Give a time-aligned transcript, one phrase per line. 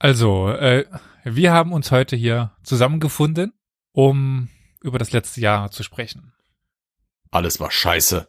[0.00, 0.86] Also, äh,
[1.24, 3.52] wir haben uns heute hier zusammengefunden,
[3.92, 4.48] um
[4.80, 6.32] über das letzte Jahr zu sprechen.
[7.30, 8.26] Alles war scheiße.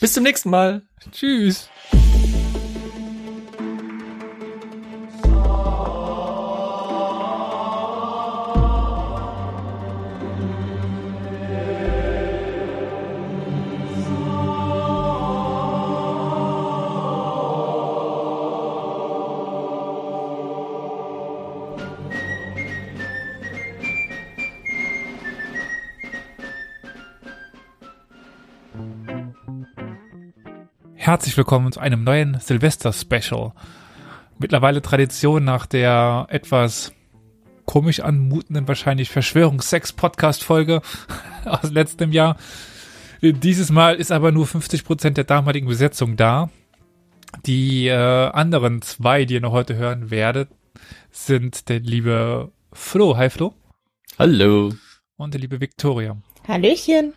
[0.00, 0.82] Bis zum nächsten Mal.
[1.12, 1.70] Tschüss.
[31.10, 33.50] Herzlich willkommen zu einem neuen Silvester-Special.
[34.38, 36.92] Mittlerweile Tradition nach der etwas
[37.64, 40.82] komisch anmutenden, wahrscheinlich Verschwörungssex-Podcast-Folge
[41.46, 42.36] aus letztem Jahr.
[43.22, 46.48] Dieses Mal ist aber nur 50 Prozent der damaligen Besetzung da.
[47.44, 50.48] Die äh, anderen zwei, die ihr noch heute hören werdet,
[51.10, 53.16] sind der liebe Flo.
[53.16, 53.52] Hi Flo.
[54.16, 54.72] Hallo.
[55.16, 56.16] Und der liebe Victoria.
[56.46, 57.14] Hallöchen.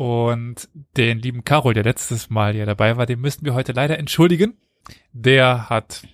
[0.00, 3.98] Und den lieben Carol, der letztes Mal ja dabei war, den müssten wir heute leider
[3.98, 4.56] entschuldigen.
[5.12, 6.04] Der hat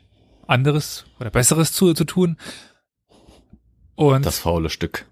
[0.48, 2.36] anderes oder besseres zu, zu tun.
[3.94, 5.06] Und das faule Stück.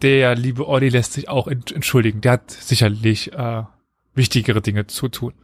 [0.00, 2.20] Der liebe Olli lässt sich auch entschuldigen.
[2.20, 3.64] Der hat sicherlich äh,
[4.14, 5.34] wichtigere Dinge zu tun.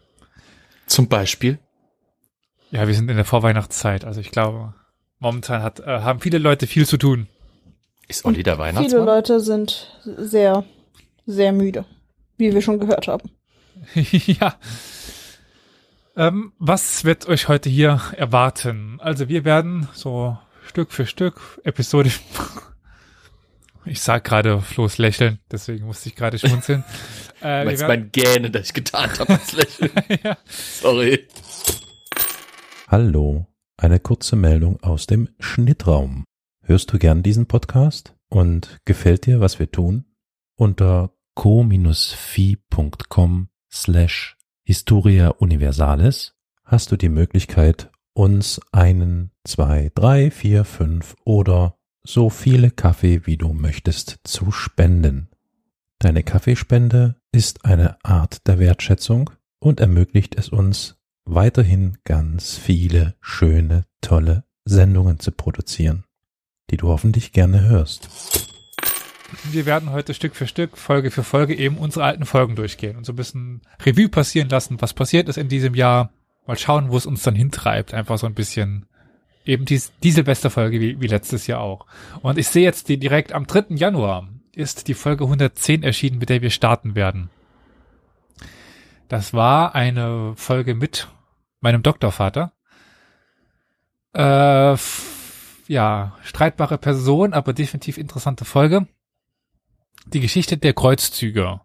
[0.86, 1.58] Zum Beispiel?
[2.70, 4.04] Ja, wir sind in der Vorweihnachtszeit.
[4.04, 4.74] Also ich glaube,
[5.18, 7.26] momentan hat, äh, haben viele Leute viel zu tun.
[8.06, 8.90] Ist Olli der Weihnachtsmann?
[8.90, 10.62] Viele Leute sind sehr,
[11.26, 11.84] sehr müde
[12.36, 13.30] wie wir schon gehört haben.
[13.94, 14.56] ja.
[16.16, 18.98] Ähm, was wird euch heute hier erwarten?
[19.00, 22.10] Also wir werden so Stück für Stück Episode.
[23.84, 26.84] ich sag gerade Flo's Lächeln, deswegen musste ich gerade schmunzeln.
[27.42, 29.92] äh, Meinst mein Gähnen, das ich getan habe, als Lächeln.
[30.24, 30.38] ja.
[30.46, 31.26] Sorry.
[32.88, 36.24] Hallo, eine kurze Meldung aus dem Schnittraum.
[36.62, 38.14] Hörst du gern diesen Podcast?
[38.28, 40.04] Und gefällt dir, was wir tun?
[40.56, 42.28] Unter co-fi.com
[43.70, 46.34] slash Historia Universalis
[46.64, 53.36] hast du die Möglichkeit, uns einen, zwei, drei, vier, fünf oder so viele Kaffee, wie
[53.36, 55.28] du möchtest, zu spenden.
[56.00, 63.84] Deine Kaffeespende ist eine Art der Wertschätzung und ermöglicht es uns, weiterhin ganz viele schöne,
[64.00, 66.04] tolle Sendungen zu produzieren,
[66.70, 68.08] die du hoffentlich gerne hörst
[69.44, 73.04] wir werden heute Stück für Stück, Folge für Folge eben unsere alten Folgen durchgehen und
[73.04, 76.10] so ein bisschen Revue passieren lassen, was passiert ist in diesem Jahr.
[76.46, 77.92] Mal schauen, wo es uns dann hintreibt.
[77.92, 78.86] Einfach so ein bisschen
[79.44, 81.86] eben dies, die Silvesterfolge wie, wie letztes Jahr auch.
[82.22, 83.74] Und ich sehe jetzt die direkt am 3.
[83.74, 87.30] Januar ist die Folge 110 erschienen, mit der wir starten werden.
[89.08, 91.08] Das war eine Folge mit
[91.60, 92.52] meinem Doktorvater.
[94.12, 94.76] Äh,
[95.68, 98.86] ja, streitbare Person, aber definitiv interessante Folge
[100.06, 101.60] die Geschichte der Kreuzzüge.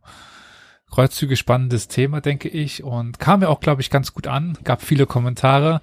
[0.89, 4.57] Kreuzzüge spannendes Thema, denke ich, und kam ja auch, glaube ich, ganz gut an.
[4.63, 5.81] Gab viele Kommentare.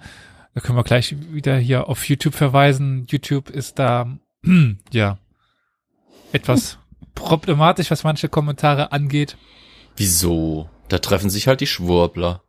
[0.55, 3.07] Da können wir gleich wieder hier auf YouTube verweisen.
[3.09, 4.19] YouTube ist da,
[4.93, 5.19] ja,
[6.33, 6.79] etwas
[7.15, 9.37] problematisch, was manche Kommentare angeht.
[9.97, 10.69] Wieso?
[10.89, 12.43] Da treffen sich halt die Schwurbler.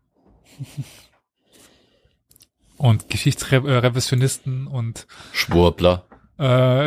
[2.78, 6.09] und Geschichtsrevisionisten und Schwurbler.
[6.40, 6.86] Äh,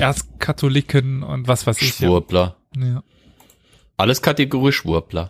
[0.00, 1.94] Erzkatholiken und was weiß ich.
[1.94, 2.56] Schwurbler.
[2.74, 3.02] Ja.
[3.98, 5.28] Alles Kategorie Schwurbler.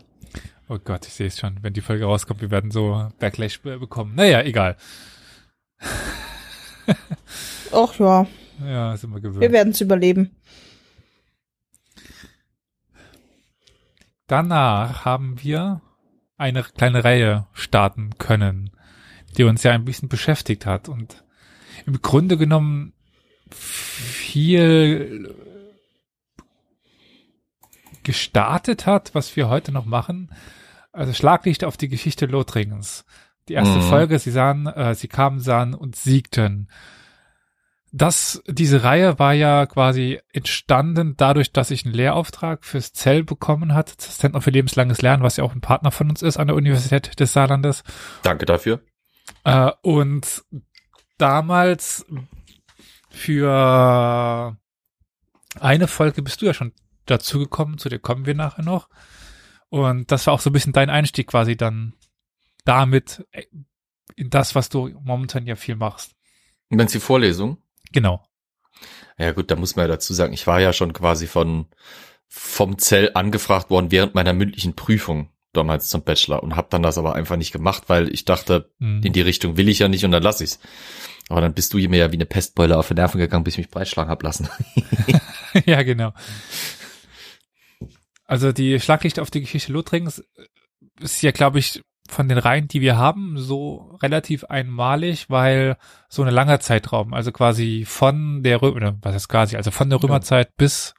[0.69, 1.59] Oh Gott, ich sehe es schon.
[1.63, 4.15] Wenn die Folge rauskommt, wir werden so Backlash bekommen.
[4.15, 4.77] Naja, egal.
[7.73, 8.27] Ach ja.
[8.65, 9.41] Ja, sind wir gewöhnt.
[9.41, 10.31] Wir werden es überleben.
[14.27, 15.83] Danach haben wir
[16.37, 18.71] eine kleine Reihe starten können,
[19.37, 21.25] die uns ja ein bisschen beschäftigt hat und
[21.87, 22.95] im Grunde genommen
[23.51, 25.35] viel
[28.03, 30.31] gestartet hat, was wir heute noch machen.
[30.93, 33.05] Also Schlaglicht auf die Geschichte Lothringens.
[33.49, 33.83] Die erste mhm.
[33.83, 36.69] Folge, sie sahen, äh, sie kamen, sahen und siegten.
[37.93, 43.75] Das, diese Reihe war ja quasi entstanden dadurch, dass ich einen Lehrauftrag fürs Zell bekommen
[43.75, 46.49] hat, das Zentrum für lebenslanges Lernen, was ja auch ein Partner von uns ist an
[46.49, 47.85] der Universität des Saarlandes.
[48.23, 48.81] Danke dafür.
[49.45, 50.45] Äh, und
[51.19, 52.05] damals
[53.15, 54.57] für
[55.61, 56.73] eine Folge bist du ja schon
[57.07, 58.89] dazugekommen, zu dir kommen wir nachher noch.
[59.69, 61.95] Und das war auch so ein bisschen dein Einstieg quasi dann
[62.65, 63.45] damit äh,
[64.17, 66.15] in das, was du momentan ja viel machst.
[66.71, 67.59] Und dann die Vorlesung?
[67.93, 68.25] Genau.
[69.19, 71.67] Ja gut, da muss man ja dazu sagen, ich war ja schon quasi von
[72.29, 76.99] vom Zell angefragt worden während meiner mündlichen Prüfung damals zum Bachelor und habe dann das
[76.99, 79.03] aber einfach nicht gemacht, weil ich dachte, mhm.
[79.05, 80.59] in die Richtung will ich ja nicht und dann lass ich's.
[81.29, 83.59] Aber dann bist du mir ja wie eine Pestbeule auf den Nerven gegangen, bis ich
[83.59, 84.49] mich breitschlagen hab lassen.
[85.67, 86.13] ja, genau.
[88.27, 90.25] Also die Schlaglichter auf die Geschichte Lothringens
[91.01, 95.77] ist ja, glaube ich, von den Reihen, die wir haben, so relativ einmalig, weil
[96.09, 100.03] so eine langer Zeitraum, also quasi von der Römer, was ist quasi, also von der
[100.03, 100.95] Römerzeit bis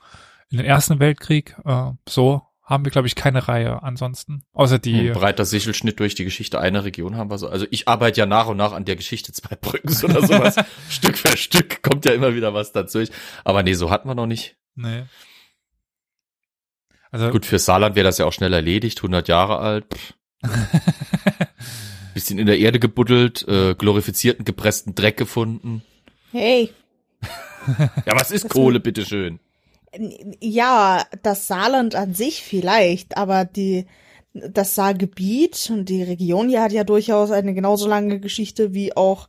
[0.49, 4.43] in den Ersten Weltkrieg, äh, so haben wir, glaube ich, keine Reihe ansonsten.
[4.53, 5.09] Außer die.
[5.09, 7.47] Ein breiter Sichelschnitt durch die Geschichte einer Region haben wir so.
[7.47, 10.55] Also ich arbeite ja nach und nach an der Geschichte zwei Brückens oder sowas.
[10.89, 13.03] Stück für Stück kommt ja immer wieder was dazu.
[13.43, 14.57] Aber nee, so hatten wir noch nicht.
[14.75, 15.03] Nee.
[17.11, 19.85] Also Gut, für Saarland wäre das ja auch schnell erledigt, 100 Jahre alt.
[22.13, 25.83] Bisschen in der Erde gebuddelt, äh, glorifizierten, gepressten Dreck gefunden.
[26.31, 26.73] Hey,
[28.05, 29.39] Ja, was ist Kohle, bitteschön?
[30.39, 33.85] Ja, das Saarland an sich vielleicht, aber die,
[34.33, 39.27] das Saargebiet und die Region hier hat ja durchaus eine genauso lange Geschichte wie auch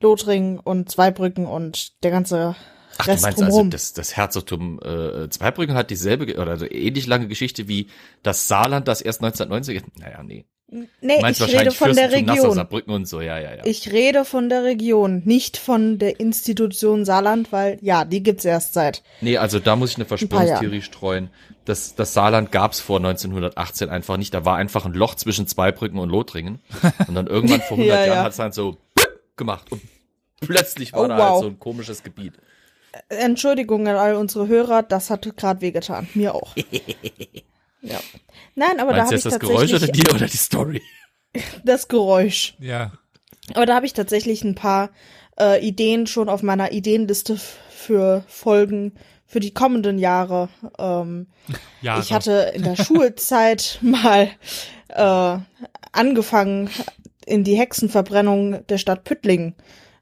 [0.00, 2.56] Lothringen und Zweibrücken und der ganze
[2.98, 3.70] Ach, du Rest meinst also, drumherum.
[3.70, 7.88] das, das Herzogtum äh, Zweibrücken hat dieselbe oder also ähnlich lange Geschichte wie
[8.22, 9.98] das Saarland, das erst 1990.
[9.98, 10.44] Naja, nee.
[10.68, 12.54] Nee, meinst ich rede von der Nassau, Region.
[12.54, 13.62] Saarbrücken und so, ja, ja, ja.
[13.64, 18.74] Ich rede von der Region, nicht von der Institution Saarland, weil ja, die gibt's erst
[18.74, 19.02] seit.
[19.20, 21.30] Nee, also da muss ich eine Verschwörungstheorie streuen.
[21.64, 24.34] Das, das Saarland gab's vor 1918 einfach nicht.
[24.34, 26.60] Da war einfach ein Loch zwischen Zweibrücken und Lothringen.
[27.08, 28.12] Und dann irgendwann vor 100 Ja, ja.
[28.14, 28.76] Jahren hat's dann so
[29.36, 29.72] gemacht.
[29.72, 29.80] Und
[30.40, 31.30] plötzlich war Oh, da wow.
[31.30, 32.34] halt so ein komisches Gebiet.
[33.08, 36.06] Entschuldigung an all unsere Hörer, das hat gerade wehgetan.
[36.14, 36.54] Mir auch.
[37.84, 38.00] ja.
[38.54, 40.36] Nein, aber da Meinst habe du ich jetzt das Geräusch tatsächlich oder dir oder die
[40.36, 40.82] Story?
[41.64, 42.54] das Geräusch.
[42.58, 42.92] ja,
[43.54, 44.90] Aber da habe ich tatsächlich ein paar
[45.38, 47.38] äh, Ideen schon auf meiner Ideenliste
[47.70, 48.94] für Folgen
[49.26, 50.48] für die kommenden Jahre.
[50.78, 51.26] Ähm,
[51.80, 51.98] ja.
[51.98, 54.30] ich hatte in der Schulzeit mal
[54.88, 55.38] äh,
[55.92, 56.70] angefangen,
[57.26, 59.54] in die Hexenverbrennung der Stadt Püttlingen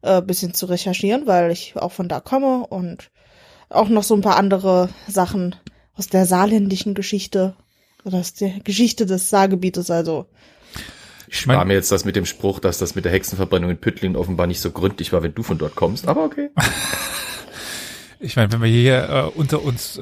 [0.02, 3.10] äh, bisschen zu recherchieren, weil ich auch von da komme und
[3.70, 5.54] auch noch so ein paar andere Sachen
[5.94, 7.56] aus der saarländischen Geschichte
[8.04, 10.26] oder aus der Geschichte des Saargebietes, also
[11.28, 13.78] Ich mein- spare mir jetzt das mit dem Spruch, dass das mit der Hexenverbrennung in
[13.78, 16.06] Püttlingen offenbar nicht so gründlich war, wenn du von dort kommst.
[16.08, 16.50] Aber okay.
[18.24, 20.00] Ich meine, wenn wir hier äh, unter uns äh,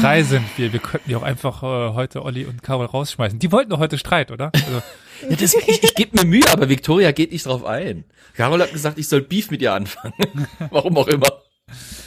[0.00, 3.38] drei sind, wir, wir könnten ja auch einfach äh, heute Olli und Carol rausschmeißen.
[3.38, 4.50] Die wollten doch heute Streit, oder?
[4.54, 4.82] Also,
[5.30, 8.04] Ja, das, ich ich gebe mir Mühe, aber Victoria geht nicht drauf ein.
[8.34, 10.12] Carol hat gesagt, ich soll Beef mit ihr anfangen.
[10.70, 11.28] Warum auch immer.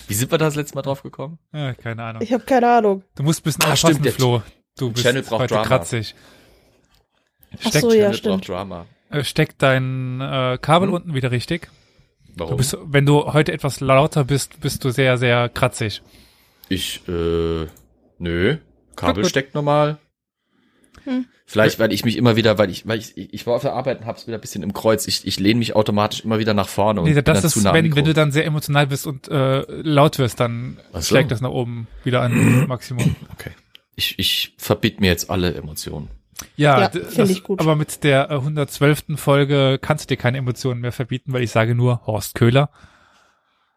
[0.07, 1.39] Wie sind wir da das letzte Mal drauf gekommen?
[1.51, 2.21] ja, keine Ahnung.
[2.21, 3.03] ich habe keine Ahnung.
[3.15, 4.43] Du musst ein bisschen Ah, aufpassen, stimmt, Flo.
[4.77, 5.67] Du bist Channel braucht heute Drama.
[5.67, 6.15] kratzig.
[7.63, 8.47] Ach Steck, so, ja, Channel stimmt.
[8.49, 8.85] Drama.
[9.09, 10.95] äh, steck dein äh, Kabel Hm?
[10.95, 11.69] unten wieder richtig.
[12.35, 12.57] Du Warum?
[12.57, 16.01] bist, wenn du heute etwas lauter bist, bist du sehr, sehr kratzig.
[16.67, 17.67] Ich, äh,
[18.19, 18.57] nö.
[18.97, 19.29] Kabel gut.
[19.29, 19.97] steckt normal.
[21.05, 21.25] Hm.
[21.45, 23.99] Vielleicht, weil ich mich immer wieder, weil ich, weil ich, ich war auf der Arbeit
[24.01, 25.07] und hab's wieder ein bisschen im Kreuz.
[25.07, 27.53] Ich, ich lehne mich automatisch immer wieder nach vorne und Nee, bin das dann ist,
[27.53, 30.79] zu nah am wenn, wenn du dann sehr emotional bist und äh, laut wirst, dann
[30.91, 31.09] Ach so.
[31.09, 33.15] schlägt das nach oben wieder an Maximum.
[33.33, 33.51] Okay.
[33.95, 36.09] Ich, ich verbiet mir jetzt alle Emotionen.
[36.57, 37.59] Ja, Ja, das- ich gut.
[37.61, 39.03] aber mit der äh, 112.
[39.15, 42.69] Folge kannst du dir keine Emotionen mehr verbieten, weil ich sage nur Horst Köhler.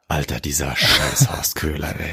[0.09, 2.13] Alter, dieser scheiß Horst Köhler, ey.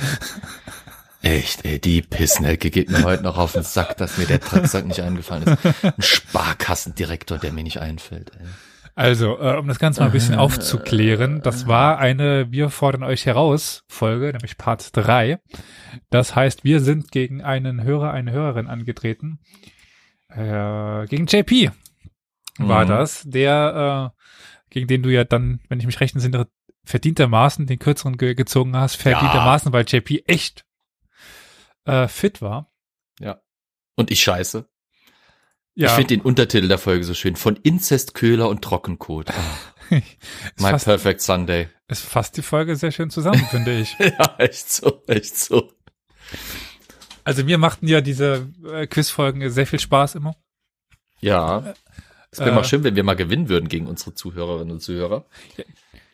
[1.22, 4.86] Echt, ey, die Pissnelke geht mir heute noch auf den Sack, dass mir der Drecksack
[4.86, 5.84] nicht eingefallen ist.
[5.84, 8.46] Ein Sparkassendirektor, der mir nicht einfällt, ey.
[8.95, 13.25] Also, äh, um das Ganze mal ein bisschen aufzuklären, das war eine Wir fordern euch
[13.25, 15.39] heraus Folge, nämlich Part 3.
[16.10, 19.39] Das heißt, wir sind gegen einen Hörer, eine Hörerin angetreten.
[20.29, 21.72] Äh, gegen JP
[22.58, 22.89] war Mhm.
[22.89, 24.22] das, der, äh,
[24.70, 26.48] gegen den du ja dann, wenn ich mich recht entsinne,
[26.86, 30.65] verdientermaßen den kürzeren ge gezogen hast, verdientermaßen, weil JP echt
[31.86, 32.72] äh, fit war.
[33.98, 34.67] Und ich scheiße.
[35.75, 37.36] Ja, Ich finde den Untertitel der Folge so schön.
[37.36, 39.29] Von Inzest, Köhler und Trockenkot.
[39.29, 39.34] Ah,
[40.58, 41.67] My fasst, Perfect Sunday.
[41.88, 43.96] es fasst die Folge sehr schön zusammen, finde ich.
[44.00, 45.72] Ja, echt so, echt so.
[47.24, 50.36] Also mir machten ja diese äh, Quizfolgen sehr viel Spaß immer.
[51.20, 51.74] Ja.
[52.32, 52.55] Es wäre Äh.
[52.55, 55.25] mal schön, wenn wir mal gewinnen würden gegen unsere Zuhörerinnen und Zuhörer.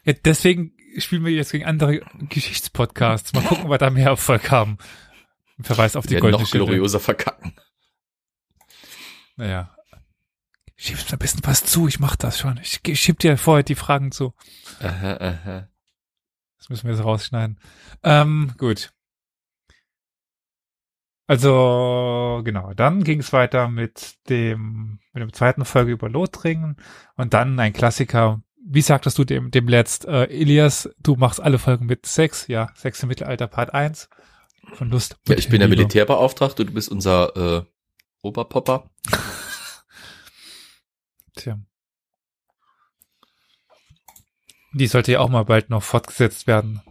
[0.06, 3.34] Ja, deswegen spielen wir jetzt gegen andere Geschichtspodcasts.
[3.34, 4.77] Mal gucken, ob wir da mehr Erfolg haben.
[5.62, 7.53] Verweis auf die werden goldene noch glorioser verkacken.
[9.41, 9.75] Naja.
[10.75, 12.60] Schiebst mir ein bisschen was zu, ich mach das schon.
[12.62, 14.36] Ich schieb dir vorher die Fragen zu.
[14.79, 15.67] Aha, aha.
[16.60, 17.60] Das müssen wir jetzt rausschneiden.
[18.03, 18.93] Ähm, gut.
[21.25, 26.77] Also, genau, dann ging es weiter mit dem, mit dem zweiten Folge über Lothringen
[27.15, 28.43] und dann ein Klassiker.
[28.63, 32.69] Wie sagtest du dem, dem letzt, äh, Elias, du machst alle Folgen mit Sex, ja,
[32.75, 34.07] Sex im Mittelalter Part 1
[34.74, 35.17] von Lust.
[35.27, 35.67] Ja, ich bin der.
[35.67, 37.71] Militärbeauftragte, du bist unser äh,
[38.22, 38.90] Oberpopper.
[41.36, 41.60] Tja.
[44.74, 46.82] Die sollte ja auch mal bald noch fortgesetzt werden.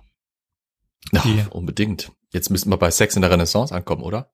[1.12, 2.12] Ja, Die- unbedingt.
[2.32, 4.32] Jetzt müssten wir bei Sex in der Renaissance ankommen, oder?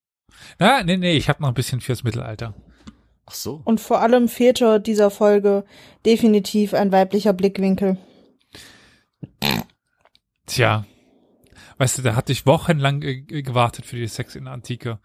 [0.59, 2.55] Na, nee, nee, ich habe noch ein bisschen fürs Mittelalter.
[3.25, 3.63] Ach so.
[3.65, 5.65] Und vor allem fehlte dieser Folge
[6.05, 7.97] definitiv ein weiblicher Blickwinkel.
[10.47, 10.85] Tja.
[11.79, 14.99] Weißt du, da hatte ich wochenlang äh, gewartet für die Sex in der Antike.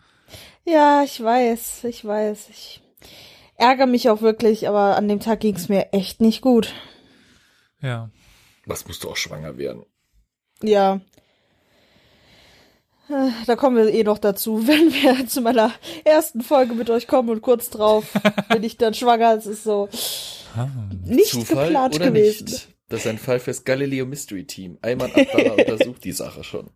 [0.65, 2.49] Ja, ich weiß, ich weiß.
[2.49, 2.81] Ich
[3.55, 6.73] ärgere mich auch wirklich, aber an dem Tag ging es mir echt nicht gut.
[7.81, 8.09] Ja.
[8.65, 9.85] Was musst du auch schwanger werden?
[10.61, 11.01] Ja.
[13.09, 15.71] Äh, Da kommen wir eh noch dazu, wenn wir zu meiner
[16.05, 18.05] ersten Folge mit euch kommen und kurz drauf
[18.49, 19.35] bin ich dann schwanger.
[19.35, 19.89] Es ist so
[20.55, 20.67] Ah.
[21.05, 22.47] nicht geplant gewesen.
[22.89, 24.77] Das ist ein Fall fürs Galileo Mystery Team.
[24.81, 26.69] Ayman Abdallah untersucht die Sache schon.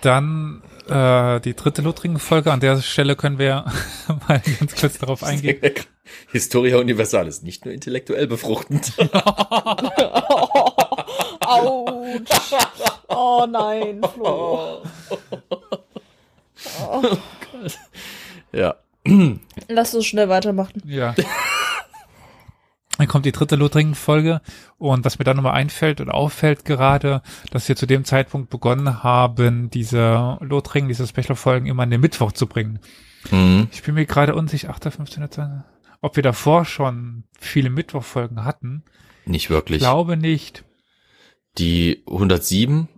[0.00, 2.52] Dann äh, die dritte Lothringen-Folge.
[2.52, 3.64] An der Stelle können wir
[4.28, 5.60] mal ganz kurz darauf eingehen.
[6.32, 8.92] Historia Universalis, nicht nur intellektuell befruchtend.
[11.40, 12.54] Autsch.
[13.08, 14.82] Oh nein, Flo.
[16.80, 17.02] Oh.
[18.52, 18.74] ja.
[19.68, 20.82] Lass uns schnell weitermachen.
[20.86, 21.14] Ja.
[22.98, 24.40] Dann kommt die dritte Lothringen-Folge
[24.78, 29.02] und was mir dann nochmal einfällt oder auffällt gerade, dass wir zu dem Zeitpunkt begonnen
[29.02, 32.78] haben, diese Lothringen, diese Special-Folgen immer an den Mittwoch zu bringen.
[33.30, 33.68] Mhm.
[33.72, 34.84] Ich bin mir gerade unsicher, 8.
[34.84, 35.30] 15.
[35.30, 35.44] 20.
[36.00, 38.84] ob wir davor schon viele Mittwochfolgen hatten.
[39.26, 39.78] Nicht Ich wirklich.
[39.80, 40.64] glaube nicht.
[41.58, 42.88] Die 107,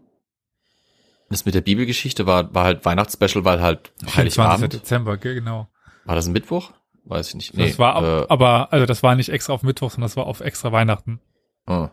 [1.31, 4.17] das mit der Bibelgeschichte war, war halt Weihnachtsspecial, weil halt 24.
[4.39, 4.73] Heiligabend.
[4.75, 5.69] Dezember, ge- genau.
[6.05, 6.73] War das ein Mittwoch?
[7.09, 7.59] Weiß ich nicht.
[7.59, 10.27] das war, ab- äh, aber, also das war nicht extra auf Mittwoch, sondern das war
[10.27, 11.21] auf extra Weihnachten.
[11.67, 11.89] ah,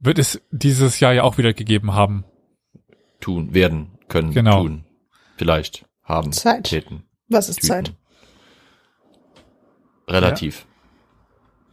[0.00, 2.24] Wird es dieses Jahr ja auch wieder gegeben haben.
[3.20, 4.62] tun, werden, können, Genau.
[4.62, 4.84] tun.
[5.36, 6.64] Vielleicht, haben, Zeit.
[6.64, 7.68] täten, Was ist Tüten.
[7.68, 7.94] Zeit?
[10.08, 10.66] Relativ.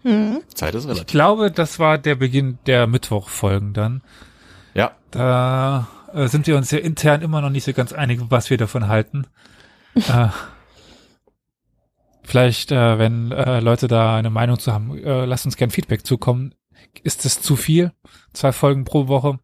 [0.03, 0.41] Hm.
[0.53, 1.07] Zeit ist Ich relativ.
[1.07, 4.01] glaube, das war der Beginn der Mittwochfolgen dann.
[4.73, 8.49] Ja, Da äh, sind wir uns ja intern immer noch nicht so ganz einig, was
[8.51, 9.25] wir davon halten.
[9.95, 10.27] äh,
[12.29, 16.05] vielleicht, äh, wenn äh, Leute da eine Meinung zu haben, äh, lasst uns gern Feedback
[16.05, 16.53] zukommen.
[17.03, 17.91] Ist es zu viel?
[18.33, 19.39] Zwei Folgen pro Woche?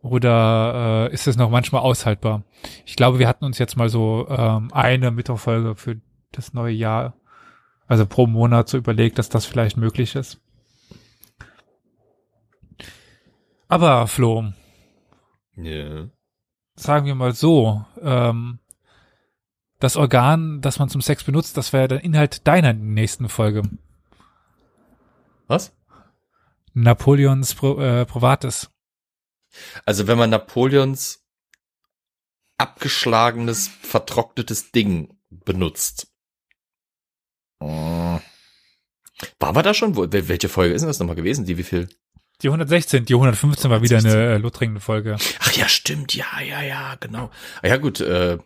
[0.00, 2.44] Oder äh, ist es noch manchmal aushaltbar?
[2.86, 6.00] Ich glaube, wir hatten uns jetzt mal so ähm, eine Mittwochfolge für
[6.32, 7.14] das neue Jahr,
[7.86, 10.40] also pro Monat so überlegt, dass das vielleicht möglich ist.
[13.68, 14.52] Aber Flo,
[15.56, 16.06] ja.
[16.76, 18.60] sagen wir mal so, ähm,
[19.78, 23.62] das Organ, das man zum Sex benutzt, das wäre der Inhalt deiner nächsten Folge.
[25.46, 25.72] Was?
[26.74, 28.70] Napoleons Pro, äh, Provatis.
[29.84, 31.24] Also wenn man Napoleons
[32.58, 36.08] abgeschlagenes, vertrocknetes Ding benutzt.
[37.60, 38.18] Äh,
[39.38, 39.96] Waren wir da schon?
[39.96, 41.46] Welche Folge ist denn das nochmal gewesen?
[41.46, 41.88] Die wie viel?
[42.42, 45.16] Die 116, die 115 war wieder eine äh, lothringende Folge.
[45.40, 47.30] Ach ja, stimmt, ja, ja, ja, genau.
[47.62, 48.38] Ah, ja gut, äh,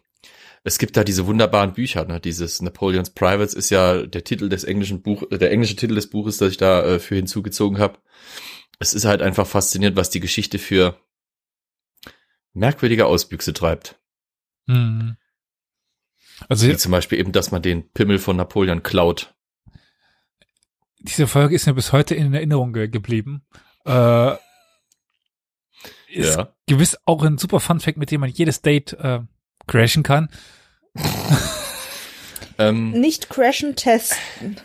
[0.62, 2.20] es gibt da diese wunderbaren Bücher, ne?
[2.20, 6.10] Dieses Napoleon's Privates ist ja der Titel des englischen Buch, äh, der englische Titel des
[6.10, 7.98] Buches, das ich da äh, für hinzugezogen habe.
[8.78, 10.98] Es ist halt einfach faszinierend, was die Geschichte für
[12.52, 13.98] merkwürdige Ausbüchse treibt.
[14.66, 15.16] Hm.
[16.48, 19.34] Also Wie zum Beispiel eben, dass man den Pimmel von Napoleon klaut.
[20.98, 23.42] diese Folge ist mir bis heute in Erinnerung ge geblieben.
[23.84, 24.32] Äh,
[26.08, 26.54] ist Ja.
[26.66, 29.20] gewiss auch ein super Funfact, mit dem man jedes Date äh,
[29.70, 30.28] crashen kann.
[32.58, 34.56] Ähm, Nicht crashen, testen.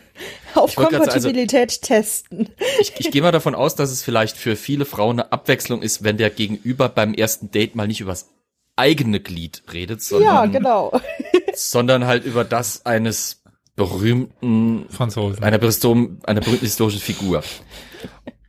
[0.54, 2.50] Auf also- Kompatibilität testen.
[2.82, 6.04] ich, ich gehe mal davon aus, dass es vielleicht für viele Frauen eine Abwechslung ist,
[6.04, 8.32] wenn der Gegenüber beim ersten Date mal nicht übers
[8.76, 11.00] eigene Glied redet, sondern, Ja, genau.
[11.56, 13.44] sondern halt über das eines
[13.78, 15.42] berühmten, Franzosen.
[15.42, 17.44] einer, berühmten- einer berühmten historischen Figur.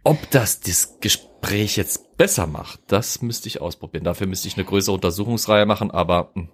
[0.06, 4.04] Ob das das Gespräch jetzt besser macht, das müsste ich ausprobieren.
[4.04, 6.48] Dafür müsste ich eine größere Untersuchungsreihe machen, aber hm,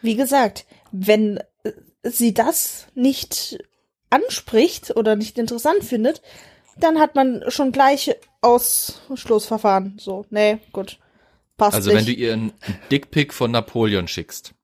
[0.00, 1.72] Wie gesagt, wenn äh,
[2.04, 3.58] sie das nicht
[4.08, 6.22] anspricht oder nicht interessant findet,
[6.78, 9.98] dann hat man schon gleich Ausschlussverfahren.
[10.00, 10.98] So, nee, gut.
[11.58, 11.98] Passt also nicht.
[11.98, 12.52] wenn du ihr einen
[12.90, 14.54] Dickpick von Napoleon schickst,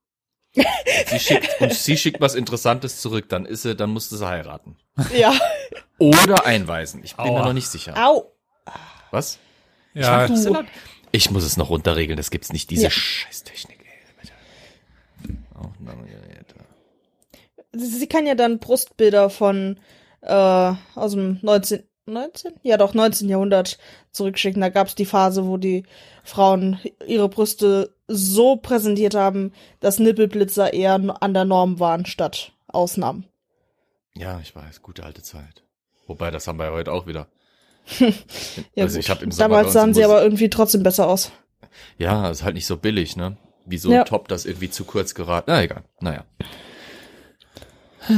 [0.56, 0.64] und
[1.10, 4.26] sie schickt, und sie schickt was Interessantes zurück, dann ist sie, dann musst du sie
[4.26, 4.78] heiraten.
[5.14, 5.38] ja.
[5.98, 7.02] Oder einweisen.
[7.04, 7.38] Ich bin Aua.
[7.40, 7.94] mir noch nicht sicher.
[7.96, 8.32] Au.
[9.10, 9.38] Was?
[9.94, 10.64] ja, Du.
[11.12, 12.90] Ich muss es noch runterregeln, das gibt's nicht, diese Ja.
[12.90, 13.76] Scheißtechnik.
[15.54, 16.54] Aufnahmegerät.
[17.72, 19.78] Sie kann ja dann Brustbilder von
[20.22, 20.32] äh,
[20.94, 21.82] aus dem 19.
[22.08, 22.52] 19?
[22.62, 23.28] Ja, doch, 19.
[23.28, 23.78] Jahrhundert
[24.12, 24.60] zurückschicken.
[24.60, 25.84] Da gab's die Phase, wo die
[26.22, 33.26] Frauen ihre Brüste so präsentiert haben, dass Nippelblitzer eher an der Norm waren statt Ausnahmen.
[34.16, 35.64] Ja, ich weiß, gute alte Zeit.
[36.06, 37.28] Wobei, das haben wir ja heute auch wieder.
[38.74, 41.30] Ja, also ich habe im Sommer Damals sahen sie aber irgendwie trotzdem besser aus.
[41.98, 43.36] Ja, ist halt nicht so billig, ne?
[43.64, 44.04] Wie so Ja.
[44.04, 45.50] top das irgendwie zu kurz geraten.
[45.50, 46.24] Na egal, naja.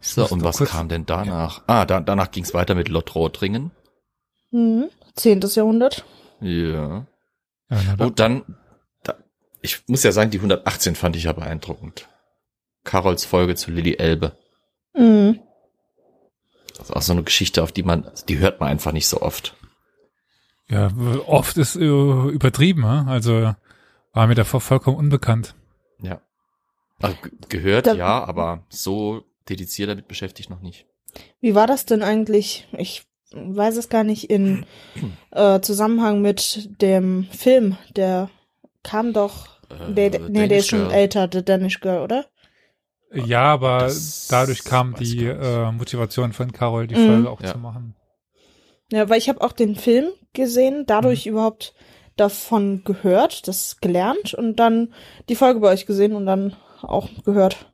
[0.00, 1.62] So, und was kurz- kam denn danach?
[1.66, 3.70] Ah, da, danach ging's weiter mit Lottrotringen.
[4.50, 4.90] Mhm.
[5.14, 6.04] Zehntes Jahrhundert.
[6.40, 7.06] Ja.
[7.70, 8.42] Ja, na, Und dann,
[9.02, 9.14] da,
[9.62, 12.06] ich muss ja sagen, die 118 fand ich ja beeindruckend.
[12.84, 14.36] Carols Folge zu Lilly Elbe.
[14.94, 15.40] Mhm.
[16.84, 19.22] Das ist auch so eine Geschichte, auf die man, die hört man einfach nicht so
[19.22, 19.56] oft.
[20.68, 20.90] ja,
[21.26, 23.54] oft ist äh, übertrieben, also
[24.12, 25.54] war mir davor vollkommen unbekannt.
[26.00, 26.20] Ja.
[27.00, 30.86] Also, ge- gehört, Da- ja, aber so dediziert damit beschäftigt noch nicht.
[31.40, 32.68] Wie war das denn eigentlich?
[32.76, 34.66] Ich weiß es gar nicht in
[35.32, 37.76] äh, Zusammenhang mit dem Film.
[37.96, 38.30] Der
[38.82, 39.48] kam doch.
[39.70, 40.92] Äh, Der, der, nee, der Danish ist schon Girl.
[40.92, 42.26] älter, der Danish Girl, oder?
[43.14, 47.06] Ja, aber Das dadurch kam die äh, Motivation von Carol, die Mhm.
[47.06, 47.52] Folge auch Ja.
[47.52, 47.94] zu machen.
[48.92, 51.74] Ja, weil ich habe auch den Film gesehen, dadurch überhaupt
[52.16, 54.92] davon gehört, das gelernt und dann
[55.28, 57.72] die Folge bei euch gesehen und dann auch gehört.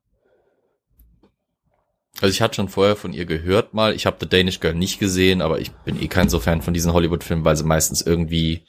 [2.20, 3.94] Also ich hatte schon vorher von ihr gehört mal.
[3.94, 6.74] Ich habe The Danish Girl nicht gesehen, aber ich bin eh kein so Fan von
[6.74, 8.64] diesen Hollywood-Filmen, weil sie meistens irgendwie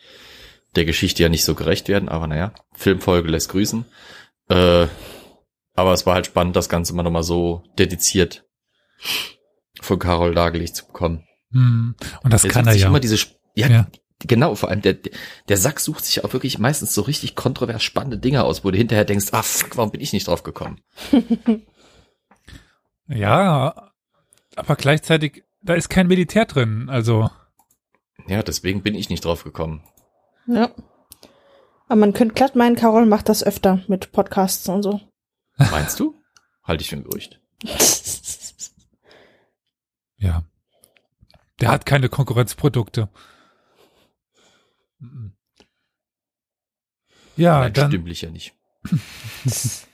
[0.75, 2.07] der Geschichte ja nicht so gerecht werden.
[2.07, 3.85] Aber naja, Filmfolge lässt grüßen.
[4.49, 4.87] Äh,
[5.73, 8.45] aber es war halt spannend, das Ganze mal nochmal so dediziert
[9.81, 11.23] von Carol dargelegt zu bekommen.
[11.51, 11.95] Hm.
[12.23, 12.87] Und das Der kann er ja.
[12.87, 13.17] immer diese,
[13.55, 13.87] ja, Ja.
[14.19, 14.97] genau, vor allem der,
[15.49, 18.77] der Sack sucht sich auch wirklich meistens so richtig kontrovers spannende Dinge aus, wo du
[18.77, 20.81] hinterher denkst, ah fuck, warum bin ich nicht drauf gekommen?
[23.07, 23.91] Ja,
[24.55, 27.29] aber gleichzeitig, da ist kein Militär drin, also
[28.27, 29.83] Ja, deswegen bin ich nicht drauf gekommen.
[30.47, 30.69] Ja.
[31.87, 35.01] Aber man könnte glatt meinen, Carol macht das öfter mit Podcasts und so.
[35.69, 36.15] Meinst du?
[36.63, 37.39] Halte ich für ein Gerücht.
[40.17, 40.43] ja.
[41.59, 43.09] Der hat keine Konkurrenzprodukte.
[47.35, 48.55] Ja, Nein, dann, stimmlich ja nicht.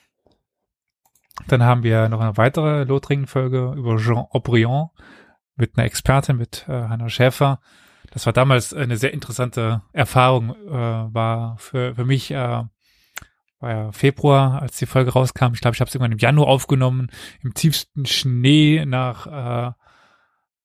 [1.48, 4.90] dann haben wir noch eine weitere Lothringen-Folge über Jean Aubryon
[5.56, 7.60] mit einer Expertin, mit äh, Hannah Schäfer.
[8.12, 12.64] Das war damals eine sehr interessante Erfahrung, äh, war für, für mich, äh,
[13.60, 15.54] war ja Februar, als die Folge rauskam.
[15.54, 17.10] Ich glaube, ich habe es irgendwann im Januar aufgenommen,
[17.42, 19.76] im tiefsten Schnee nach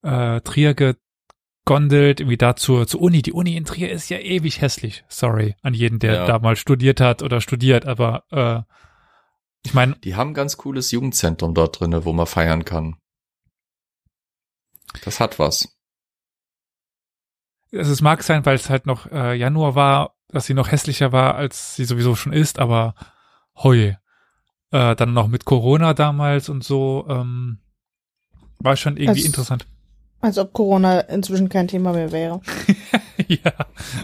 [0.02, 3.22] äh, äh, Trier gegondelt, irgendwie da zur, zur Uni.
[3.22, 5.04] Die Uni in Trier ist ja ewig hässlich.
[5.08, 6.26] Sorry an jeden, der Ja.
[6.26, 8.62] da mal studiert hat oder studiert, aber äh,
[9.64, 12.96] ich meine, Die haben ein ganz cooles Jugendzentrum dort drinne, wo man feiern kann.
[15.04, 15.74] Das hat was.
[17.72, 21.12] also es mag sein, weil es halt noch äh, Januar war, dass sie noch hässlicher
[21.12, 22.94] war, als sie sowieso schon ist, aber
[23.56, 23.94] heu.
[24.70, 27.58] Äh, dann noch mit Corona damals und so, ähm,
[28.58, 29.66] war schon irgendwie Es- interessant.
[30.20, 32.40] Als ob Corona inzwischen kein Thema mehr wäre.
[33.26, 33.52] ja,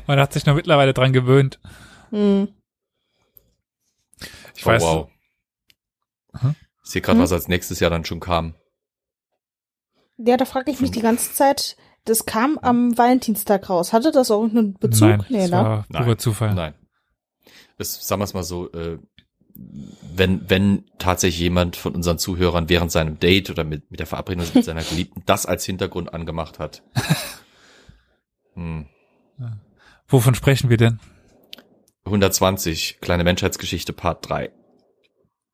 [0.08, 1.60] man hat sich noch mittlerweile dran gewöhnt.
[2.10, 2.48] Hm.
[4.56, 5.10] Ich oh, weiß, wow.
[6.40, 6.56] Hm?
[6.84, 7.22] Ich sehe gerade, Hm?
[7.22, 8.54] was als nächstes Jahr dann schon kam.
[10.16, 11.76] Ja, da frage ich mich die ganze Zeit,
[12.08, 13.92] das kam am Valentinstag raus.
[13.92, 15.08] Hatte das auch einen Bezug?
[15.08, 15.56] nein, nee, das ne?
[15.56, 16.02] war Nein.
[16.04, 16.54] purer Zufall.
[16.54, 16.74] Nein.
[17.76, 18.98] Es, sagen wir es mal so, äh,
[20.14, 24.46] wenn, wenn tatsächlich jemand von unseren Zuhörern während seinem Date oder mit, mit der Verabredung
[24.54, 26.82] mit seiner Geliebten das als Hintergrund angemacht hat.
[28.54, 28.86] Hm.
[30.06, 31.00] Wovon sprechen wir denn?
[32.04, 34.50] 120, kleine Menschheitsgeschichte, Part 3.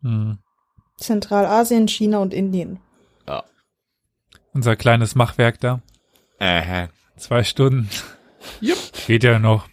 [0.03, 0.39] Hm.
[0.99, 2.79] Zentralasien, China und Indien.
[3.27, 3.45] Ja.
[4.53, 5.83] Unser kleines Machwerk da.
[6.39, 7.89] Äh, Zwei Stunden.
[8.61, 8.79] Jupp.
[9.07, 9.69] Geht ja noch.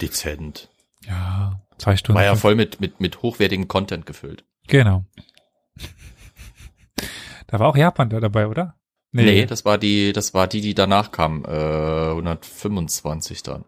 [0.00, 0.68] dezent.
[1.06, 2.16] Ja, zwei Stunden.
[2.18, 4.44] War ja voll mit, mit, mit hochwertigem Content gefüllt.
[4.66, 5.04] Genau.
[7.46, 8.76] Da war auch Japan da dabei, oder?
[9.12, 13.64] Nee, das war die, das war die, die danach kam, äh, 125 dann.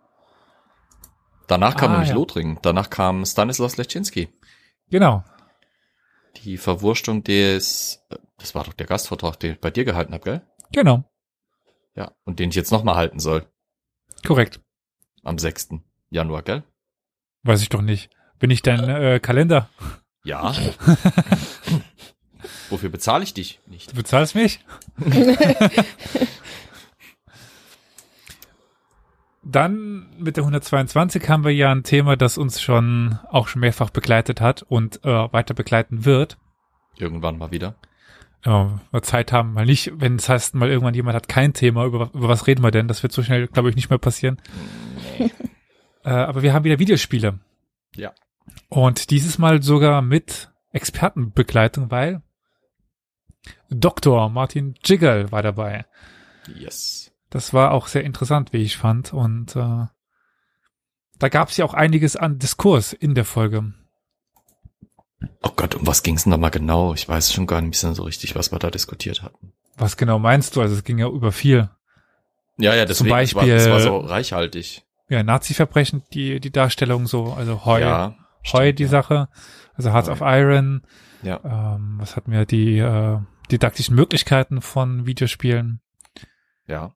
[1.49, 2.15] Danach kam Ah, nämlich ja.
[2.15, 4.29] Lothringen, danach kam Stanislaus Leszczynski.
[4.89, 5.25] Genau.
[6.45, 10.23] Die Verwurstung des, äh, das war doch der Gastvortrag, den ich bei dir gehalten habe,
[10.25, 10.43] gell?
[10.73, 11.05] Genau.
[11.95, 13.47] Ja, und den ich jetzt nochmal halten soll,
[14.27, 14.61] Korrekt.
[15.23, 15.71] am 6.
[16.11, 16.63] Januar, gell?
[17.43, 18.11] Weiß ich doch nicht.
[18.39, 19.69] Bin ich dein äh, Kalender?
[20.25, 20.53] Ja.
[22.71, 23.93] Wofür bezahle ich dich nicht?
[23.93, 24.65] Du bezahlst mich?
[29.45, 33.91] Dann mit der 122 haben wir ja ein Thema, das uns schon auch schon mehrfach
[33.91, 36.39] begleitet hat und äh, weiter begleiten wird.
[36.97, 37.75] Irgendwann mal wieder.
[38.45, 42.11] Ja, Zeit haben, mal nicht, wenn es heißt, mal irgendwann jemand hat kein Thema, über,
[42.13, 42.89] über was reden wir denn?
[42.89, 44.41] Das wird so schnell, glaube ich, nicht mehr passieren.
[46.05, 47.39] äh, aber wir haben wieder Videospiele.
[47.95, 48.13] Ja.
[48.69, 52.23] Und dieses Mal sogar mit Expertenbegleitung, weil
[53.71, 54.29] Dr.
[54.29, 55.87] Martin Jiggle war dabei.
[56.55, 57.13] Yes.
[57.31, 59.13] Das war auch sehr interessant, wie ich fand.
[59.13, 59.87] Und äh,
[61.19, 63.73] da gab es ja auch einiges an Diskurs in der Folge.
[65.43, 66.95] Oh Gott, um was ging's denn da mal genau?
[66.95, 69.53] Ich weiß schon gar nicht mehr so richtig, was wir da diskutiert hatten.
[69.77, 70.61] Was genau meinst du?
[70.61, 71.71] Also es ging ja über viel.
[72.59, 74.85] Ja, ja, deswegen, Beispiel- es war, es war so reichhaltig.
[75.09, 78.15] Ja, Nazi-Verbrechen, die, die Darstellung so, also Heu, Ja,
[78.53, 78.89] Heu stimmt, die ja.
[78.89, 79.29] Sache,
[79.75, 80.83] also Hearts of Iron,
[81.23, 81.41] Ja,
[81.77, 83.19] ähm, was hatten wir, die äh,
[83.51, 85.81] didaktischen Möglichkeiten von Videospielen.
[86.67, 86.95] ja.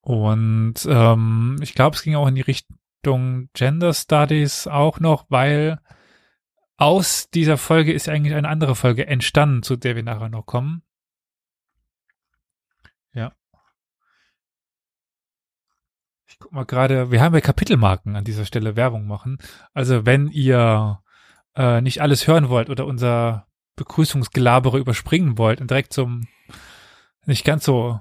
[0.00, 5.78] Und ähm, ich glaube, es ging auch in die Richtung Gender Studies auch noch, weil
[6.82, 10.82] aus dieser Folge ist eigentlich eine andere Folge entstanden, zu der wir nachher noch kommen.
[13.12, 13.32] Ja.
[16.26, 19.38] Ich guck mal gerade, wir haben ja Kapitelmarken an dieser Stelle Werbung machen.
[19.72, 21.00] Also wenn ihr
[21.54, 26.26] äh, nicht alles hören wollt oder unser Begrüßungsgelabere überspringen wollt und direkt zum
[27.26, 28.00] nicht ganz so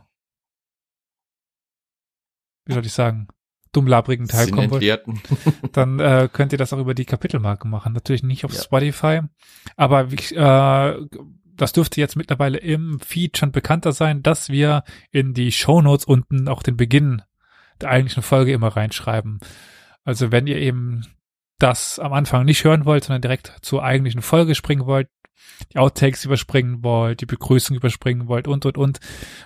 [2.65, 3.27] wie soll ich sagen,
[3.71, 4.83] dummlabrigen Teil kommen wollt,
[5.71, 7.93] dann äh, könnt ihr das auch über die Kapitelmarke machen.
[7.93, 8.61] Natürlich nicht auf Ja.
[8.61, 9.21] Spotify,
[9.77, 11.07] aber wie, äh,
[11.55, 16.47] das dürfte jetzt mittlerweile im Feed schon bekannter sein, dass wir in die Shownotes unten
[16.47, 17.21] auch den Beginn
[17.79, 19.39] der eigentlichen Folge immer reinschreiben.
[20.03, 21.05] Also wenn ihr eben
[21.59, 25.07] das am Anfang nicht hören wollt, sondern direkt zur eigentlichen Folge springen wollt,
[25.73, 28.99] die Outtakes überspringen wollt, die Begrüßung überspringen wollt und, und, und,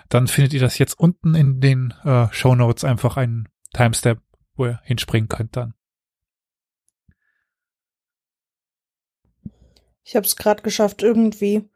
[0.08, 4.20] dann findet ihr das jetzt unten in den äh, Shownotes einfach einen Timestamp,
[4.54, 5.74] wo ihr hinspringen könnt dann.
[10.02, 11.68] Ich habe es gerade geschafft, irgendwie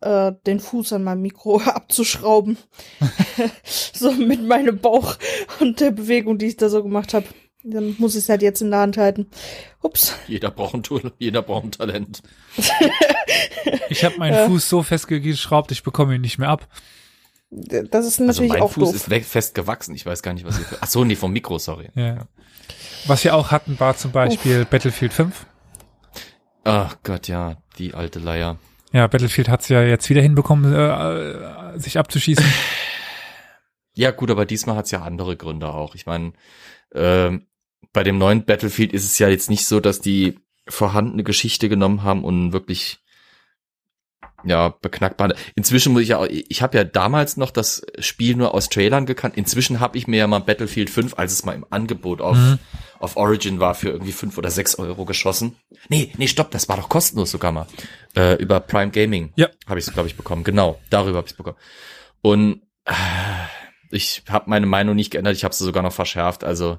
[0.00, 2.58] äh, den Fuß an meinem Mikro abzuschrauben.
[3.64, 5.16] so mit meinem Bauch
[5.60, 7.26] und der Bewegung, die ich da so gemacht habe.
[7.68, 9.28] Dann muss ich es halt jetzt in der Hand halten.
[9.82, 10.14] Ups.
[10.28, 12.22] Jeder braucht ein Tool, jeder braucht ein Talent.
[13.88, 14.46] Ich habe meinen Äh.
[14.46, 16.68] Fuß so festgeschraubt, ich bekomme ihn nicht mehr ab.
[17.50, 18.94] Das ist Also natürlich mein auch Fuß doof.
[18.94, 19.94] ist weg, fest gewachsen.
[19.94, 20.66] Ich weiß gar nicht, was ihr.
[20.80, 21.90] Ach so, nee, vom Mikro, sorry.
[21.94, 22.26] Ja.
[23.06, 25.46] Was wir auch hatten, war zum Beispiel Battlefield 5.
[26.64, 28.58] Ach Gott, ja, die alte Leier.
[28.92, 32.44] Ja, Battlefield hat's ja jetzt wieder hinbekommen, äh, äh, sich abzuschießen.
[33.98, 35.94] Ja, gut, aber diesmal hat's ja andere Gründe auch.
[35.94, 36.34] Ich meine,
[36.94, 37.46] ähm,
[37.94, 42.02] bei dem neuen Battlefield ist es ja jetzt nicht so, dass die vorhandene Geschichte genommen
[42.02, 42.98] haben und wirklich
[44.48, 45.34] ja beknackbar.
[45.54, 49.06] Inzwischen muss ich ja, auch- ich habe ja damals noch das Spiel nur aus Trailern
[49.06, 49.36] gekannt.
[49.36, 52.58] Inzwischen habe ich mir ja mal Battlefield 5, als es mal im Angebot auf Mhm.
[52.98, 55.56] auf Origin war, für irgendwie fünf oder sechs Euro geschossen.
[55.88, 57.66] Nee, nee, stopp, das war doch kostenlos sogar mal.
[58.16, 59.48] Äh, über Prime Gaming Ja.
[59.66, 60.44] habe ich es, glaube ich, bekommen.
[60.44, 61.58] Genau, darüber habe ich es bekommen.
[62.22, 62.92] Und äh,
[63.90, 66.42] ich habe meine Meinung nicht geändert, ich habe sie sogar noch verschärft.
[66.42, 66.78] Also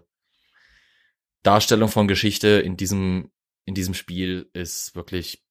[1.43, 3.32] Darstellung von Geschichte in diesem
[3.65, 5.43] in diesem Spiel ist wirklich.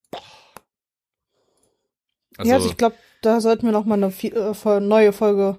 [2.37, 5.57] Also, ja, also ich glaube, da sollten wir noch mal eine äh, neue Folge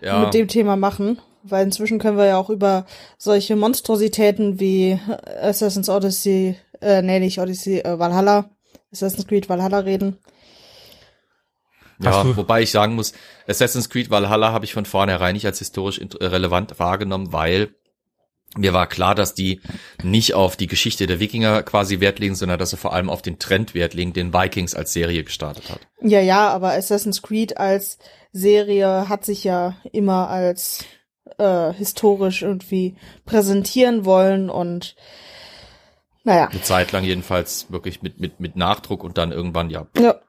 [0.00, 1.20] ja, mit dem Thema machen.
[1.44, 2.86] Weil inzwischen können wir ja auch über
[3.18, 4.98] solche Monstrositäten wie
[5.40, 8.50] Assassin's Odyssey, äh, nee, nicht Odyssey, äh, Valhalla,
[8.92, 10.18] Assassin's Creed Valhalla reden.
[11.98, 13.12] Ja, wobei ich sagen muss,
[13.48, 17.74] Assassin's Creed Valhalla habe ich von vornherein nicht als historisch äh, relevant wahrgenommen, weil
[18.56, 19.60] mir war klar, dass die
[20.02, 23.22] nicht auf die Geschichte der Wikinger quasi Wert legen, sondern dass sie vor allem auf
[23.22, 25.80] den Trend Wert legen, den Vikings als Serie gestartet hat.
[26.00, 27.98] Ja, ja, aber Assassin's Creed als
[28.32, 30.84] Serie hat sich ja immer als
[31.38, 34.96] äh, historisch irgendwie präsentieren wollen und
[36.24, 36.46] naja.
[36.46, 40.20] Eine Zeit lang jedenfalls wirklich mit, mit, mit Nachdruck und dann irgendwann, ja, Ja,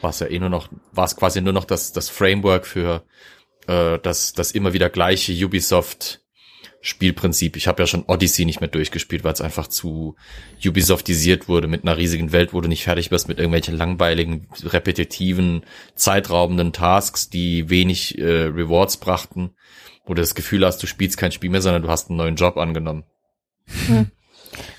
[0.00, 3.04] war es ja eh nur noch, war es quasi nur noch das, das Framework für
[3.66, 6.20] äh, das, das immer wieder gleiche Ubisoft
[6.82, 7.56] Spielprinzip.
[7.56, 10.16] Ich habe ja schon Odyssey nicht mehr durchgespielt, weil es einfach zu
[10.64, 15.62] Ubisoftisiert wurde mit einer riesigen Welt, wo du nicht fertig wirst mit irgendwelchen langweiligen, repetitiven,
[15.94, 19.50] zeitraubenden Tasks, die wenig äh, Rewards brachten,
[20.06, 22.36] wo du das Gefühl hast, du spielst kein Spiel mehr, sondern du hast einen neuen
[22.36, 23.04] Job angenommen.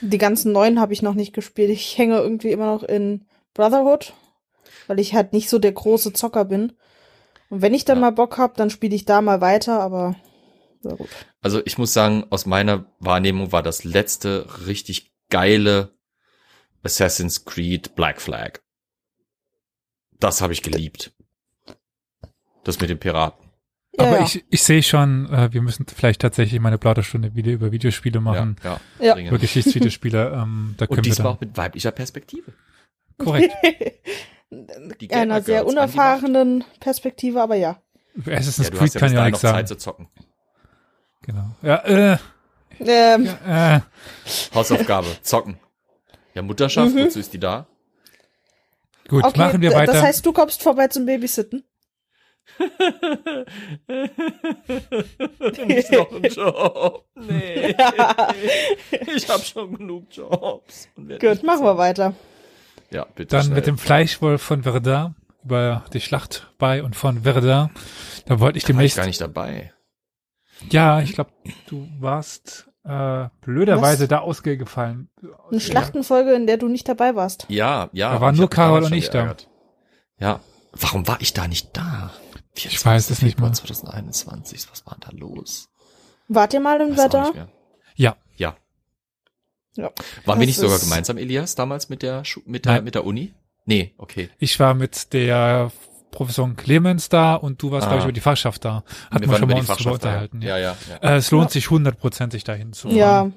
[0.02, 1.70] die ganzen neuen habe ich noch nicht gespielt.
[1.70, 4.14] Ich hänge irgendwie immer noch in Brotherhood,
[4.88, 6.74] weil ich halt nicht so der große Zocker bin.
[7.50, 8.02] Und wenn ich dann Ja.
[8.02, 10.16] mal Bock hab, dann spiele ich da mal weiter, aber
[10.84, 11.10] na gut.
[11.42, 15.94] Also ich muss sagen, aus meiner Wahrnehmung war das letzte richtig geile
[16.84, 18.60] Assassin's Creed Black Flag.
[20.20, 21.14] Das habe ich geliebt.
[22.64, 23.50] Das mit den Piraten.
[23.98, 24.24] Ja, Aber ja.
[24.24, 28.20] ich, ich sehe schon, äh, wir müssen vielleicht tatsächlich mal eine Plauderstunde wieder über Videospiele
[28.22, 29.14] machen, Ja, Ja.
[29.14, 29.32] dringend.
[29.32, 30.32] über Geschichtsvideospiele.
[30.34, 32.54] ähm, da können Und wir diesmal dann, auch mit weiblicher Perspektive.
[33.18, 33.54] korrekt.
[35.02, 37.82] Die Einer sehr unerfahrenen Perspektive, aber ja.
[38.26, 39.58] Assassin's Ja, Creed ja kann ja nichts noch sagen.
[39.58, 40.08] Zeit zu zocken.
[41.24, 41.56] Genau.
[41.62, 42.18] Ja, äh,
[42.80, 43.82] Ähm, ja, äh,
[44.56, 45.60] Hausaufgabe, zocken.
[46.34, 47.06] Ja, Mutterschaft, Mhm.
[47.06, 47.68] wozu ist die da?
[49.08, 49.92] gut, okay, machen wir weiter.
[49.94, 51.64] das heißt, du kommst vorbei zum Babysitten?
[55.68, 57.06] Nicht noch ein Job.
[57.16, 57.76] Nee.
[59.16, 60.88] Ich habe schon genug Jobs.
[60.96, 62.14] Gut, machen wir weiter.
[62.90, 63.36] Ja, bitte.
[63.36, 63.56] Dann schnell.
[63.56, 67.70] mit dem Fleischwolf von Verdun über die Schlacht bei und von Verdun.
[68.26, 68.98] Da wollte ich da war ich demnächst.
[68.98, 69.72] gar nicht dabei.
[70.70, 71.32] Ja, ich glaube,
[71.68, 74.10] du warst äh, blöderweise Was?
[74.10, 75.10] da ausgefallen.
[75.50, 77.46] Eine Schlachtenfolge, in der du nicht dabei warst.
[77.50, 78.14] Ja, ja.
[78.14, 79.36] Da waren nur damals und ich da.
[80.18, 80.40] Ja.
[80.74, 82.12] Warum war ich da nicht da?
[82.56, 83.52] Ich weiß es nicht mal.
[83.52, 84.68] 2021.
[84.72, 85.70] Was war da los?
[86.28, 87.32] Wart ihr mal im Wetter?
[87.96, 88.56] Ja, Ja.
[89.76, 89.92] Ja.
[90.26, 92.84] Waren wir nicht sogar gemeinsam, Elias, damals mit der, Schu mit der, Nein.
[92.84, 93.34] mit der Uni?
[93.66, 94.30] Nee, okay.
[94.38, 95.72] ich war mit der
[96.12, 97.90] Professorin Clemens da und du warst, Ah.
[97.90, 98.84] glaube ich, über die Fachschaft da.
[99.10, 100.42] Hatten wir, schon mal die uns drüber unterhalten.
[100.42, 100.58] Ja.
[100.58, 101.10] Ja, ja, ja.
[101.14, 101.52] Äh, es lohnt Ja.
[101.52, 102.90] sich hundertprozentig dahin zu.
[102.90, 103.30] Ja.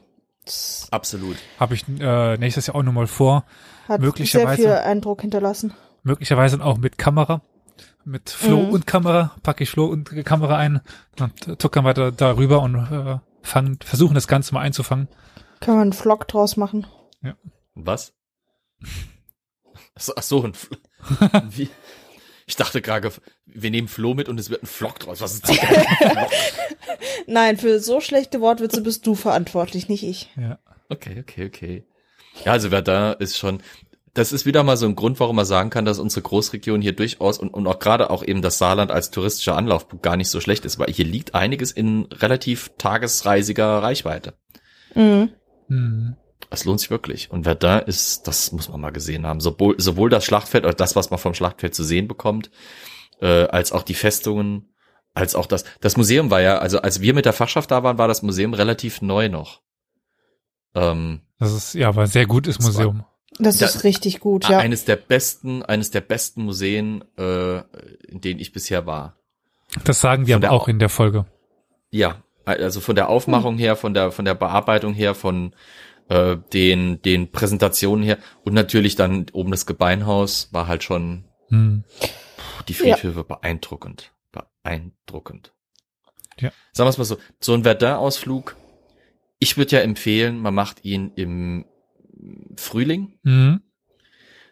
[0.90, 1.36] Absolut.
[1.58, 3.44] Habe ich äh, nächstes Jahr auch nochmal vor.
[3.88, 5.72] hat Möglicherweise- sehr viel Eindruck hinterlassen.
[6.02, 7.40] Möglicherweise auch mit Kamera.
[8.04, 8.68] Mit Flo Mhm.
[8.70, 9.34] und Kamera.
[9.42, 10.80] Packe ich Flo und Kamera ein.
[11.18, 15.08] Und tuckern wir da, darüber und äh, fangen, versuchen das Ganze mal einzufangen.
[15.60, 16.86] Können wir einen Vlog draus machen.
[17.74, 18.12] Was?
[20.16, 20.76] Ach so, ein Fl
[21.50, 21.68] Wie?
[22.46, 23.10] Ich dachte gerade,
[23.46, 25.20] wir nehmen Flo mit und es wird ein Vlog draus.
[25.20, 25.58] Was ist das?
[27.26, 30.30] Nein, für so schlechte Wortwitze bist du verantwortlich, nicht ich.
[30.36, 30.58] Ja.
[30.88, 31.84] okay, okay, okay.
[32.44, 33.62] Ja, also wer da ist schon,
[34.12, 36.94] das ist wieder mal so ein Grund, warum man sagen kann, dass unsere Großregion hier
[36.94, 40.40] durchaus und, und auch gerade auch eben das Saarland als touristischer Anlaufpunkt gar nicht so
[40.40, 44.34] schlecht ist, weil hier liegt einiges in relativ tagesreisiger Reichweite.
[44.94, 45.30] Mhm.
[45.68, 46.16] Hm.
[46.54, 47.30] Es lohnt sich wirklich.
[47.30, 49.40] Und wer da ist, das muss man mal gesehen haben.
[49.40, 52.50] Sowohl, sowohl das Schlachtfeld, oder das, was man vom Schlachtfeld zu sehen bekommt,
[53.20, 54.74] äh, als auch die Festungen,
[55.14, 55.64] als auch das.
[55.80, 58.54] Das Museum war ja, also als wir mit der Fachschaft da waren, war das Museum
[58.54, 59.60] relativ neu noch.
[60.74, 63.04] Ähm, Das ist ja aber ein sehr gutes Das war- Museum.
[63.40, 64.58] Das ist richtig gut, ja.
[64.58, 67.58] Eines der besten, eines der besten Museen, äh,
[68.06, 69.16] in denen ich bisher war.
[69.84, 71.26] Das sagen wir aber auch Au- in der Folge.
[71.90, 75.52] Ja, also von der Aufmachung her, von der von der Bearbeitung her, von
[76.08, 81.84] äh, den den Präsentationen her und natürlich dann oben das Gebeinhaus war halt schon Hm.
[82.68, 85.52] die Friedhöfe beeindruckend, beeindruckend.
[86.40, 86.50] Ja.
[86.72, 88.56] Sagen wir es mal so, so ein Verdun-Ausflug.
[89.38, 91.66] Ich würde ja empfehlen, man macht ihn im
[92.56, 93.18] Frühling.
[93.24, 93.60] Hm.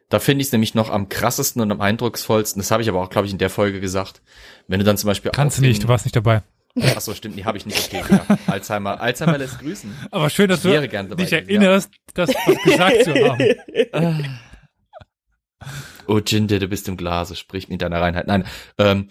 [0.09, 2.61] Da finde ich es nämlich noch am krassesten und am eindrucksvollsten.
[2.61, 4.21] Das habe ich aber auch, glaube ich, in der Folge gesagt.
[4.69, 6.43] Wenn du dann zum Beispiel Kannst du nicht, du warst nicht dabei.
[6.80, 7.92] Ach so, stimmt, nee, habe ich nicht.
[7.92, 8.38] Okay, ja.
[8.46, 9.94] Alzheimer, Alzheimer lässt grüßen.
[10.11, 14.37] Aber schön, dass Ich du wäre gern dabei dich erinnerst, das was gesagt zu haben.
[16.08, 18.26] Oh, Jinde, du bist im Glase, sprich mit deiner Reinheit.
[18.26, 18.44] Nein,
[18.78, 19.06] ähm,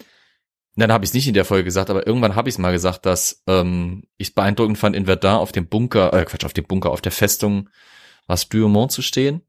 [0.76, 2.72] dann habe ich es nicht in der Folge gesagt, aber irgendwann habe ich es mal
[2.72, 6.52] gesagt, dass ähm, ich es beeindruckend fand, in Verdun auf dem Bunker, äh, Quatsch, auf
[6.52, 7.68] dem Bunker, auf der Festung
[8.26, 9.42] was Douaumont zu stehen.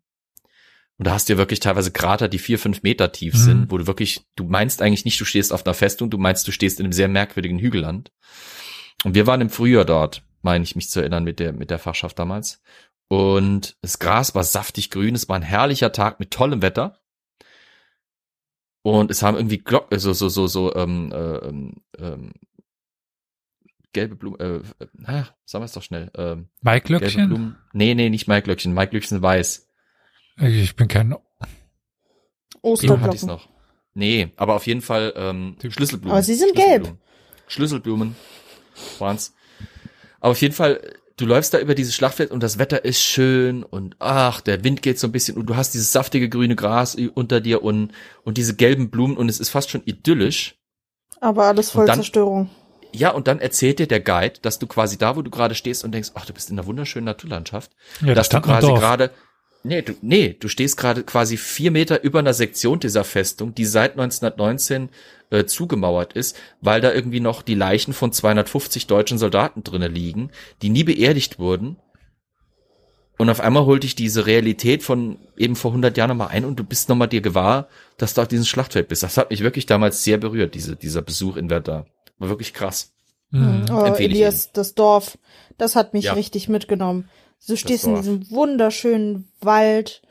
[1.03, 3.37] Und da hast du ja wirklich teilweise Krater, die vier, fünf Meter tief Mhm.
[3.39, 6.47] sind, wo du wirklich, du meinst eigentlich nicht, du stehst auf einer Festung, du meinst,
[6.47, 8.13] du stehst in einem sehr merkwürdigen Hügelland.
[9.03, 11.79] Und wir waren im Frühjahr dort, meine ich mich zu erinnern, mit der, mit der
[11.79, 12.61] Fachschaft damals.
[13.09, 17.01] Und das Gras war saftig grün, es war ein herrlicher Tag mit tollem Wetter.
[18.81, 22.31] Und es haben irgendwie Glocken, so, so, so, so, ähm, äh, ähm, ähm,
[23.91, 27.27] gelbe Blumen, äh, äh, sagen wir es doch schnell, ähm, gelbe Maiklöckchen?
[27.27, 27.57] Blumen.
[27.73, 29.67] Nee, nee, nicht Maiglöckchen, Maiglöckchen weiß.
[30.39, 31.19] Ich bin kein, Blumen
[33.01, 33.27] hatte ich's Osterglocken.
[33.27, 33.49] noch.
[33.93, 36.11] Nee, aber auf jeden Fall ähm, Schlüsselblumen.
[36.11, 36.99] Aber sie sind Schlüsselblumen.
[37.47, 38.15] Schlüsselblumen
[38.99, 39.33] waren's.
[40.19, 40.81] Aber auf jeden Fall,
[41.17, 44.81] du läufst da über dieses Schlachtfeld und das Wetter ist schön und ach, der Wind
[44.81, 47.91] geht so ein bisschen und du hast dieses saftige grüne Gras unter dir und,
[48.23, 50.55] und diese gelben Blumen und es ist fast schon idyllisch.
[51.19, 52.49] Aber alles voll dann- Zerstörung.
[52.95, 55.83] Ja, und dann erzählt dir der Guide, dass du quasi da, wo du gerade stehst
[55.83, 59.09] und denkst, ach, du bist in einer wunderschönen Naturlandschaft, ja, da dass du quasi gerade,
[59.63, 63.65] nee, du, nee, du stehst gerade quasi vier Meter über einer Sektion dieser Festung, die
[63.65, 64.89] seit 1919
[65.29, 70.31] äh, zugemauert ist, weil da irgendwie noch die Leichen von 250 deutschen Soldaten drinnen liegen,
[70.61, 71.77] die nie beerdigt wurden.
[73.17, 76.59] Und auf einmal holt dich diese Realität von eben vor 100 Jahren nochmal ein und
[76.59, 79.03] du bist nochmal dir gewahr, dass du auf diesem Schlachtfeld bist.
[79.03, 81.85] Das hat mich wirklich damals sehr berührt, diese, dieser Besuch in Verdun.
[82.17, 82.91] War wirklich krass.
[83.29, 83.65] Mhm.
[83.71, 85.17] Oh, Elias, das Dorf,
[85.57, 86.13] das hat mich Ja.
[86.13, 87.09] richtig mitgenommen.
[87.47, 90.01] Du stehst in diesem wunderschönen Wald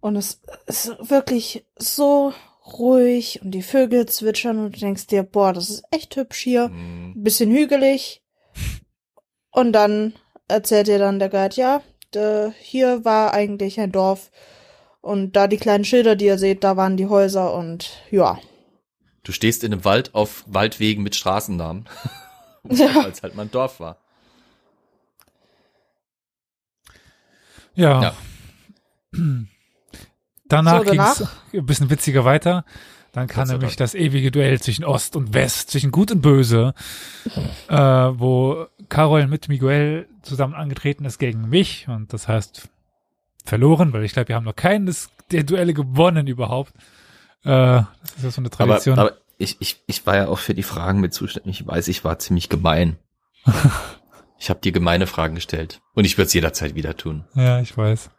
[0.00, 2.32] und es ist wirklich so
[2.78, 6.68] ruhig und die Vögel zwitschern und du denkst dir, boah, das ist echt hübsch hier.
[6.68, 7.12] Mhm.
[7.16, 8.22] Ein bisschen hügelig.
[9.50, 10.14] Und dann
[10.48, 11.82] erzählt dir dann der Guide, ja,
[12.60, 14.30] hier war eigentlich ein Dorf
[15.00, 18.38] und da die kleinen Schilder, die ihr seht, da waren die Häuser und ja.
[19.22, 21.88] Du stehst in einem Wald auf Waldwegen mit Straßennamen.
[22.68, 22.94] Ja.
[22.94, 23.96] Weil es halt mal ein Dorf war.
[27.74, 28.02] Ja.
[28.02, 28.14] Ja.
[30.48, 31.16] Danach, So, danach?
[31.16, 32.64] ging's ein bisschen witziger weiter.
[33.12, 36.74] Dann kam nämlich das ewige Duell zwischen Ost und West, zwischen Gut und Böse,
[37.68, 42.68] äh, wo Carol mit Miguel zusammen angetreten ist gegen mich und das heißt
[43.44, 46.72] verloren, weil ich glaube, wir haben noch keines der Duelle gewonnen überhaupt.
[47.42, 47.86] Äh, das
[48.18, 48.98] ist ja so eine Aber, Tradition.
[48.98, 51.62] aber ich, ich, ich war ja auch für die Fragen mit zuständig.
[51.62, 52.96] Ich weiß, ich war ziemlich gemein.
[54.40, 55.82] ich habe dir gemeine Fragen gestellt.
[55.94, 57.24] Und ich würde es jederzeit wieder tun.
[57.34, 58.10] Ja, ich weiß.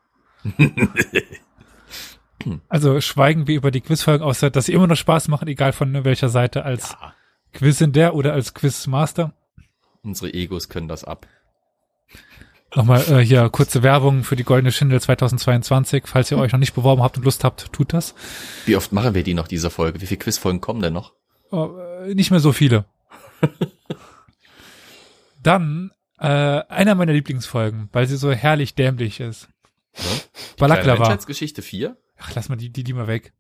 [2.69, 6.05] also schweigen wir über die Quizfolgen, außer dass sie immer noch Spaß machen, egal von
[6.05, 7.13] welcher Seite, als Ja.
[7.53, 9.33] Quiz in der oder als Quizmaster.
[10.03, 11.27] Unsere Egos können das ab.
[12.75, 16.03] Nochmal äh, hier kurze Werbung für die Goldene Schindel 2022.
[16.05, 18.13] Falls ihr euch noch nicht beworben habt und Lust habt, tut das.
[18.65, 19.99] Wie oft machen wir die noch, diese Folge?
[20.01, 21.13] Wie viele Quizfolgen kommen denn noch?
[21.49, 22.85] Oh, äh, nicht mehr so viele.
[25.43, 26.25] Dann äh,
[26.69, 29.49] einer meiner Lieblingsfolgen, weil sie so herrlich dämlich ist.
[29.93, 30.21] Kleine
[30.57, 30.99] Balaklava.
[30.99, 31.97] Menschheitsgeschichte 4?
[32.19, 33.33] Ach, lass mal die, die, die mal weg.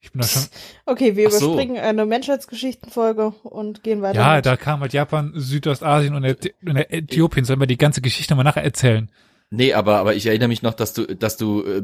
[0.00, 0.42] Ich bin da schon.
[0.86, 1.52] Okay, wir Ach so.
[1.52, 4.20] überspringen eine Menschheitsgeschichtenfolge und gehen weiter.
[4.20, 4.46] Ja, mit.
[4.46, 7.44] da kam halt Japan, Südostasien und, Äthi- und Äthiopien.
[7.44, 9.10] Sollen wir die ganze Geschichte mal nachher erzählen?
[9.50, 11.82] Nee, aber, aber ich erinnere mich noch, dass du, dass du äh,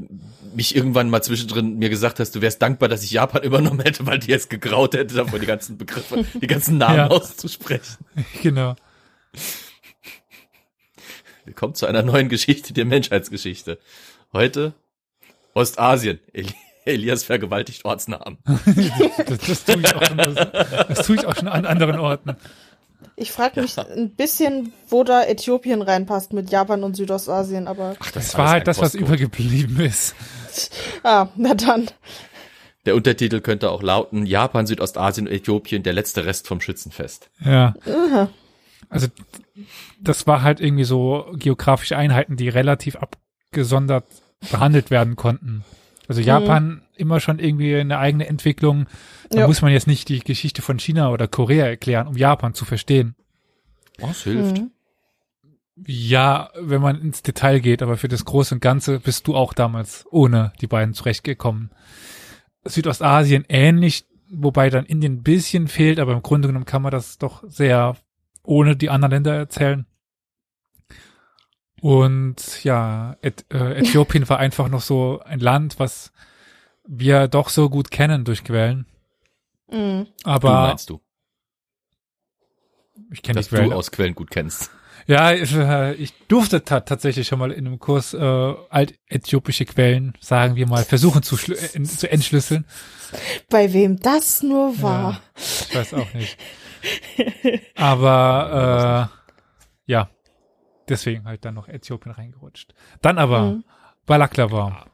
[0.55, 4.07] mich irgendwann mal zwischendrin mir gesagt hast, du wärst dankbar, dass ich Japan übernommen hätte,
[4.07, 7.07] weil dir es gegraut hätte, davon die ganzen Begriffe, die ganzen Namen Ja.
[7.09, 7.97] auszusprechen.
[8.43, 8.77] genau.
[11.47, 13.79] Willkommen zu einer neuen Geschichte der Menschheitsgeschichte.
[14.33, 14.75] Heute
[15.55, 16.19] Ostasien.
[16.33, 16.53] Eli
[16.85, 18.39] Elias vergewaltigt Ortsnamen.
[19.27, 20.35] Das, das, tue ich auch schon, das,
[20.89, 22.37] das tue ich auch schon an anderen Orten.
[23.15, 28.11] Ich frage mich ein bisschen, wo da Äthiopien reinpasst mit Japan und Südostasien, aber Ach,
[28.11, 30.17] Das ist war halt das, was übergeblieben ist.
[31.05, 31.89] ah, na dann.
[32.87, 37.31] Der Untertitel könnte auch lauten Japan, Südostasien und Äthiopien, der letzte Rest vom Schützenfest.
[37.45, 37.75] Ja.
[37.87, 38.31] Aha.
[38.89, 39.09] Also
[40.01, 44.05] das war halt irgendwie so geografische Einheiten, die relativ abgesondert
[44.51, 45.65] behandelt werden konnten.
[46.09, 48.87] Also Japan immer schon irgendwie eine eigene Entwicklung.
[49.31, 49.47] Da Ja.
[49.49, 53.17] muss man jetzt nicht die Geschichte von China oder Korea erklären, um Japan zu verstehen.
[53.99, 54.59] Das hilft.
[54.59, 54.71] Mhm.
[55.87, 59.53] Ja, wenn man ins Detail geht, aber für das Große und Ganze bist du auch
[59.53, 61.71] damals ohne die beiden zurechtgekommen.
[62.65, 67.19] Südostasien ähnlich, wobei dann Indien ein bisschen fehlt, aber im Grunde genommen kann man das
[67.19, 67.97] doch sehr
[68.47, 69.87] ohne die anderen Länder erzählen.
[71.81, 76.13] Und ja, äh, Äthiopien war einfach noch so ein Land, was
[76.87, 78.87] wir doch so gut kennen durch Quellen.
[79.71, 80.07] Mhm.
[80.25, 81.01] Du Aber meinst du,
[83.11, 83.73] ich kenne die dass du Quellen.
[83.73, 84.71] aus Quellen gut kennst.
[85.09, 88.19] Ja, ich, äh, ich durfte ta tatsächlich schon mal in einem Kurs äh,
[88.71, 92.65] altäthiopische Quellen, sagen wir mal, versuchen zu, äh, zu entschlüsseln.
[93.49, 95.13] Bei wem das nur war.
[95.13, 96.37] Ja, ich weiß auch nicht.
[97.77, 99.11] Aber
[99.87, 100.11] äh, ja,
[100.89, 102.75] deswegen halt dann noch Äthiopien reingerutscht.
[103.03, 103.65] Dann aber Mhm.
[104.07, 104.87] Balaklava.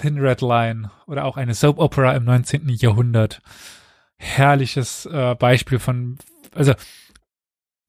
[0.00, 2.68] Thin Red Line oder auch eine Soap Opera im 19.
[2.68, 3.42] Jahrhundert.
[4.16, 6.18] Herrliches äh, Beispiel von,
[6.54, 6.74] also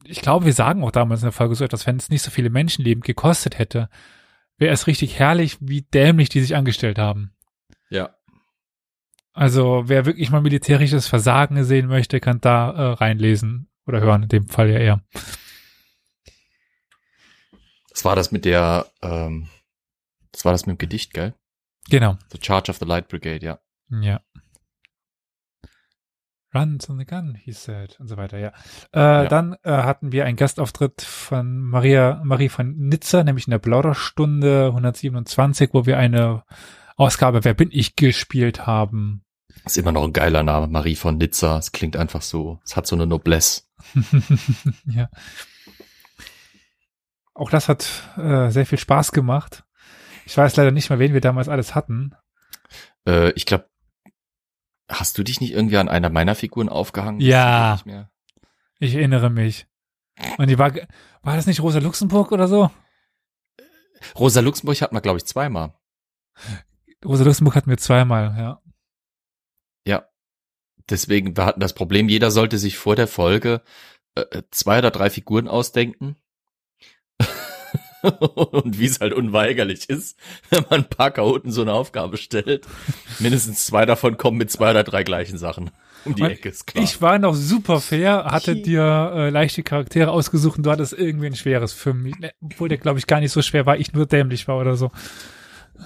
[0.04, 2.32] ich glaube, wir sagen auch damals in der Folge so etwas, wenn es nicht so
[2.32, 3.90] viele Menschenleben gekostet hätte,
[4.58, 7.34] wäre es richtig herrlich, wie dämlich die sich angestellt haben.
[7.90, 8.10] Ja.
[9.34, 14.30] Also wer wirklich mal militärisches Versagen sehen möchte, kann da äh, reinlesen oder hören, in
[14.30, 15.02] dem Fall ja eher.
[17.90, 19.50] Das war das mit der, ähm,
[20.32, 21.34] das war das mit dem Gedicht, gell?
[21.90, 23.60] Genau, The Charge of the Light Brigade, ja.
[23.90, 24.22] ja.
[26.54, 28.50] Run to the gun, he said, und so weiter, ja.
[28.94, 29.26] Äh, Ja.
[29.26, 34.68] Dann äh, hatten wir einen Gastauftritt von Maria, Marie von Nizza, nämlich in der Plauderstunde
[34.68, 36.44] 127, wo wir eine
[36.96, 39.23] Ausgabe Wer bin ich gespielt haben.
[39.66, 41.58] Ist immer noch ein geiler Name, Marie von Nizza.
[41.58, 43.64] Es klingt einfach so, es hat so eine Noblesse.
[44.86, 45.10] ja.
[47.34, 47.88] Auch das hat
[48.18, 49.64] äh, sehr viel Spaß gemacht.
[50.26, 52.16] Ich weiß leider nicht mehr, wen wir damals alles hatten.
[53.08, 53.70] Äh, ich glaube,
[54.90, 57.22] hast du dich nicht irgendwie an einer meiner Figuren aufgehangen?
[57.22, 57.74] Ja.
[57.74, 58.12] Nicht mehr.
[58.80, 59.66] Ich erinnere mich.
[60.38, 60.74] Und die war,
[61.22, 62.70] war das nicht Rosa Luxemburg oder so?
[64.16, 65.74] Rosa Luxemburg hat man, glaube ich, zweimal.
[67.04, 68.62] Rosa Luxemburg hatten wir zweimal, ja.
[69.88, 70.08] Ja.
[70.90, 73.62] Deswegen, wir hatten das Problem, jeder sollte sich vor der Folge
[74.16, 76.16] äh, zwei oder drei Figuren ausdenken.
[78.02, 80.18] Und wie es halt unweigerlich ist,
[80.50, 82.68] wenn man ein paar Chaoten so eine Aufgabe stellt,
[83.20, 85.72] mindestens zwei davon kommen mit zwei oder drei gleichen Sachen
[86.04, 86.84] um die Und Ecke, ist klar.
[86.84, 91.28] Ich war noch super fair, hatte dir äh, leichte Charaktere ausgesucht und du hattest irgendwie
[91.28, 92.20] ein schweres für mich.
[92.20, 94.76] Ne, Obwohl der, glaube ich, gar nicht so schwer war, ich nur dämlich war oder
[94.76, 94.92] so.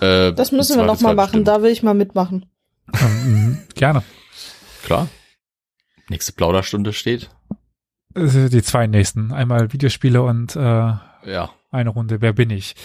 [0.01, 1.47] Äh, Das müssen wir noch mal Zweifelsfall machen, bestimmt.
[1.47, 2.47] da will ich mal mitmachen.
[2.93, 4.03] Ähm, gerne.
[4.83, 5.09] Klar.
[6.09, 7.29] Nächste Plauderstunde steht.
[8.15, 9.31] Äh, Die zwei nächsten.
[9.33, 12.75] Einmal Videospiele und äh, Ja, Eine Runde, wer bin ich?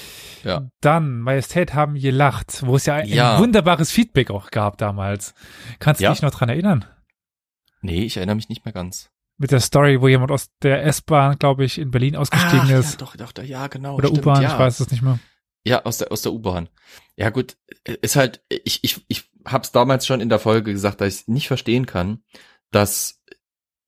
[0.45, 0.69] ja.
[0.81, 3.39] Dann, Majestät haben gelacht, wo es ja ein, Ja.
[3.39, 5.35] wunderbares Feedback auch gab damals.
[5.79, 6.13] Kannst du Ja.
[6.13, 6.85] dich noch dran erinnern?
[7.81, 9.11] Nee, ich erinnere mich nicht mehr ganz.
[9.39, 13.01] Mit der Story, wo jemand aus der S-Bahn, glaube ich, in Berlin ausgestiegen ja, ist.
[13.01, 13.97] doch, doch, doch, ja, genau.
[13.97, 14.53] Oder U-Bahn, ja.
[14.53, 15.19] ich weiß es nicht mehr.
[15.65, 16.69] Ja, aus der, aus der U-Bahn.
[17.17, 17.57] Ja, gut,
[18.03, 21.49] ist halt, ich, ich, ich hab's damals schon in der Folge gesagt, dass ich nicht
[21.49, 22.23] verstehen kann,
[22.71, 23.21] dass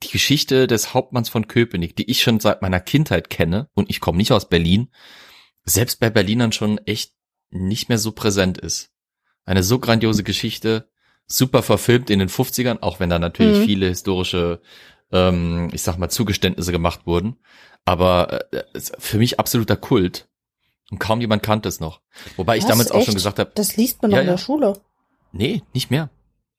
[0.02, 4.00] die Geschichte des Hauptmanns von Köpenick, die ich schon seit meiner Kindheit kenne, und ich
[4.00, 4.90] komme nicht aus Berlin,
[5.64, 7.12] selbst bei Berlinern schon echt
[7.50, 8.90] nicht mehr so präsent ist.
[9.46, 10.90] Eine so grandiose Geschichte,
[11.26, 13.64] super verfilmt in den 50ern, auch wenn da natürlich Mhm.
[13.64, 14.60] viele historische,
[15.12, 17.36] ähm, ich sag mal, Zugeständnisse gemacht wurden.
[17.86, 18.64] Aber äh,
[18.98, 20.28] für mich absoluter Kult.
[20.90, 22.00] Und kaum jemand kannte es noch.
[22.36, 22.68] Wobei ich Was?
[22.68, 24.38] damals auch schon gesagt habe, Das liest man doch Ja, in der ja.
[24.38, 24.80] Schule.
[25.34, 26.10] Nee, nicht mehr.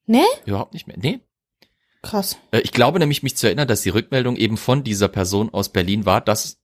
[0.06, 0.24] Ne?
[0.44, 0.96] Überhaupt nicht mehr.
[1.00, 1.20] Nee.
[2.02, 2.38] Krass.
[2.52, 5.70] Äh, Ich glaube nämlich, mich zu erinnern, dass die Rückmeldung eben von dieser Person aus
[5.70, 6.58] Berlin war, dass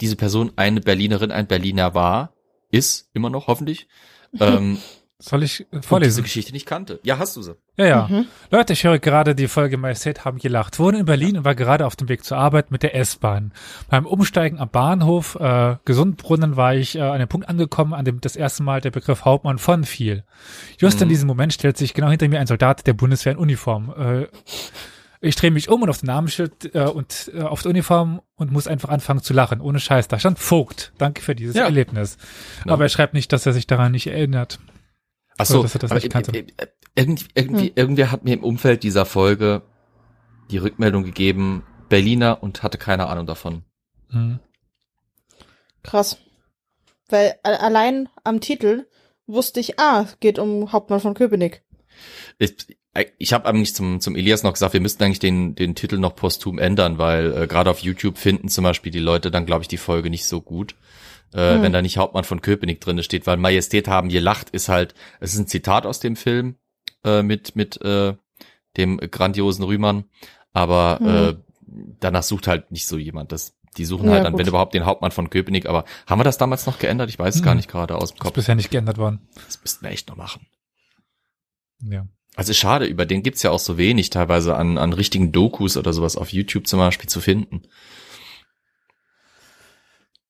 [0.00, 2.32] diese Person eine Berlinerin, ein Berliner war,
[2.70, 3.88] ist, immer noch hoffentlich,
[4.40, 4.78] ähm,
[5.20, 6.22] Soll ich äh, und diese vorlesen?
[6.24, 6.98] Geschichte nicht kannte.
[7.02, 7.54] Ja, hast du sie.
[7.76, 8.08] Ja, ja.
[8.10, 8.26] Mhm.
[8.50, 10.78] Leute, ich höre gerade die Folge Majestät haben gelacht.
[10.78, 13.52] Wohne in Berlin und war gerade auf dem Weg zur Arbeit mit der S-Bahn.
[13.88, 18.20] Beim Umsteigen am Bahnhof äh, Gesundbrunnen war ich äh, an dem Punkt angekommen, an dem
[18.20, 20.24] das erste Mal der Begriff Hauptmann von fiel.
[20.78, 21.10] Just in Mhm.
[21.10, 23.94] diesem Moment stellt sich genau hinter mir ein Soldat der Bundeswehr in Uniform.
[23.96, 24.26] Äh,
[25.22, 28.52] ich drehe mich um und auf den Namensschild äh, und äh, auf die Uniform und
[28.52, 29.60] muss einfach anfangen zu lachen.
[29.60, 30.08] Ohne Scheiß.
[30.08, 30.92] Da stand Vogt.
[30.96, 31.64] Danke für dieses Ja.
[31.64, 32.16] Erlebnis.
[32.64, 32.72] Ja.
[32.72, 34.58] Aber er schreibt nicht, dass er sich daran nicht erinnert.
[35.40, 36.36] Ach so, dass er das nicht kannte.
[36.36, 39.62] äh, äh, irgendwie, irgendwie, irgendwer hat mir im Umfeld dieser Folge
[40.50, 43.64] die Rückmeldung gegeben, Berliner und hatte keine Ahnung davon.
[44.10, 44.40] Hm.
[45.82, 46.18] Krass.
[47.08, 48.86] Weil allein am Titel
[49.26, 51.62] wusste ich, ah, geht um Hauptmann von Köpenick.
[52.38, 52.54] Ich,
[53.18, 56.16] ich habe eigentlich zum, zum Elias noch gesagt, wir müssten eigentlich den, den Titel noch
[56.16, 59.68] posthum ändern, weil äh, gerade auf YouTube finden zum Beispiel die Leute dann, glaube ich,
[59.68, 60.74] die Folge nicht so gut,
[61.32, 61.62] äh, Hm.
[61.62, 65.32] wenn da nicht Hauptmann von Köpenick drinne steht, weil Majestät haben gelacht ist halt, es
[65.34, 66.56] ist ein Zitat aus dem Film
[67.04, 68.14] äh, mit, mit äh,
[68.76, 70.04] dem grandiosen Rühmann,
[70.52, 71.06] aber Hm.
[71.08, 71.34] äh,
[72.00, 73.30] danach sucht halt nicht so jemand.
[73.32, 74.40] Das, die suchen Ja, halt dann, gut.
[74.40, 77.08] wenn überhaupt, den Hauptmann von Köpenick, aber haben wir das damals noch geändert?
[77.10, 77.58] Ich weiß es gar Hm.
[77.58, 78.32] nicht gerade aus dem Ist Kopf.
[78.34, 79.28] bisher nicht geändert worden.
[79.46, 80.46] Das müssten wir echt noch machen.
[81.82, 82.06] Ja.
[82.36, 85.92] Also schade, über den gibt's ja auch so wenig teilweise an, an richtigen Dokus oder
[85.92, 87.62] sowas auf YouTube zum Beispiel zu finden.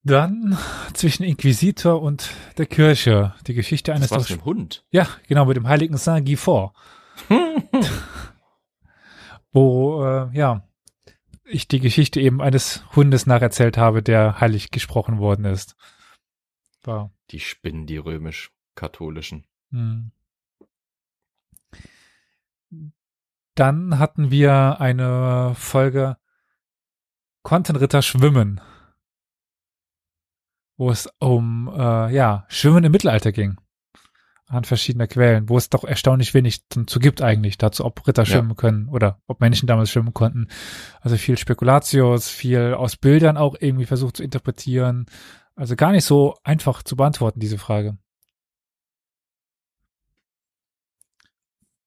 [0.02, 0.56] Dann
[0.94, 3.34] zwischen Inquisitor und der Kirche.
[3.46, 4.84] Die Geschichte eines Das dem Hund.
[4.90, 6.74] Ja, genau, mit dem heiligen Saint Guy Fort.
[9.52, 10.66] Wo, äh, ja,
[11.44, 15.74] ich die Geschichte eben eines Hundes nacherzählt habe, der heilig gesprochen worden ist.
[16.82, 19.46] War, Die spinnen, die römisch-katholischen.
[19.70, 20.12] hm.
[23.56, 26.16] Dann hatten wir eine Folge
[27.42, 28.60] Kontenritter schwimmen,
[30.80, 33.58] wo es um äh, ja Schwimmen im Mittelalter ging
[34.46, 38.26] an verschiedener Quellen, wo es doch erstaunlich wenig zu, gibt eigentlich dazu, ob Ritter Ja.
[38.26, 40.48] schwimmen können oder ob Menschen damals schwimmen konnten.
[41.02, 45.06] Also viel Spekulatius, viel aus Bildern auch irgendwie versucht zu interpretieren.
[45.54, 47.96] Also gar nicht so einfach zu beantworten, diese Frage.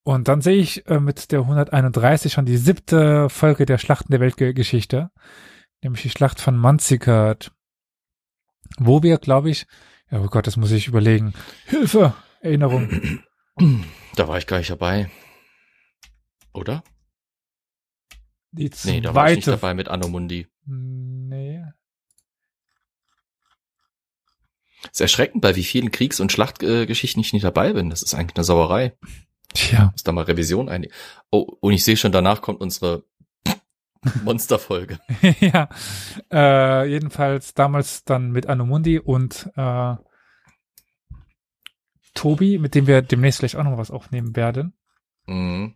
[0.04, 4.20] Und dann sehe ich äh, mit der 131 schon die siebte Folge der Schlachten der
[4.22, 5.10] Weltgeschichte,
[5.82, 7.52] nämlich die Schlacht von Manzikert,
[8.78, 9.66] wo wir, glaube ich,
[10.12, 11.34] ja, oh Gott, das muss ich überlegen.
[11.66, 12.14] Hilfe!
[12.42, 13.22] Erinnerung.
[14.16, 15.10] Da war ich gar nicht dabei.
[16.54, 16.84] Oder?
[18.52, 19.58] Die Nee, da war ich nicht zweite.
[19.58, 20.48] dabei mit Anomundi.
[20.66, 21.64] Nee.
[24.92, 27.90] ist erschreckend, bei wie vielen Kriegs- und Schlachtgeschichten ich nicht dabei bin.
[27.90, 28.96] Das ist eigentlich eine Sauerei.
[29.54, 29.90] Tja.
[29.92, 30.88] Muss da mal Revision ein.
[31.32, 33.06] Oh, und ich sehe schon, danach kommt unsere
[34.24, 35.00] Monsterfolge.
[35.40, 35.70] ja.
[36.32, 39.96] Äh, jedenfalls damals dann mit Anomundi und äh,
[42.14, 44.74] Tobi, mit dem wir demnächst vielleicht auch noch was aufnehmen werden.
[45.26, 45.76] Mhm.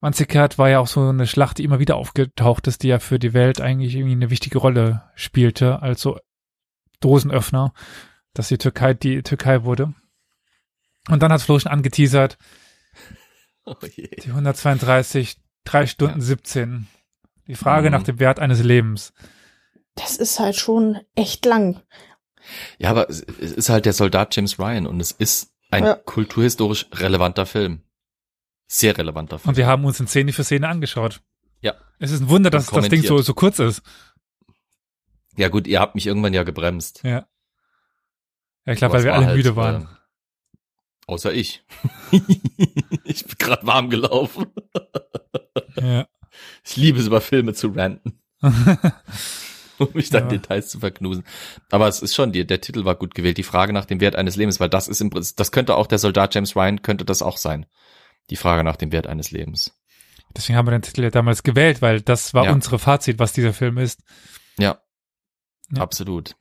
[0.00, 3.18] Manzikert war ja auch so eine Schlacht, die immer wieder aufgetaucht ist, die ja für
[3.18, 6.20] die Welt eigentlich irgendwie eine wichtige Rolle spielte, als so
[7.00, 7.72] Dosenöffner,
[8.32, 9.92] dass die Türkei die Türkei wurde.
[11.08, 12.38] Und dann hat Flo schon angeteasert,
[13.64, 14.08] Oh je.
[14.08, 16.24] die 132, drei Stunden Ja.
[16.24, 16.86] 17.
[17.46, 17.92] Die Frage Mhm.
[17.92, 19.12] nach dem Wert eines Lebens.
[19.94, 21.82] Das ist halt schon echt lang.
[22.78, 25.94] Ja, aber es ist halt der Soldat James Ryan und es ist ein Ja.
[25.94, 27.82] kulturhistorisch relevanter Film.
[28.66, 29.50] Sehr relevanter Film.
[29.50, 31.20] Und wir haben uns in Szene für Szene angeschaut.
[31.60, 31.74] Ja.
[31.98, 33.82] Es ist ein Wunder, dass das Ding so, so kurz ist.
[35.36, 37.02] Ja gut, ihr habt mich irgendwann ja gebremst.
[37.02, 37.26] Ja.
[38.66, 39.82] Ja, ich glaube, weil wir alle halt, müde waren.
[39.82, 39.86] äh,
[41.06, 41.64] außer ich.
[43.04, 44.46] ich bin gerade warm gelaufen.
[45.80, 46.06] Ja.
[46.64, 48.20] Ich liebe es, über Filme zu ranten.
[49.78, 50.28] um mich dann Ja.
[50.28, 51.24] Details zu verknusen.
[51.70, 53.38] Aber es ist schon, die, der Titel war gut gewählt.
[53.38, 55.86] Die Frage nach dem Wert eines Lebens, weil das ist im Prinzip, das könnte auch
[55.86, 57.66] der Soldat James Ryan, könnte das auch sein.
[58.30, 59.74] Die Frage nach dem Wert eines Lebens.
[60.36, 62.52] Deswegen haben wir den Titel ja damals gewählt, weil das war Ja.
[62.52, 64.02] unsere Fazit, was dieser Film ist.
[64.58, 64.80] Ja.
[65.70, 65.82] Ja.
[65.82, 66.36] Absolut.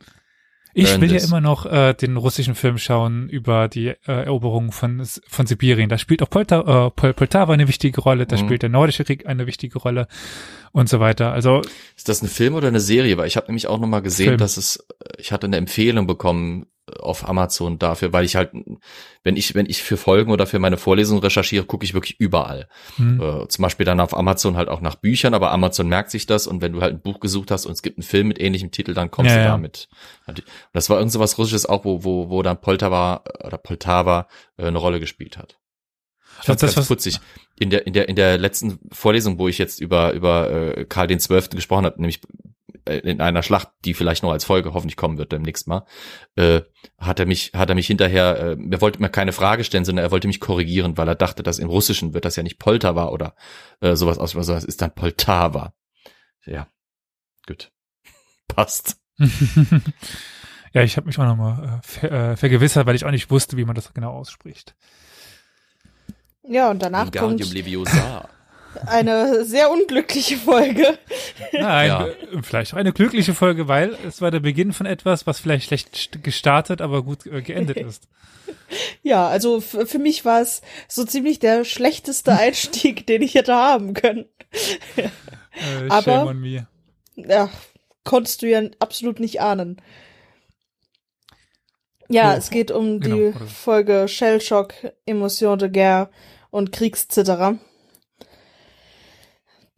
[0.80, 5.04] Ich will ja immer noch äh, den russischen Film schauen über die äh, Eroberung von,
[5.28, 5.90] von Sibirien.
[5.90, 8.42] Da spielt auch Polta, äh, Pol Poltava eine wichtige Rolle, da Mhm.
[8.42, 10.08] spielt der Nordische Krieg eine wichtige Rolle
[10.72, 11.32] und so weiter.
[11.34, 11.62] Also
[11.96, 13.18] Ist das ein Film oder eine Serie?
[13.18, 14.38] Weil ich habe nämlich auch noch mal gesehen, Film.
[14.38, 14.86] dass es,
[15.18, 16.66] ich hatte eine Empfehlung bekommen äh,
[17.00, 18.52] auf Amazon dafür, weil ich halt,
[19.24, 22.68] wenn ich, wenn ich für Folgen oder für meine Vorlesung recherchiere, gucke ich wirklich überall.
[22.96, 26.26] hm, Äh, zum Beispiel dann auf Amazon halt auch nach Büchern, aber Amazon merkt sich
[26.26, 28.40] das und wenn du halt ein Buch gesucht hast und es gibt einen Film mit
[28.40, 29.52] ähnlichem Titel, dann kommst Ja, du ja.
[29.52, 29.90] damit.
[30.28, 33.58] Und das war irgend so was Russisches auch, wo, wo, wo dann Poltava äh, oder
[33.58, 34.28] Poltava
[34.58, 35.58] äh, eine Rolle gespielt hat.
[36.42, 37.20] Ich fand's das, ganz putzig.
[37.60, 41.08] In der, in der, in der letzten Vorlesung, wo ich jetzt über, über äh, Karl
[41.08, 42.22] den Zwölften gesprochen habe, nämlich
[42.88, 45.86] in einer Schlacht, die vielleicht noch als Folge hoffentlich kommen wird demnächst mal,
[46.36, 46.62] äh,
[46.98, 50.06] hat er mich, hat er mich hinterher, äh, er wollte mir keine Frage stellen, sondern
[50.06, 53.10] er wollte mich korrigieren, weil er dachte, dass im Russischen wird das ja nicht Poltava
[53.10, 53.36] oder
[53.82, 55.74] äh, sowas aus, sondern es ist dann Poltava.
[56.46, 56.68] Ja,
[57.46, 57.72] gut.
[58.48, 58.98] Passt.
[60.74, 63.58] ja, ich habe mich auch nochmal äh, ver äh, vergewissert, weil ich auch nicht wusste,
[63.58, 64.76] wie man das genau ausspricht.
[66.44, 68.30] Ja, und danach Wingardium kommt Leviosa.
[68.86, 70.98] Eine sehr unglückliche Folge.
[71.54, 72.08] Nein, Ja.
[72.08, 75.68] äh, vielleicht auch eine glückliche Folge, weil es war der Beginn von etwas, was vielleicht
[75.68, 78.08] schlecht st- gestartet, aber gut äh, geendet ist.
[79.04, 83.94] Ja, also für mich war es so ziemlich der schlechteste Einstieg, den ich hätte haben
[83.94, 84.26] können.
[84.96, 85.10] Äh,
[85.90, 86.68] Aber- shame on me.
[87.16, 87.50] Ja,
[88.06, 89.82] konntest du ja absolut nicht ahnen.
[92.10, 94.74] Ja, Oh, es geht um genau, die oder- Folge Shellshock,
[95.06, 96.10] Emotion de Guerre
[96.50, 97.58] und Kriegszitterer.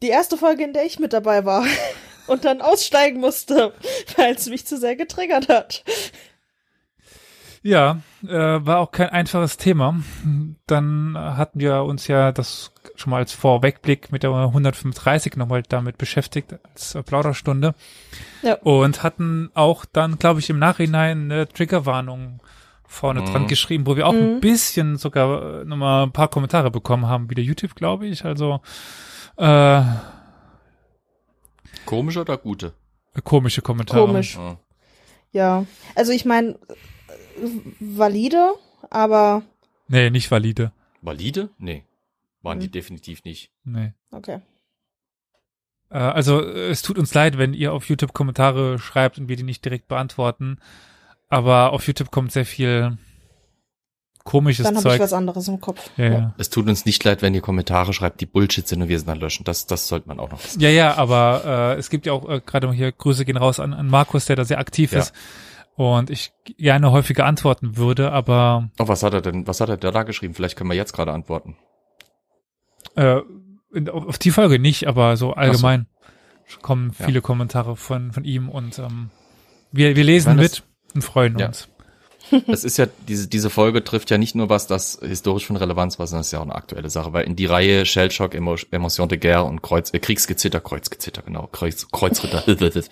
[0.01, 1.65] Die erste Folge, in der ich mit dabei war
[2.27, 3.73] und dann aussteigen musste,
[4.17, 5.83] weil es mich zu sehr getriggert hat.
[7.61, 9.99] Ja, äh, war auch kein einfaches Thema.
[10.65, 15.97] Dann hatten wir uns ja das schon mal als Vorwegblick mit der 135 nochmal damit
[15.97, 17.75] beschäftigt, als Plauderstunde.
[18.43, 18.53] Ja.
[18.61, 22.39] Und hatten auch dann, glaube ich, im Nachhinein eine Triggerwarnung
[22.87, 23.25] vorne Mhm.
[23.25, 24.39] dran geschrieben, wo wir auch ein Mhm.
[24.39, 28.23] bisschen sogar nochmal ein paar Kommentare bekommen haben, wie der YouTube, glaube ich.
[28.23, 28.61] Also
[29.39, 29.81] äh,
[31.85, 32.73] Komische oder gute?
[33.23, 34.05] komische Kommentare.
[34.05, 34.35] Komisch.
[34.35, 34.57] Ja.
[35.31, 35.65] Ja,
[35.95, 36.57] also ich meine,
[37.79, 38.53] valide,
[38.89, 39.43] aber
[39.87, 40.71] Nee, nicht valide.
[41.01, 41.49] Valide?
[41.57, 41.83] Nee.
[42.41, 42.71] Waren die Mhm.
[42.71, 43.51] definitiv nicht.
[43.63, 43.93] Nee.
[44.11, 44.39] okay.
[45.89, 49.35] Äh, Also äh, es tut uns leid, wenn ihr auf YouTube Kommentare schreibt und wir
[49.35, 50.57] die nicht direkt beantworten.
[51.27, 52.97] Aber auf YouTube kommt sehr viel
[54.23, 55.01] komisches Dann habe ich Zeug.
[55.01, 55.89] was anderes im Kopf.
[55.97, 56.33] ja, ja.
[56.37, 59.05] Es tut uns nicht leid, wenn ihr Kommentare schreibt, die Bullshit sind und wir sie
[59.05, 59.43] dann löschen.
[59.43, 60.59] Das, das sollte man auch noch wissen.
[60.61, 63.73] ja, ja, aber äh, es gibt ja auch äh, gerade hier Grüße gehen raus an,
[63.73, 64.99] an Markus, der da sehr aktiv Ja.
[64.99, 65.13] ist
[65.75, 69.77] und ich gerne häufiger antworten würde, aber Oh, was hat er denn, was hat er
[69.77, 70.33] da geschrieben?
[70.33, 71.55] Vielleicht können wir jetzt gerade antworten.
[72.95, 73.21] äh,
[73.73, 75.85] in, auf, auf die Folge nicht, aber so allgemein
[76.61, 77.05] kommen Ja.
[77.05, 79.09] viele Kommentare von von ihm und ähm,
[79.71, 81.47] wir wir lesen meine, das- mit und freuen Ja.
[81.47, 81.69] uns.
[82.47, 85.99] Es ist ja, diese, diese Folge trifft ja nicht nur was, das historisch von Relevanz
[85.99, 88.55] war, sondern es ist ja auch eine aktuelle Sache, weil in die Reihe Shellshock, Emo,
[88.71, 92.43] Emotion de Guerre und Kreuz, äh, Kriegsgezitter, Kreuzgezitter, genau, Kreuz, Kreuzritter.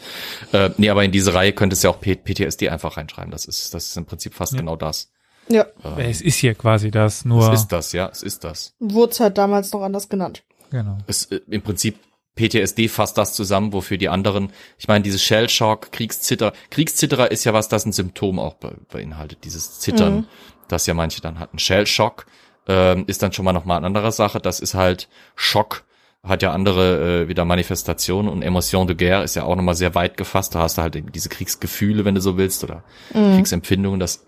[0.54, 3.32] äh, nee, aber in diese Reihe könnte es ja auch P PTSD einfach reinschreiben.
[3.32, 4.60] Das ist, das ist im Prinzip fast Ja.
[4.60, 5.12] genau das.
[5.50, 5.66] Ja,
[5.98, 8.74] Äh, Es ist hier quasi das, nur es ist das, ja, es ist das.
[8.80, 10.44] wurde halt damals noch anders genannt.
[10.72, 10.98] genau.
[11.08, 11.98] es äh, im Prinzip
[12.38, 17.52] PTSD fasst das zusammen, wofür die anderen, ich meine, dieses Shellshock, Kriegszitter, Kriegszitterer ist ja
[17.54, 20.26] was, das ein Symptom auch be beinhaltet, dieses Zittern, Mhm.
[20.70, 21.60] das ja manche dann hatten.
[21.60, 22.26] Shellshock
[22.68, 25.84] ähm, ist dann schon mal nochmal eine andere Sache, das ist halt Schock,
[26.24, 29.96] hat ja andere äh, wieder Manifestationen und Emotion de Guerre ist ja auch nochmal sehr
[29.96, 32.84] weit gefasst, da hast du halt eben diese Kriegsgefühle, wenn du so willst, oder
[33.14, 34.26] Kriegsempfindungen, das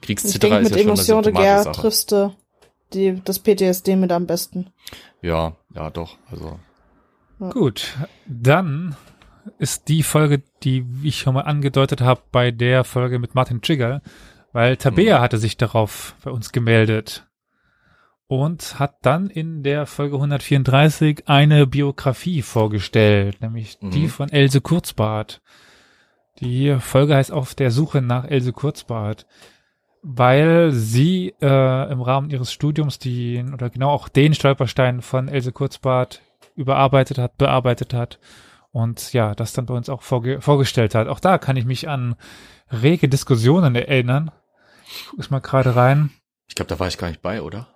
[0.00, 2.34] Kriegszitterer ist mit ja schon eine Emotion de Guerre triffst du
[2.94, 4.72] die, das PTSD mit am besten.
[5.20, 6.58] Ja, ja doch, also
[7.38, 8.96] Gut, dann
[9.58, 14.02] ist die Folge, die ich schon mal angedeutet habe, bei der Folge mit Martin Trigger,
[14.52, 17.26] weil Tabea hatte sich darauf bei uns gemeldet
[18.26, 23.90] und hat dann in der Folge 134 eine Biografie vorgestellt, nämlich Mhm.
[23.90, 25.40] die von Else Kurzbart.
[26.40, 29.26] Die Folge heißt Auf der Suche nach Else Kurzbart,
[30.02, 35.52] weil sie äh, im Rahmen ihres Studiums die oder genau auch den Stolperstein von Else
[35.52, 36.20] Kurzbart
[36.58, 38.18] überarbeitet hat, bearbeitet hat
[38.70, 41.08] und ja, das dann bei uns auch vorge vorgestellt hat.
[41.08, 42.16] Auch da kann ich mich an
[42.70, 44.30] rege Diskussionen erinnern.
[44.86, 46.10] Ich gucke es mal gerade rein.
[46.46, 47.68] ich glaube, da war ich gar nicht bei, oder?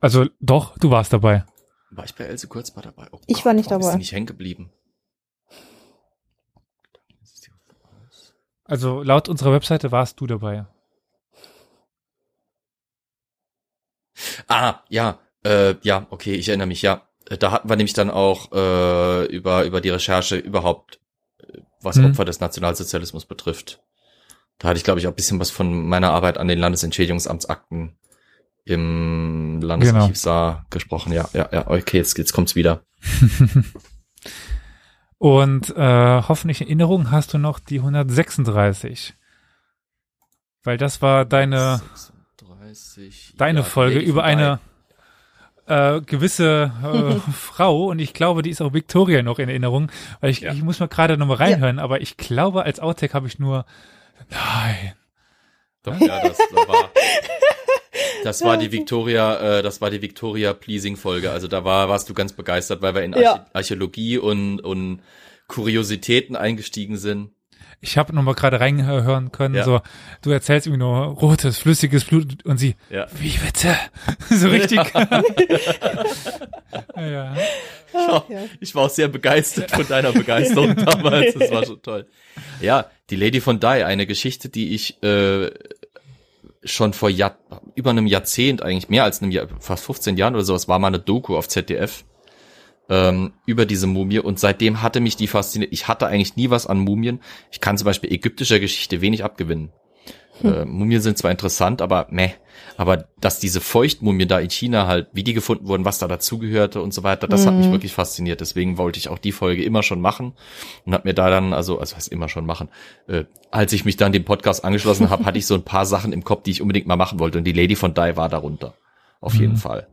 [0.00, 1.44] Also doch, du warst dabei.
[1.90, 3.08] War ich bei Else Kurzbart dabei?
[3.12, 3.96] Oh Ich war nicht warum Ist dabei.
[3.96, 4.72] die nicht hängen geblieben?
[8.64, 10.66] Also laut unserer Webseite warst du dabei.
[14.46, 17.02] Ah, ja, äh, ja, okay, ich erinnere mich, ja.
[17.28, 21.00] Äh, Da hatten wir nämlich dann auch äh, über, über die Recherche überhaupt,
[21.38, 22.06] äh, was Hm.
[22.06, 23.80] Opfer des Nationalsozialismus betrifft.
[24.58, 27.96] Da hatte ich, glaube ich, auch ein bisschen was von meiner Arbeit an den Landesentschädigungsamtsakten
[28.64, 31.12] im Landesarchiv Saar gesprochen.
[31.12, 32.84] Ja, ja, ja, okay, jetzt, jetzt kommt's wieder.
[35.18, 39.14] Und äh, hoffentlich in Erinnerung hast du noch die 136.
[40.62, 44.60] Weil das war deine, 36, deine ja, Folge über eine
[45.70, 49.90] äh, gewisse äh, Frau und ich glaube, die ist auch Victoria noch in Erinnerung,
[50.20, 50.52] weil ich, Ja.
[50.52, 53.64] ich muss mal gerade nochmal reinhören, aber ich glaube, als Outtake habe ich nur
[54.28, 54.92] Nein.
[55.82, 56.90] Doch, ja, das, das war,
[58.24, 61.30] das war die Victoria, äh, das war die Victoria Pleasing Folge.
[61.30, 63.46] Also da war, warst du ganz begeistert, weil wir in Archä Ja.
[63.54, 65.00] Archäologie und, und
[65.48, 67.30] Kuriositäten eingestiegen sind.
[67.82, 69.64] Ich habe nochmal gerade reinhören können, Ja.
[69.64, 69.80] so,
[70.22, 73.06] du erzählst irgendwie nur rotes, flüssiges Blut und sie, Ja.
[73.18, 73.74] wie bitte?
[74.30, 74.80] so richtig.
[74.94, 75.22] ja.
[76.96, 77.34] Ja.
[78.60, 81.34] Ich war auch sehr begeistert von deiner Begeisterung damals.
[81.34, 82.06] Das war schon toll.
[82.60, 85.50] Ja, die Lady von Die, eine Geschichte, die ich äh,
[86.62, 87.36] schon vor Jahr,
[87.74, 90.86] über einem Jahrzehnt, eigentlich mehr als einem Jahr, fast 15 Jahren oder sowas, war mal
[90.86, 92.04] eine Doku auf ZDF
[92.90, 95.72] ähm, über diese Mumie und seitdem hatte mich die fasziniert.
[95.72, 97.20] Ich hatte eigentlich nie was an Mumien.
[97.50, 99.70] Ich kann zum Beispiel ägyptischer Geschichte wenig abgewinnen.
[100.42, 102.30] Äh, Mumien sind zwar interessant, aber meh.
[102.78, 106.80] Aber dass diese Feuchtmumien da in China halt, wie die gefunden wurden, was da dazugehörte
[106.80, 107.72] und so weiter, das hat mich Mhm.
[107.72, 108.40] wirklich fasziniert.
[108.40, 110.32] Deswegen wollte ich auch die Folge immer schon machen
[110.86, 112.70] und hab mir da dann, also, also heißt immer schon machen,
[113.06, 116.12] äh, als ich mich dann dem Podcast angeschlossen habe, hatte ich so ein paar Sachen
[116.12, 117.36] im Kopf, die ich unbedingt mal machen wollte.
[117.38, 118.74] Und die Lady von Die war darunter.
[119.20, 119.58] Auf jeden Mhm.
[119.58, 119.86] Fall.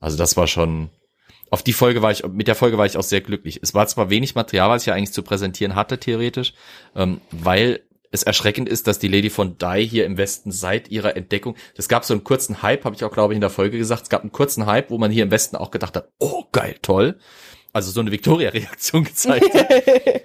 [0.00, 0.88] Also das war schon,
[1.52, 3.60] auf die Folge war ich, mit der Folge war ich auch sehr glücklich.
[3.62, 6.54] Es war zwar wenig Material, was ich ja eigentlich zu präsentieren hatte, theoretisch,
[6.96, 11.14] ähm, weil es erschreckend ist, dass die Lady von Die hier im Westen seit ihrer
[11.14, 13.76] Entdeckung, es gab so einen kurzen Hype, habe ich auch, glaube ich, in der Folge
[13.76, 16.44] gesagt, es gab einen kurzen Hype, wo man hier im Westen auch gedacht hat, oh
[16.52, 17.18] geil, toll.
[17.74, 19.68] Also so eine Victoria-Reaktion gezeigt hat.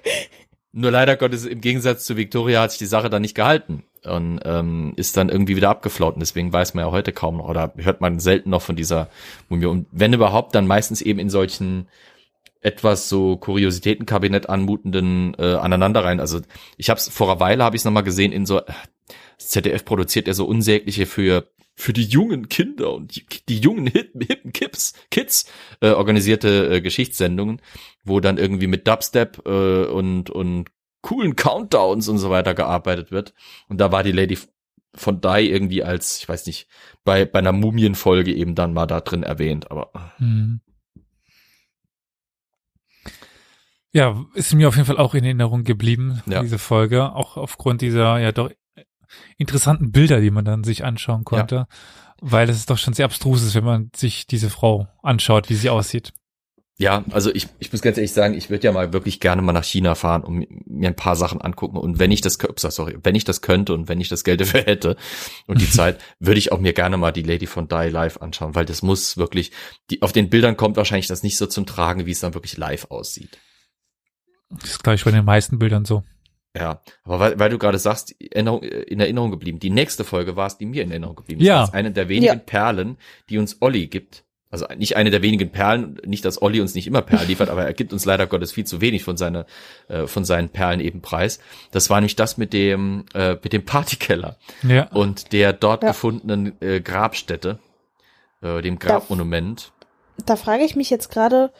[0.71, 4.39] Nur leider Gottes, im Gegensatz zu Victoria hat sich die Sache dann nicht gehalten und
[4.43, 6.16] ähm, ist dann irgendwie wieder abgeflaut.
[6.16, 9.10] Und deswegen weiß man ja heute kaum noch oder hört man selten noch von dieser
[9.50, 9.66] Mumie.
[9.66, 11.88] Und wenn überhaupt, dann meistens eben in solchen
[12.62, 16.20] etwas so Kuriositätenkabinett anmutenden äh, Aneinanderreihen.
[16.20, 16.41] Also
[16.78, 18.62] ich habe es vor einer Weile habe ich es nochmal gesehen in so
[19.38, 23.86] das ZDF produziert ja so unsägliche für für die jungen Kinder und die, die jungen
[23.86, 25.45] hippen, hippen Kids, Kids
[25.80, 27.62] äh, organisierte äh, Geschichtssendungen,
[28.04, 30.70] wo dann irgendwie mit Dubstep äh, und und
[31.02, 33.34] coolen Countdowns und so weiter gearbeitet wird.
[33.70, 34.38] Und da war die Lady
[34.95, 36.68] von Die irgendwie als, ich weiß nicht,
[37.04, 40.62] bei, bei einer Mumienfolge eben dann mal da drin erwähnt, aber Mhm.
[43.93, 46.41] Ja, ist mir auf jeden Fall auch in Erinnerung geblieben, Ja.
[46.41, 48.52] diese Folge, auch aufgrund dieser ja doch
[49.38, 51.68] interessanten Bilder, die man dann sich anschauen konnte,
[52.20, 55.70] weil es doch schon sehr abstrus ist, wenn man sich diese Frau anschaut, wie sie
[55.70, 56.12] aussieht.
[56.80, 59.51] Ja, also ich, ich muss ganz ehrlich sagen, ich würde ja mal wirklich gerne mal
[59.51, 61.78] nach China fahren und mir ein paar Sachen angucken.
[61.78, 64.41] Und wenn ich das, ups, sorry, wenn ich das könnte und wenn ich das Geld
[64.41, 64.95] dafür hätte
[65.47, 68.53] und die Zeit, würde ich auch mir gerne mal die Lady von Die live anschauen,
[68.53, 69.51] weil das muss wirklich,
[69.89, 72.57] die, auf den Bildern kommt wahrscheinlich das nicht so zum Tragen, wie es dann wirklich
[72.57, 73.39] live aussieht.
[74.51, 76.03] Das ist, glaube ich, bei den meisten Bildern so.
[76.55, 79.59] Ja, aber weil, weil du gerade sagst, Erinnerung, äh, in Erinnerung geblieben.
[79.59, 81.47] Die nächste Folge war es, die mir in Erinnerung geblieben ist.
[81.47, 81.61] Ja.
[81.61, 82.36] Das ist eine der wenigen Ja.
[82.36, 82.97] Perlen,
[83.30, 84.25] die uns Olli gibt.
[84.50, 87.66] Also nicht eine der wenigen Perlen, nicht, dass Olli uns nicht immer Perlen liefert, aber
[87.66, 89.45] er gibt uns leider Gottes viel zu wenig von seiner,
[89.89, 91.39] äh, von seinen Perlen eben preis.
[91.72, 94.88] Das war nicht das mit dem, äh, mit dem Partykeller Ja.
[94.93, 95.89] und der dort Ja.
[95.89, 97.60] gefundenen äh, Grabstätte,
[98.41, 99.74] äh, dem Grabmonument.
[100.26, 101.52] Da frage ich mich jetzt gerade,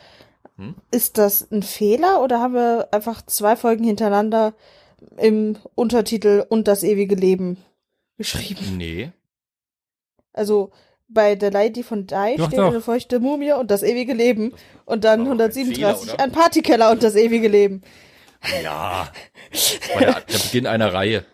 [0.58, 0.76] Hm?
[0.90, 4.54] ist das ein Fehler oder haben wir einfach zwei Folgen hintereinander
[5.18, 7.58] im Untertitel und das ewige Leben
[8.18, 8.78] geschrieben?
[8.78, 9.12] Nee.
[10.34, 10.72] Also
[11.10, 12.68] bei The Lady von Die Doch, steht doch.
[12.68, 14.54] eine feuchte Mumie und das ewige Leben
[14.86, 16.20] und dann kein 137 Fehler, oder?
[16.24, 17.82] ein Partykeller und das ewige Leben.
[18.64, 19.12] Ja,
[19.52, 21.26] das war der, der Beginn einer Reihe.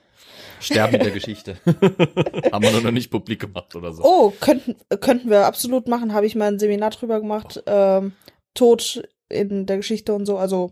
[0.60, 1.58] Sterben der Geschichte.
[1.66, 4.02] Haben wir noch nicht publik gemacht oder so.
[4.04, 6.14] Oh, könnten, könnten wir absolut machen.
[6.14, 7.62] Habe ich mal ein Seminar drüber gemacht.
[7.66, 8.14] Ähm,
[8.54, 10.38] Tod in der Geschichte und so.
[10.38, 10.72] Also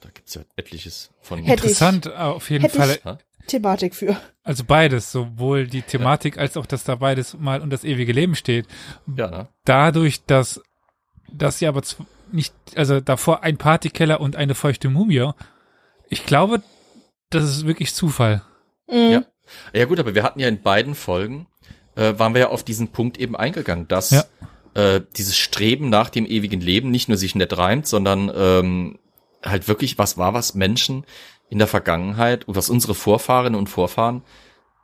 [0.00, 1.40] Da gibt's ja etliches von.
[1.40, 2.90] Hätte ich- Interessant auf jeden Fall.
[3.04, 3.25] ich-?
[3.46, 4.16] Thematik für.
[4.42, 8.34] Also beides, sowohl die Thematik als auch, dass da beides mal und das ewige Leben
[8.34, 8.66] steht.
[9.16, 9.48] Ja, ne?
[9.64, 10.60] Dadurch, dass,
[11.32, 11.82] dass sie aber
[12.32, 15.30] nicht, also davor ein Partykeller und eine feuchte Mumie.
[16.08, 16.62] Ich glaube,
[17.30, 18.42] das ist wirklich Zufall.
[18.88, 19.10] Mhm.
[19.10, 19.22] Ja.
[19.72, 21.46] Ja gut, aber wir hatten ja in beiden Folgen,
[21.94, 24.24] äh, waren wir ja auf diesen Punkt eben eingegangen, dass Ja.
[24.74, 28.98] äh, dieses Streben nach dem ewigen Leben nicht nur sich nett reimt, sondern ähm,
[29.44, 31.04] halt wirklich was war was Menschen,
[31.48, 34.22] in der Vergangenheit und was unsere Vorfahren und Vorfahren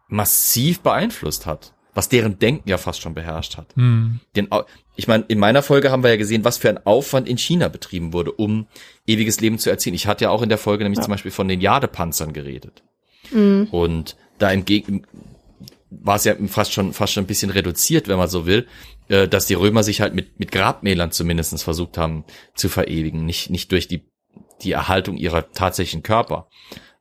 [0.08, 3.74] massiv beeinflusst hat, was deren Denken ja fast schon beherrscht hat.
[3.74, 4.20] Hm.
[4.36, 4.48] Den,
[4.94, 7.68] ich meine, in meiner Folge haben wir ja gesehen, was für ein Aufwand in China
[7.68, 8.66] betrieben wurde, um
[9.06, 9.94] ewiges Leben zu erzielen.
[9.94, 12.82] Ich hatte ja auch in der Folge nämlich zum Beispiel von den Jadepanzern geredet.
[13.30, 13.68] Mhm.
[13.70, 15.06] Und da im Gegen
[15.90, 18.66] war es ja fast schon fast schon ein bisschen reduziert, wenn man so will,
[19.08, 23.50] äh, dass die Römer sich halt mit mit Grabmälern zumindestens versucht haben zu verewigen, nicht
[23.50, 24.04] nicht durch die
[24.64, 26.48] die Erhaltung ihrer tatsächlichen Körper.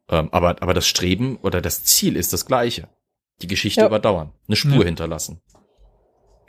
[0.09, 2.89] Ähm, aber aber das Streben oder das Ziel ist das gleiche.
[3.41, 3.87] Die Geschichte Ja.
[3.87, 4.83] überdauern, eine Spur Ja.
[4.85, 5.41] hinterlassen.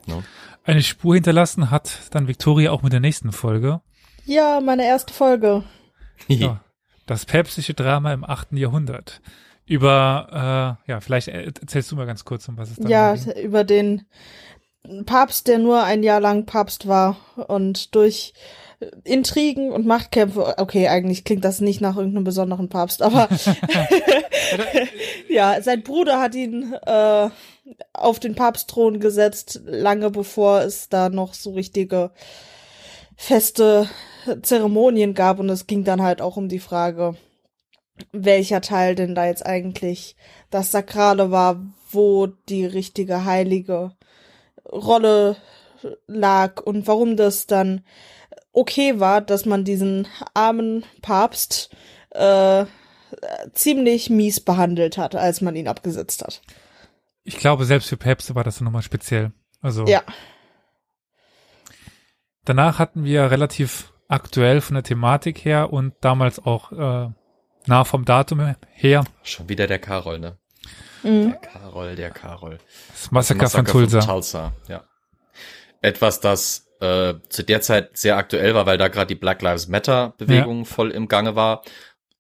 [0.06, 0.22] No?
[0.64, 3.80] Eine Spur hinterlassen hat dann Victoria auch mit der nächsten Folge.
[4.24, 5.64] Ja, meine erste Folge.
[6.28, 6.60] Ja,
[7.06, 8.52] das päpstliche Drama im 8.
[8.52, 9.20] Jahrhundert.
[9.66, 13.14] Über, äh, ja, vielleicht äh, erzählst du mal ganz kurz, um was es dann Ja,
[13.14, 13.32] ging.
[13.42, 14.06] über den
[15.06, 17.16] Papst, der nur ein Jahr lang Papst war
[17.48, 18.34] und durch
[19.05, 23.28] Intrigen und Machtkämpfe, okay, eigentlich klingt das nicht nach irgendeinem besonderen Papst, aber
[25.28, 27.28] ja, sein Bruder hat ihn äh,
[27.93, 32.11] auf den Papstthron gesetzt, lange bevor es da noch so richtige
[33.16, 33.89] feste
[34.43, 37.16] Zeremonien gab und es ging dann halt auch um die Frage,
[38.11, 40.16] welcher Teil denn da jetzt eigentlich
[40.51, 43.93] das Sakrale war, wo die richtige heilige
[44.70, 45.37] Rolle
[46.07, 47.85] lag und warum das dann
[48.53, 51.70] okay war, dass man diesen armen Papst
[52.11, 52.66] äh,
[53.53, 56.42] ziemlich mies behandelt hat, als man ihn abgesetzt hat.
[57.24, 59.32] Ich glaube, selbst für Päpste war das nochmal speziell.
[59.61, 60.03] Also Ja.
[62.44, 67.11] danach hatten wir relativ aktuell von der Thematik her und damals auch äh,
[67.66, 70.38] nah vom Datum her Schon wieder der Karol, ne?
[71.03, 71.30] Mhm.
[71.30, 72.59] Der Karol, der Karol.
[72.90, 74.00] das Massaker, von Tulsa.
[74.00, 74.84] Tulsa, ja.
[75.80, 79.68] Etwas, das äh, zu der Zeit sehr aktuell war, weil da gerade die Black Lives
[79.68, 81.62] Matter Bewegung voll im Gange war.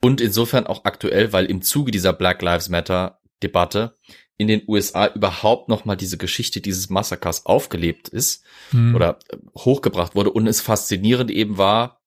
[0.00, 3.96] Und insofern auch aktuell, weil im Zuge dieser Black Lives Matter Debatte
[4.38, 8.94] in den USA überhaupt noch mal diese Geschichte dieses Massakers aufgelebt ist Hm.
[8.94, 10.30] oder äh, hochgebracht wurde.
[10.30, 12.00] Und es faszinierend eben war,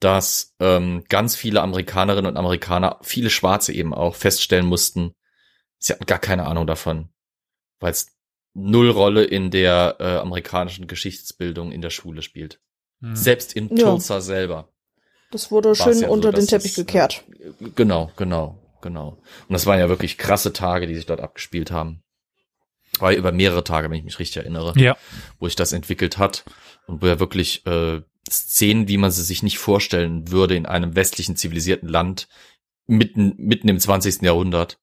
[0.00, 5.14] dass ähm, ganz viele Amerikanerinnen und Amerikaner, viele Schwarze eben auch feststellen mussten,
[5.78, 7.08] sie hatten gar keine Ahnung davon,
[7.80, 8.15] weil es
[8.56, 12.58] null Rolle in der äh, amerikanischen Geschichtsbildung in der Schule spielt.
[13.00, 13.14] Hm.
[13.14, 13.90] Selbst in Ja.
[13.90, 14.72] Tulsa selber.
[15.30, 17.24] Das wurde schön ja so, unter den dass Teppich es, äh, gekehrt.
[17.74, 19.18] Genau, genau, genau.
[19.48, 22.02] Und das waren ja wirklich krasse Tage, die sich dort abgespielt haben.
[22.98, 24.96] War ja über mehrere Tage, wenn ich mich richtig erinnere Ja,
[25.38, 26.44] wo sich das entwickelt hat
[26.86, 28.00] und wo er wirklich äh,
[28.30, 32.28] Szenen, wie man sie sich nicht vorstellen würde in einem westlichen zivilisierten Land
[32.86, 34.22] mitten mitten im 20.
[34.22, 34.78] Jahrhundert.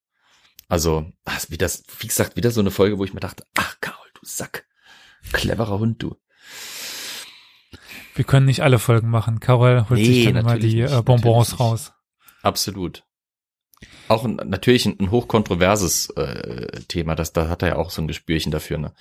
[0.73, 1.05] Also,
[1.49, 4.21] wie das wie gesagt, wieder so eine Folge, wo ich mir dachte, ach Karol, du
[4.23, 4.65] Sack.
[5.31, 6.15] Cleverer Hund, du.
[8.15, 9.39] wir können nicht alle Folgen machen.
[9.39, 11.93] Carol holt Nee, sich dann immer die nicht, äh, Bonbons raus.
[12.41, 13.03] Absolut.
[14.07, 18.01] Auch ein, natürlich ein, ein hochkontroverses äh, Thema, das da hat er ja auch so
[18.01, 18.93] ein Gespürchen dafür, ne?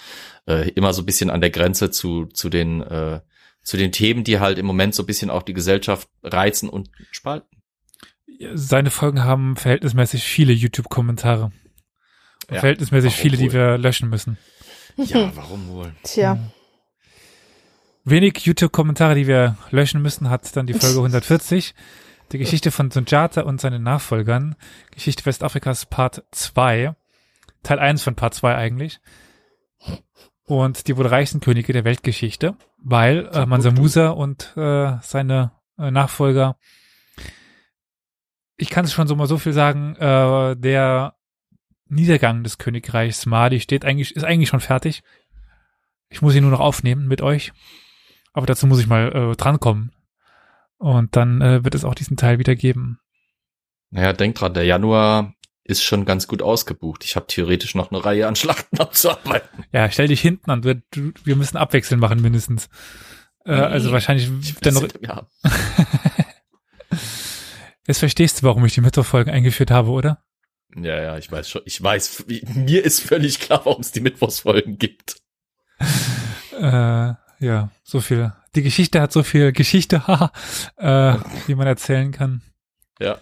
[0.47, 3.23] Äh, immer so ein bisschen an der Grenze zu zu den äh,
[3.63, 6.91] zu den Themen, die halt im Moment so ein bisschen auch die Gesellschaft reizen und
[7.13, 7.63] spalten.
[8.53, 11.51] Seine Folgen haben verhältnismäßig viele YouTube-Kommentare.
[12.55, 13.53] Ja, verhältnismäßig viele, die wohl?
[13.53, 14.39] wir löschen müssen.
[14.97, 15.93] Ja, warum wohl?
[16.03, 16.39] Tja,
[18.05, 21.75] Wenig YouTube-Kommentare, die wir löschen müssen, hat dann die Folge 140.
[22.33, 24.57] Die Geschichte von Sunjata und seinen Nachfolgern.
[24.91, 26.95] Geschichte Westafrikas Part 2.
[27.63, 29.01] Teil 1 von Part 2 eigentlich.
[30.45, 35.91] Und die wohl reichsten Könige der Weltgeschichte, weil äh, Mansa Musa und äh, seine äh,
[35.91, 36.57] Nachfolger,
[38.57, 41.15] ich kann es schon so mal so viel sagen, äh, der
[41.93, 45.03] Niedergang des Königreichs Mali steht eigentlich, ist eigentlich schon fertig.
[46.09, 47.53] Ich muss ihn nur noch aufnehmen mit euch.
[48.33, 49.93] Aber dazu muss ich mal äh, drankommen.
[50.79, 52.99] Und dann äh, wird es auch diesen Teil wieder geben.
[53.91, 55.35] Naja, denk dran, der Januar
[55.65, 57.05] ist schon ganz gut ausgebucht.
[57.05, 59.65] Ich habe theoretisch noch eine Reihe an Schlachten abzuarbeiten.
[59.73, 60.65] Ja, stell dich hinten an.
[60.65, 62.69] Wir, wir müssen abwechseln machen mindestens.
[63.45, 64.29] Äh, also wahrscheinlich
[64.61, 64.89] dann noch.
[65.01, 65.27] Ja,
[67.87, 70.23] Jetzt verstehst du, warum ich die Mittwochfolgen eingeführt habe, oder?
[70.77, 71.63] Ja, ja, ich weiß schon.
[71.65, 75.17] Ich weiß, mir ist völlig klar, warum es die Mittwochsfolgen gibt.
[76.59, 78.33] Äh, ja, so viel.
[78.55, 80.33] Die Geschichte hat so viel Geschichte, haha,
[80.77, 82.43] äh, wie man erzählen kann.
[83.01, 83.19] Ja.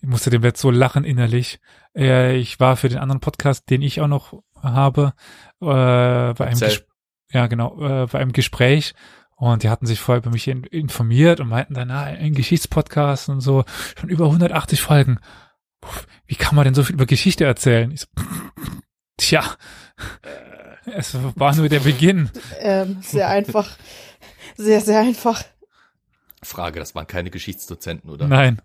[0.00, 1.60] Ich musste dem jetzt so lachen innerlich.
[1.94, 5.12] Äh, ich war für den anderen Podcast, den ich auch noch habe,
[5.60, 6.58] äh, bei einem.
[6.58, 6.84] Ges
[7.30, 8.94] ja genau, äh, bei einem Gespräch
[9.36, 13.28] und die hatten sich vorher über mich in informiert und meinten dann, ah, ein Geschichtspodcast
[13.28, 13.64] und so,
[13.98, 15.18] schon über 180 Folgen.
[16.26, 17.90] Wie kann man denn so viel über Geschichte erzählen?
[17.92, 18.06] Ich so,
[19.16, 19.56] tja,
[20.86, 22.30] es war nur der Beginn.
[22.58, 23.76] ähm, sehr einfach.
[24.56, 25.44] Sehr, sehr einfach.
[26.42, 28.26] Frage, das waren keine Geschichtsdozenten, oder?
[28.28, 28.60] Nein.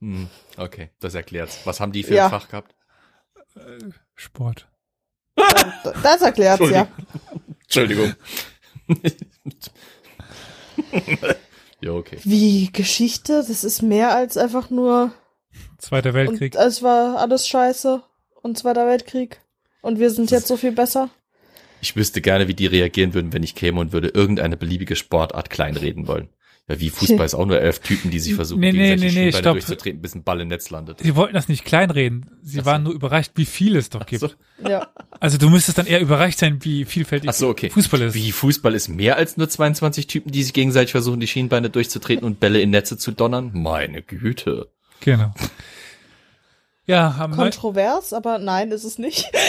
[0.00, 1.60] Hm, okay, das erklärt's.
[1.64, 2.24] Was haben die für Ja.
[2.26, 2.74] ein Fach gehabt?
[4.14, 4.68] Sport.
[6.02, 6.86] Das erklärt's ja.
[7.62, 8.14] Entschuldigung.
[11.80, 12.18] ja, okay.
[12.24, 15.12] Wie Geschichte, das ist mehr als einfach nur
[15.80, 16.54] Zweiter Weltkrieg.
[16.54, 18.02] und es war alles scheiße
[18.42, 19.40] und Zweiter Weltkrieg
[19.82, 21.10] und wir sind jetzt so viel besser.
[21.80, 25.48] Ich wüsste gerne, wie die reagieren würden, wenn ich käme und würde irgendeine beliebige Sportart
[25.48, 26.28] kleinreden wollen.
[26.68, 29.08] Ja, wie Fußball ist auch nur elf Typen, die sich versuchen, Nee, nee, gegenseitig nee,
[29.08, 29.52] nee, Schienbeine stopp.
[29.54, 31.00] durchzutreten, bis ein Ball im Netz landet.
[31.00, 32.30] Sie wollten das nicht kleinreden.
[32.42, 32.70] Sie Ach so.
[32.70, 34.20] waren nur überrascht, wie viel es doch gibt.
[34.20, 34.30] so.
[34.68, 34.88] Ja.
[35.18, 37.70] Also du müsstest dann eher überrascht sein, wie vielfältig Ach so, okay.
[37.70, 38.14] Fußball ist.
[38.14, 42.24] Wie Fußball ist mehr als nur 22 Typen, die sich gegenseitig versuchen, die Schienbeine durchzutreten
[42.24, 43.50] und Bälle in Netze zu donnern?
[43.54, 44.68] Meine Güte.
[45.00, 45.32] Genau.
[46.86, 49.30] Ja, am neun- Kontrovers, aber nein, ist es nicht.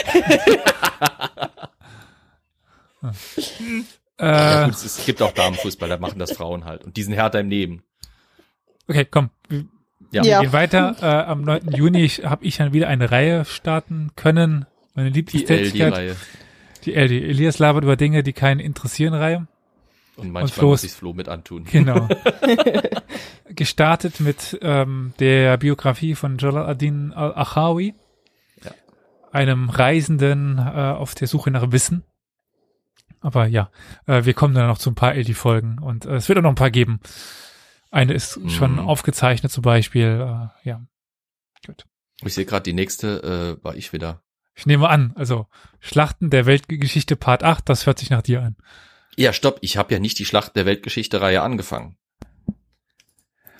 [4.20, 6.84] Ja, äh, gut, es gibt auch Damenfußball, da machen das Frauen halt.
[6.84, 7.84] Und die sind härter im Leben.
[8.88, 9.32] okay, komm.
[9.50, 9.66] Wir
[10.12, 10.24] Ja.
[10.24, 10.42] Ja.
[10.42, 10.96] gehen weiter.
[11.02, 11.72] Äh, am 9.
[11.72, 14.66] Juni habe ich dann wieder eine Reihe starten können.
[14.94, 15.92] Meine Die Lieblingstätigkeit.
[15.94, 16.16] LD-Reihe.
[16.86, 17.12] Die LD.
[17.12, 19.48] Elias labert über Dinge, die keinen interessieren Reihe.
[20.22, 21.66] Und manchmal Flo muss ich Flo mit antun.
[21.66, 22.08] Genau.
[23.50, 27.94] Gestartet mit ähm, der Biografie von Jalal ad-Din al-Achawi,
[28.64, 28.72] Ja.
[29.32, 32.04] einem Reisenden äh, auf der Suche nach Wissen.
[33.20, 33.70] Aber ja,
[34.08, 36.50] äh, wir kommen dann noch zu ein paar LD-Folgen und äh, es wird auch noch
[36.52, 37.00] ein paar geben.
[37.92, 38.80] Eine ist schon Mhm.
[38.80, 40.08] aufgezeichnet zum Beispiel.
[40.64, 40.82] Äh, ja,
[41.66, 41.86] gut.
[42.24, 44.22] Ich sehe gerade, die nächste äh, war ich wieder.
[44.56, 45.48] Ich nehme an, also
[45.80, 48.56] Schlachten der Weltgeschichte Part 8, das hört sich nach dir an.
[49.18, 51.98] Ja, stopp, ich habe ja nicht die Schlacht der Weltgeschichte-Reihe angefangen.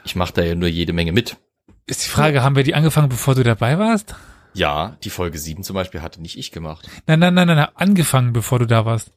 [0.04, 1.38] Ich mache da ja nur jede Menge mit.
[1.86, 4.16] Ist die Frage, haben wir die angefangen, bevor du dabei warst?
[4.54, 6.88] Ja, die Folge 7 zum Beispiel hatte nicht ich gemacht.
[7.08, 9.12] Nein, nein, nein, nein, nein, angefangen, bevor du da warst.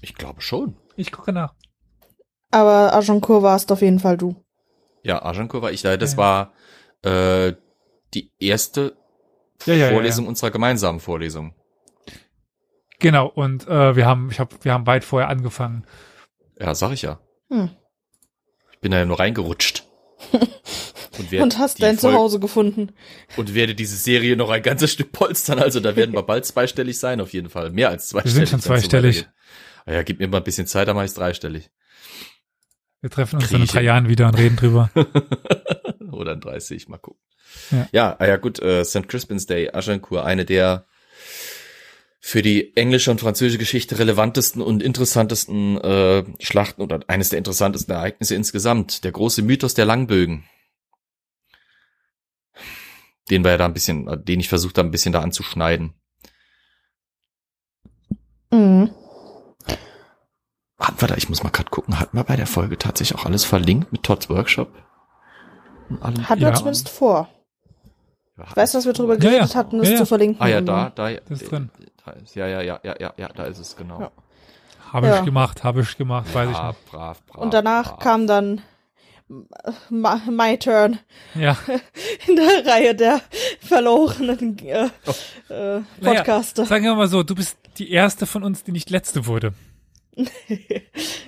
[0.00, 0.76] Ich glaube schon.
[0.96, 1.54] Ich gucke nach.
[2.50, 4.36] Aber Agincourt warst auf jeden Fall du.
[5.02, 5.96] Ja, Ajanko war ich da.
[5.96, 6.18] Das Ja.
[6.18, 6.52] war
[7.02, 7.54] äh,
[8.14, 8.96] die erste
[9.66, 10.28] Ja, ja, ja, Vorlesung ja.
[10.30, 11.54] unserer gemeinsamen Vorlesung.
[13.00, 15.84] Genau, und äh, wir haben, ich hab, wir haben weit vorher angefangen.
[16.58, 17.20] Ja, sag ich ja.
[17.50, 17.70] Hm.
[18.72, 19.84] Ich bin da ja nur reingerutscht.
[21.16, 22.90] Und, Und hast dein Fol- Zuhause gefunden.
[23.36, 25.60] Und werde diese Serie noch ein ganzes Stück polstern.
[25.60, 27.70] Also da werden wir bald zweistellig sein, auf jeden Fall.
[27.70, 28.34] Mehr als Wir zweistellig.
[28.34, 29.16] sind schon so zweistellig.
[29.18, 29.34] weitergeht.
[29.86, 31.70] Ah Ja, gib mir mal ein bisschen Zeit, dann mach ich's dreistellig.
[33.00, 33.82] Wir treffen uns Krieg in ich drei.
[33.82, 34.90] Jahren wieder und reden drüber.
[36.10, 37.20] Oder ein 30, mal gucken.
[37.70, 37.88] Ja.
[37.92, 39.06] Ja, ah ja gut, äh, St.
[39.08, 40.84] Crispin's Day, Agincourt, eine der
[42.26, 47.92] für die englische und französische Geschichte relevantesten und interessantesten äh, Schlachten oder eines der interessantesten
[47.94, 49.04] Ereignisse insgesamt.
[49.04, 50.44] Der große Mythos der Langbögen.
[53.28, 55.92] Den wir ja da ein bisschen, äh, den ich versucht habe, ein bisschen da anzuschneiden.
[58.50, 58.90] Mhm.
[60.78, 63.26] Hatten wir da, ich muss mal gerade gucken, hatten wir bei der Folge tatsächlich auch
[63.26, 64.72] alles verlinkt mit Todds Workshop?
[66.00, 66.48] Hatten Ja.
[66.48, 67.28] wir zumindest vor.
[68.48, 69.54] Ich weiß, dass wir drüber Ja, geredet ja.
[69.56, 69.98] hatten, das Ja, ja.
[70.00, 70.40] zu verlinken.
[70.40, 71.70] Ah ja, und da, da, Das ist drin.
[72.04, 74.00] Da ist, ja, ja, ja, ja, ja, ja, da ist es, genau.
[74.00, 74.10] Ja.
[74.92, 75.18] Habe Ja.
[75.18, 76.90] ich gemacht, habe ich gemacht, weiß ich brav, nicht.
[76.90, 77.42] brav, brav.
[77.42, 77.98] Und danach brav.
[78.00, 78.62] kam dann
[79.88, 80.98] my, my turn
[81.34, 81.56] Ja,
[82.28, 83.20] in der Reihe der
[83.60, 84.90] verlorenen äh, äh,
[85.48, 86.66] Naja, Podcaster.
[86.66, 89.54] sagen wir mal so, du bist die erste von uns, die nicht letzte wurde.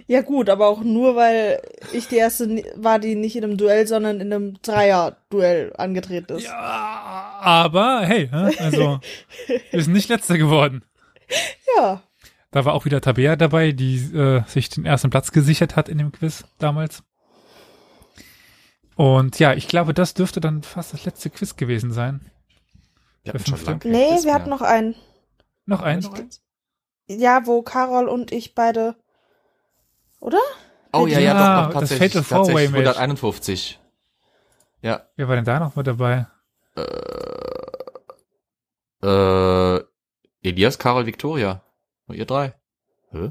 [0.09, 1.61] Ja gut, aber auch nur, weil
[1.93, 6.45] ich die erste war, die nicht in einem Duell, sondern in einem Dreier-Duell angetreten ist.
[6.45, 8.57] Ja, aber hey, hä?
[8.61, 9.01] also
[9.73, 10.85] wir sind nicht letzter geworden.
[11.77, 12.03] Ja.
[12.53, 15.99] Da war auch wieder Tabea dabei, die äh, sich den ersten Platz gesichert hat in
[15.99, 17.03] dem Quiz damals.
[18.95, 22.31] Und ja, ich glaube, das dürfte dann fast das letzte Quiz gewesen sein.
[23.25, 24.95] Wir hatten der schon kein Nee, Quiz wir hatten noch einen.
[25.67, 26.07] Noch eins?
[26.07, 26.46] Noch eins?
[27.09, 28.97] Ja, wo Carol und ich beide.
[30.21, 30.41] Oder?
[30.93, 32.13] Oh ja, ja, Ja, doch, doch, das tatsächlich.
[32.13, 32.99] Fatal Four-Way tatsächlich Match.
[32.99, 33.81] 151.
[34.83, 36.27] Ja, Wer war denn da noch mit dabei?
[39.03, 39.81] äh,
[40.43, 41.63] Elias, Karol, Victoria.
[42.07, 42.55] Nur ihr drei.
[43.11, 43.31] Hä?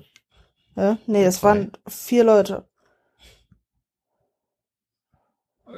[0.76, 1.48] Ja, nee, das Zwei.
[1.50, 2.68] waren vier Leute.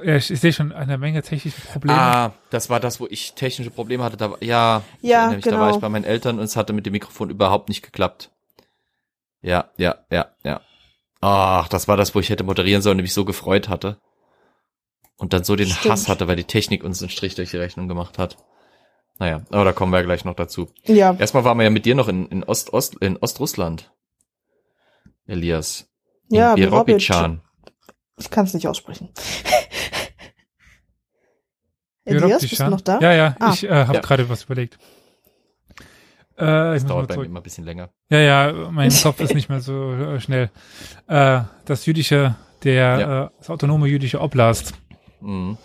[0.04, 1.98] Ja, ich, ich sehe schon eine Menge technische Probleme.
[1.98, 4.18] Ah, das war das, wo ich technische Probleme hatte.
[4.18, 5.76] Da, war- ja, ich Ja, erinnere mich, da war genau.
[5.76, 8.32] ich bei meinen Eltern und es hatte mit dem Mikrofon überhaupt nicht geklappt.
[9.42, 10.62] Ja, ja, ja, ja.
[11.22, 13.98] Ach, das war das, wo ich hätte moderieren sollen und mich so gefreut hatte.
[15.18, 15.92] Und dann so den Stimmt.
[15.94, 18.38] Hass hatte, weil die Technik uns einen Strich durch die Rechnung gemacht hat.
[19.18, 20.70] Naja, aber da kommen wir ja gleich noch dazu.
[20.86, 21.16] Ja.
[21.18, 23.92] Erstmal waren wir ja mit dir noch in, in Ost, Ost, in Ostrussland.
[25.26, 25.90] Elias.
[26.30, 27.42] In Ja, Birobidschan.
[28.18, 29.10] Ich kann es nicht aussprechen.
[32.08, 33.00] Elias, bist du noch da?
[33.00, 33.52] Ja, ja, Ah.
[33.54, 34.00] ich äh, habe Ja.
[34.02, 34.78] gerade was überlegt.
[36.40, 37.90] Äh, ich Das dauert bei mir immer ein bisschen länger.
[38.10, 40.50] Ja, ja, mein Kopf ist nicht mehr so äh, schnell.
[41.08, 43.24] Äh, das jüdische, der, Ja.
[43.26, 44.74] äh, das autonome jüdische Oblast
[45.20, 45.58] Mhm.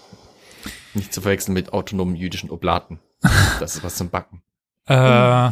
[0.95, 3.01] Nicht zu verwechseln mit autonomen jüdischen Oblaten.
[3.61, 4.43] Das ist was zum Backen.
[4.88, 5.51] Äh,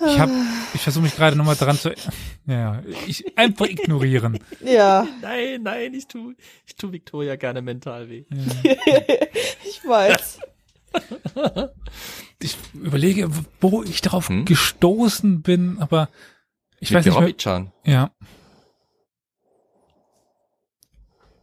[0.00, 0.28] ich hab,
[0.74, 1.94] ich versuche mich gerade nochmal dran zu,
[2.46, 4.38] ja, ich einfach ignorieren.
[4.64, 6.34] Ja, Nein, nein, ich tu,
[6.66, 8.24] ich tu Victoria gerne mental weh.
[9.64, 10.38] ich weiß.
[12.40, 13.30] Ich überlege,
[13.60, 14.44] wo ich darauf Hm?
[14.44, 16.10] gestoßen bin, aber
[16.78, 18.10] ich Mit weiß nicht mehr, ja.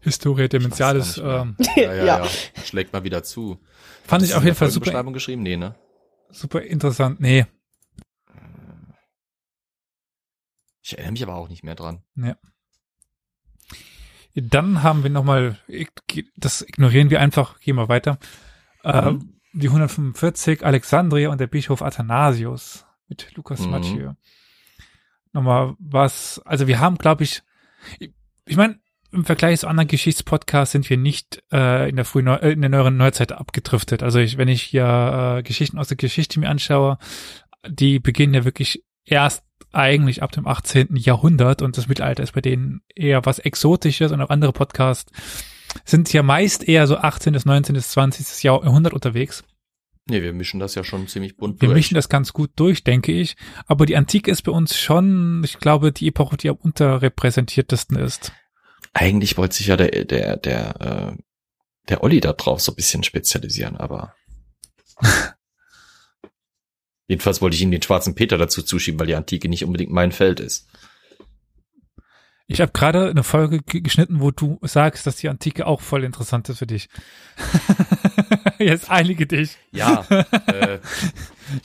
[0.01, 2.05] Historia Dementialis, ähm, Ja, ja, Ja.
[2.25, 2.27] ja.
[2.63, 3.59] Schlägt mal wieder zu.
[4.03, 5.43] fand Hast ich auf jeden Fall super, Folgenbeschreibung geschrieben?
[5.43, 5.75] Nee, ne?
[6.31, 7.19] super interessant.
[7.19, 7.45] Nee,
[10.81, 12.03] Ich erinnere mich aber auch nicht mehr dran.
[14.33, 15.57] Dann haben wir nochmal,
[16.37, 18.17] das ignorieren wir einfach, gehen wir weiter.
[18.83, 19.33] Äh, Mhm.
[19.53, 23.71] die 145, Alexandria und der Bischof Athanasius mit Lukas Mhm.
[23.71, 24.13] Mathieu.
[25.33, 27.43] Nochmal was, also wir haben, glaube ich,
[27.99, 28.11] ich,
[28.45, 28.79] ich meine,
[29.11, 32.61] im Vergleich zu anderen Geschichtspodcasts sind wir nicht äh, in der frühen, Neu äh, in
[32.61, 34.03] der neueren Neuzeit abgedriftet.
[34.03, 36.97] Also ich, wenn ich hier äh, Geschichten aus der Geschichte mir anschaue,
[37.67, 40.95] die beginnen ja wirklich erst eigentlich ab dem 18.
[40.95, 45.11] Jahrhundert und das Mittelalter ist bei denen eher was Exotisches und auch andere Podcasts
[45.85, 47.33] sind ja meist eher so 18.
[47.33, 47.75] bis 19.
[47.75, 48.43] bis 20.
[48.43, 49.43] Jahrhundert unterwegs.
[50.09, 51.77] Nee, wir mischen das ja schon ziemlich bunt Wir durch.
[51.77, 53.35] mischen das ganz gut durch, denke ich.
[53.67, 58.33] Aber die Antike ist bei uns schon, ich glaube, die Epoche, die am unterrepräsentiertesten ist.
[58.93, 61.21] Eigentlich wollte sich ja der, der, der, äh,
[61.87, 64.13] der Olli da drauf so ein bisschen spezialisieren, aber.
[67.11, 70.13] Jedenfalls wollte ich ihm den schwarzen Peter dazu zuschieben, weil die Antike nicht unbedingt mein
[70.13, 70.69] Feld ist.
[72.47, 76.05] Ich habe gerade eine Folge ge- geschnitten, wo du sagst, dass die Antike auch voll
[76.05, 76.87] interessant ist für dich.
[78.59, 79.57] Jetzt einige dich.
[79.71, 80.05] Ja,
[80.47, 80.79] äh,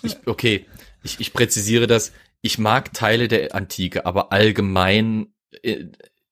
[0.03, 0.67] ich, okay,
[1.05, 2.13] ich, ich präzisiere das.
[2.41, 5.29] Ich mag Teile der Antike, aber allgemein
[5.63, 5.85] äh,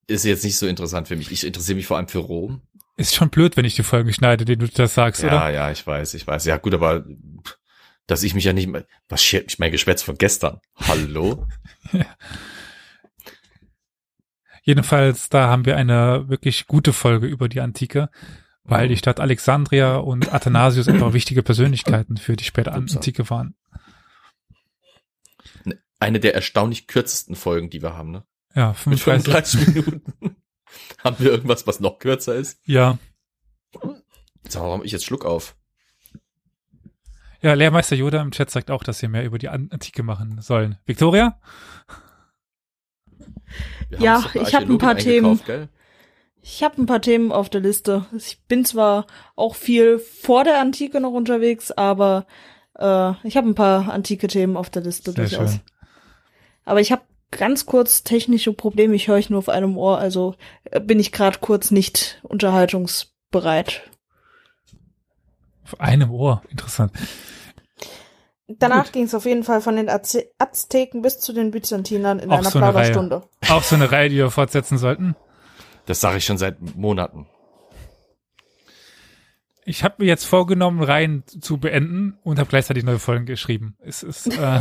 [0.08, 1.30] ist jetzt nicht so interessant für mich.
[1.30, 2.62] Ich interessiere mich vor allem für Rom.
[2.96, 5.50] Ist schon blöd, wenn ich die Folgen schneide, denen du das sagst, Ja, oder?
[5.50, 6.44] ja, ich weiß, ich weiß.
[6.46, 7.04] Ja, gut, aber
[8.06, 10.60] dass ich mich ja nicht mehr, was schert mich mein Geschwätz von gestern?
[10.76, 11.46] Hallo?
[14.62, 18.08] Jedenfalls, da haben wir eine wirklich gute Folge über die Antike,
[18.62, 22.72] weil die Stadt Alexandria und Athanasius einfach wichtige Persönlichkeiten für die späte.
[22.72, 23.54] Antike waren.
[26.00, 28.24] Eine der erstaunlich kürzesten Folgen, die wir haben, ne?
[28.54, 29.60] Ja, Mit 35.
[29.60, 30.36] 35 Minuten.
[31.04, 32.58] haben wir irgendwas, was noch kürzer ist?
[32.64, 32.98] Ja.
[34.48, 35.56] So, warum ich jetzt Schluck auf?
[37.44, 40.40] Ja, Lehrmeister Yoda im Chat sagt auch, dass wir mehr über die An- Antike machen
[40.40, 40.78] sollen.
[40.86, 41.38] Victoria?
[43.90, 45.68] Wir Ja, ich hab ein paar eingekauft, Gell?
[46.40, 48.06] Ich habe ein paar Themen auf der Liste.
[48.16, 52.26] Ich bin zwar auch viel vor der Antike noch unterwegs, aber
[52.78, 55.50] äh, ich habe ein paar antike Themen auf der Liste Sehr durchaus.
[55.52, 55.60] schön.
[56.64, 58.94] Aber ich habe ganz kurz technische Probleme.
[58.94, 60.34] Ich höre euch nur auf einem Ohr, also
[60.70, 63.82] äh, bin ich gerade kurz nicht unterhaltungsbereit.
[65.64, 66.42] Auf einem Ohr.
[66.50, 66.92] Interessant.
[68.46, 72.38] Danach ging es auf jeden Fall von den Azteken bis zu den Byzantinern in Auch
[72.38, 72.92] einer so eine Reihe.
[72.92, 73.22] Plauderstunde.
[73.48, 75.16] Auch so eine Reihe, die wir fortsetzen sollten.
[75.86, 77.26] Das sage ich schon seit Monaten.
[79.66, 83.76] Ich habe mir jetzt vorgenommen, Reihen zu beenden und habe gleichzeitig neue Folgen geschrieben.
[83.80, 84.60] Es ist, äh,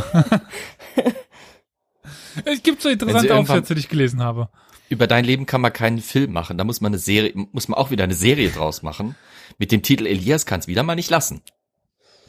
[2.46, 4.48] es gibt so interessante Aufsätze, die ich gelesen habe.
[4.88, 6.56] Über dein Leben kann man keinen Film machen.
[6.56, 9.14] Da muss man eine Serie, muss man auch wieder eine Serie draus machen.
[9.58, 11.42] Mit dem Titel Elias kann's wieder mal nicht lassen.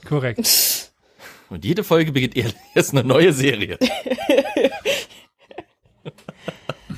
[0.05, 0.91] Korrekt.
[1.49, 2.35] Und jede Folge beginnt
[2.75, 3.77] Elias eine neue Serie.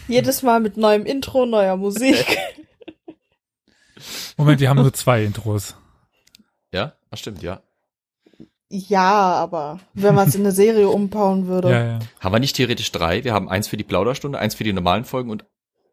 [0.08, 2.26] Jedes Mal mit neuem Intro, neuer Musik.
[4.38, 5.76] Moment, wir haben nur zwei Intros.
[6.72, 6.94] Ja?
[7.12, 7.62] Ach stimmt, ja.
[8.70, 11.70] ja, aber wenn man es in eine Serie umbauen würde.
[11.70, 12.00] Ja, ja.
[12.22, 13.26] Haben wir nicht theoretisch drei?
[13.26, 15.44] Wir haben eins für die Plauderstunde, eins für die normalen Folgen und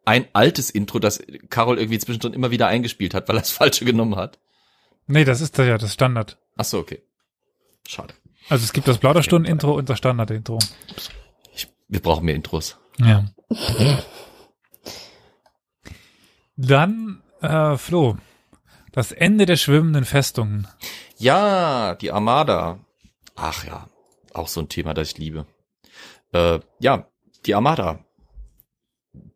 [0.05, 3.85] ein altes Intro, das Carol irgendwie zwischendrin immer wieder eingespielt hat, weil er das falsche
[3.85, 4.39] genommen hat.
[5.07, 6.37] Nee, das ist ja das Standard.
[6.55, 7.01] Ach so, okay.
[7.87, 8.13] Schade.
[8.49, 10.59] Also es gibt das Plauderstunden-Intro und das Standard-Intro.
[11.87, 12.77] Wir brauchen mehr Intros.
[12.97, 13.25] Ja.
[16.55, 18.17] Dann, äh, Flo,
[18.91, 20.67] das Ende der schwimmenden Festungen.
[21.17, 22.79] Ja, die Armada.
[23.35, 23.89] Ach ja,
[24.33, 25.45] auch so ein Thema, das ich liebe.
[26.31, 27.07] Äh, ja,
[27.45, 28.04] die Armada.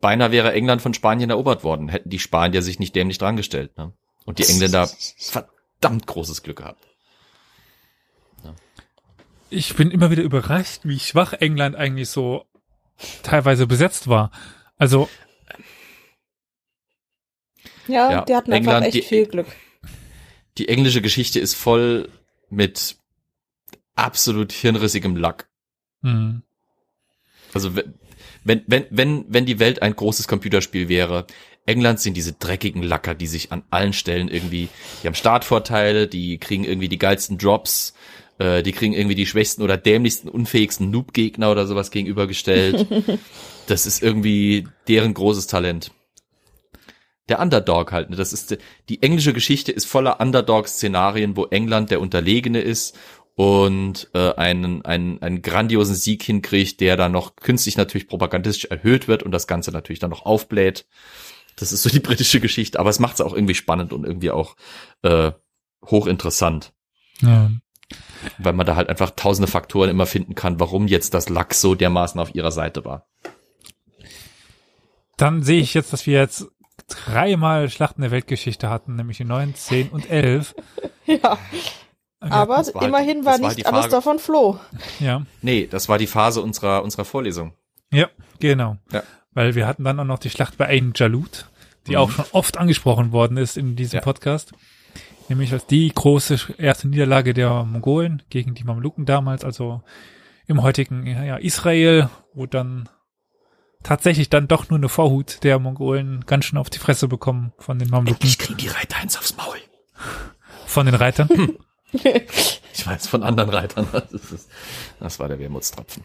[0.02, 3.78] Beinahe wäre England von Spanien erobert worden, hätten die Spanier sich nicht dämlich dran gestellt.
[3.78, 3.94] Ne?
[4.26, 6.86] Und die Engländer verdammt großes Glück gehabt.
[9.50, 12.46] Ich bin immer wieder überrascht, wie schwach England eigentlich so
[13.24, 14.32] teilweise besetzt war.
[14.78, 15.10] Also,
[17.88, 19.48] Ja, Ja, die hatten England, einfach echt die- viel Glück.
[20.60, 22.10] Die englische Geschichte ist voll
[22.50, 22.98] mit
[23.96, 25.50] absolut hirnrissigem Lack.
[26.04, 26.44] hm,
[27.54, 27.72] Also
[28.50, 31.28] wenn, wenn, wenn, wenn, die Welt ein großes Computerspiel wäre,
[31.68, 34.70] England sind diese dreckigen Lacker, die sich an allen Stellen irgendwie,
[35.04, 37.94] die haben Startvorteile, die kriegen irgendwie die geilsten Drops,
[38.40, 42.88] äh, die kriegen irgendwie die schwächsten oder dämlichsten, unfähigsten Noob-Gegner oder sowas gegenübergestellt.
[43.68, 45.92] das ist irgendwie deren großes Talent.
[47.28, 48.16] Der Underdog halt, ne?
[48.16, 48.58] das ist,
[48.90, 52.98] die englische Geschichte ist voller Underdog-Szenarien, wo England der Unterlegene ist
[53.40, 59.08] und äh, einen, einen, einen grandiosen Sieg hinkriegt, der dann noch künstlich natürlich propagandistisch erhöht
[59.08, 60.86] wird und das Ganze natürlich dann noch aufbläht.
[61.56, 64.32] Das ist so die britische Geschichte, aber es macht es auch irgendwie spannend und irgendwie
[64.32, 64.58] auch
[65.04, 65.32] äh,
[65.86, 66.74] hochinteressant.
[67.22, 67.50] Ja.
[68.40, 71.76] Weil man da halt einfach tausende Faktoren immer finden kann, warum jetzt das Lachs so
[71.76, 73.08] dermaßen auf ihrer Seite war.
[75.16, 76.46] Dann sehe ich jetzt, dass wir jetzt
[76.90, 80.56] dreimal Schlachten der Weltgeschichte hatten, nämlich in 9, 10 und 11.
[81.06, 81.40] Ja,
[82.22, 84.60] Wir aber war- immerhin war war nicht die alles davon Floh.
[85.00, 87.54] Ja, Nee, das war die Phase unserer, unserer Vorlesung.
[87.92, 88.10] ja,
[88.40, 88.78] genau.
[88.92, 89.04] Ja.
[89.32, 91.46] Weil wir hatten dann auch noch die Schlacht bei Ain Jalut,
[91.88, 91.98] die Mhm.
[91.98, 94.02] auch schon oft angesprochen worden ist in diesem Ja.
[94.04, 94.52] Podcast.
[95.30, 99.82] Nämlich als die große erste Niederlage der Mongolen gegen die Mamluken damals, also
[100.48, 102.90] im heutigen ja, Israel, wo dann
[103.84, 107.78] tatsächlich dann doch nur eine Vorhut der Mongolen ganz schön auf die Fresse bekommen von
[107.80, 109.56] den Mamluken, kriegen die Reiter eins aufs Maul.
[110.66, 111.30] von den Reitern.
[112.74, 113.88] Ich weiß von anderen Reitern.
[113.92, 114.50] Das, ist,
[115.00, 116.04] das war der Wermutstropfen.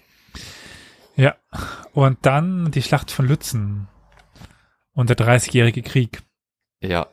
[1.17, 1.37] Ja,
[1.93, 3.87] und dann die Schlacht von Lützen
[4.95, 6.23] und der Dreißigjährige Krieg.
[6.81, 7.07] Ja.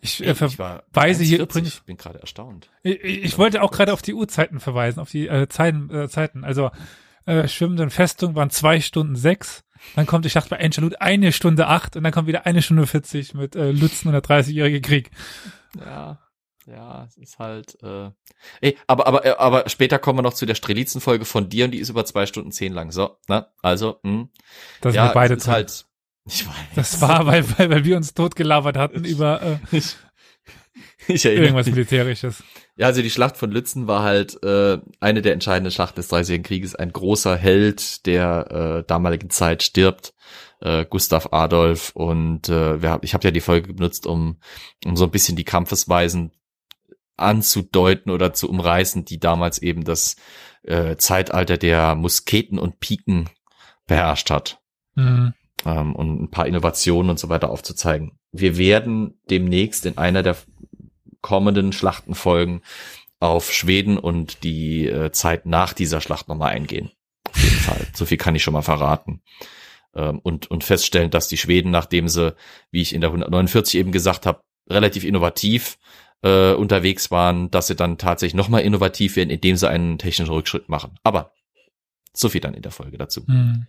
[0.00, 1.42] Ich, äh, verweise hier 1,40.
[1.42, 2.70] übrigens- Ich bin gerade erstaunt.
[2.82, 6.42] ich, ich wollte auch gerade auf die Uhrzeiten verweisen, auf die äh, Zeiten, äh, Zeiten.
[6.42, 6.70] Also
[7.26, 9.62] äh, schwimmenden Festung waren zwei Stunden sechs,
[9.94, 12.86] dann kommt die Schlacht bei Enchalut eine Stunde acht und dann kommt wieder eine Stunde
[12.86, 15.10] 40 mit äh, Lützen und der Dreißigjährige Krieg.
[15.78, 16.18] Ja,
[16.70, 17.76] ja, es ist halt.
[17.82, 18.10] Äh,
[18.60, 21.70] ey, aber aber äh, aber später kommen wir noch zu der Strelitzen-Folge von dir und
[21.70, 22.92] die ist über zwei Stunden zehn lang.
[22.92, 23.46] So, ne?
[23.62, 24.28] Also, mh.
[24.80, 25.86] Da sind ja, wir beide ist halt.
[26.26, 26.54] Ich weiß.
[26.74, 29.96] Das war, weil, weil, weil wir uns totgelabert hatten über äh, ich,
[31.06, 31.74] ich erinnere irgendwas mich.
[31.74, 32.42] Militärisches.
[32.76, 36.46] Ja, also die Schlacht von Lützen war halt äh, eine der entscheidenden Schlachten des Dreißigjährigen
[36.46, 36.74] Krieges.
[36.74, 40.14] Ein großer Held der äh, damaligen Zeit stirbt,
[40.60, 41.90] äh, Gustav Adolf.
[41.94, 44.36] Und äh, wir hab, ich habe ja die Folge benutzt, um,
[44.84, 46.30] um so ein bisschen die Kampfesweisen
[47.18, 50.16] anzudeuten oder zu umreißen, die damals eben das
[50.62, 53.28] äh, Zeitalter der Musketen und Piken
[53.86, 54.58] beherrscht hat
[54.98, 55.32] Mhm.
[55.64, 58.18] ähm, und ein paar Innovationen und so weiter aufzuzeigen.
[58.32, 60.36] Wir werden demnächst in einer der
[61.20, 62.62] kommenden Schlachtenfolgen
[63.20, 66.90] auf Schweden und die äh, Zeit nach dieser Schlacht nochmal eingehen.
[67.28, 67.86] Auf jeden Fall.
[67.94, 69.22] So viel kann ich schon mal verraten.
[69.94, 72.34] Ähm, und, und feststellen, dass die Schweden, nachdem sie,
[72.70, 75.78] wie ich in der 149 eben gesagt habe, relativ innovativ
[76.22, 80.68] äh, unterwegs waren, dass sie dann tatsächlich nochmal innovativ werden, indem sie einen technischen Rückschritt
[80.68, 80.98] machen.
[81.04, 81.32] Aber
[82.12, 83.22] so viel dann in der Folge dazu.
[83.26, 83.66] Mhm.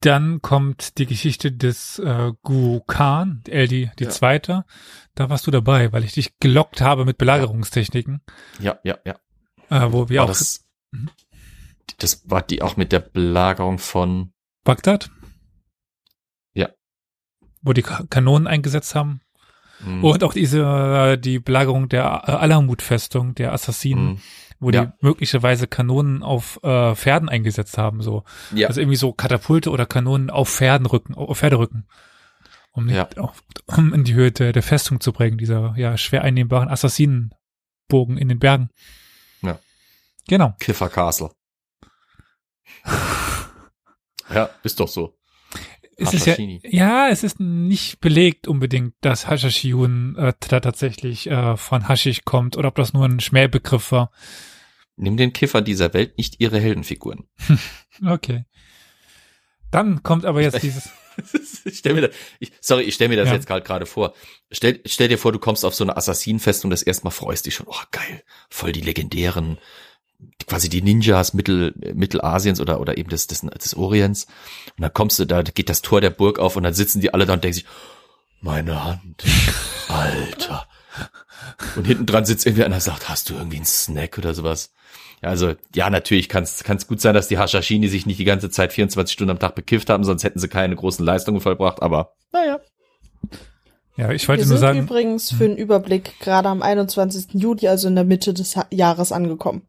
[0.00, 4.08] Dann kommt die Geschichte des äh, Gu Khan, El die, Ja.
[4.10, 4.64] zweite.
[5.14, 8.20] Da warst du dabei, weil ich dich gelockt habe mit Belagerungstechniken,
[8.58, 9.16] Ja, ja, ja.
[9.70, 11.08] äh, wo wir War auch das, Mhm.
[11.98, 14.32] das war die auch mit der Belagerung von,
[14.64, 15.10] Bagdad,
[16.52, 16.68] Ja.
[17.62, 19.20] wo die Ka- Kanonen eingesetzt haben
[19.84, 24.20] mh, und auch diese äh, die Belagerung der äh, Alamut-Festung der Assassinen, mh,
[24.60, 24.84] wo ja.
[24.84, 28.24] die möglicherweise Kanonen auf äh, Pferden eingesetzt haben, so
[28.54, 31.86] ja, also irgendwie so Katapulte oder Kanonen auf Pferdenrücken, auf Pferderücken,
[32.72, 33.08] um, Ja.
[33.16, 38.16] auf, um in die Höhe der, der Festung zu bringen, dieser ja schwer einnehmbaren Assassinenbogen
[38.18, 38.70] in den Bergen.
[39.42, 39.58] Ja.
[40.28, 40.54] Genau.
[40.60, 41.30] Kiffer Castle.
[44.32, 45.14] ja, ist doch so.
[46.02, 46.36] Es ist ja,
[46.68, 52.56] ja, es ist nicht belegt unbedingt, dass Hashashiyun äh, da tatsächlich äh, von Haschisch kommt
[52.56, 54.10] oder ob das nur ein Schmähbegriff war.
[54.96, 57.24] Nimm den Kiffer dieser Welt nicht ihre Heldenfiguren.
[58.06, 58.44] Okay.
[59.70, 60.90] Dann kommt aber jetzt dieses.
[61.64, 62.08] ich stell mir da,
[62.40, 63.34] ich, sorry, ich stell mir das Ja.
[63.34, 64.14] jetzt gerade gerade vor.
[64.50, 67.46] Stell, stell dir vor, du kommst auf so eine Assassinenfest und das erste Mal freust
[67.46, 69.58] dich schon, oh geil, voll die legendären,
[70.46, 74.24] quasi die Ninjas Mittel, Mittelasiens oder, oder eben des, des, des Orients.
[74.76, 77.12] Und dann kommst du, da geht das Tor der Burg auf und dann sitzen die
[77.14, 77.64] alle da und denken sich,
[78.40, 79.24] meine Hand,
[79.88, 80.66] Alter.
[81.76, 84.72] Und hinten dran sitzt irgendwie einer und sagt, hast du irgendwie einen Snack oder sowas?
[85.22, 88.50] Ja, also, ja, natürlich kann es gut sein, dass die Hashashini sich nicht die ganze
[88.50, 92.12] Zeit 24 Stunden am Tag bekifft haben, sonst hätten sie keine großen Leistungen vollbracht, aber
[92.32, 92.58] naja.
[93.96, 97.34] Ja, ich Wir wollte sind nur sagen, übrigens für den Überblick gerade am 21.
[97.34, 99.62] Juli, also in der Mitte des Ha- Jahres angekommen.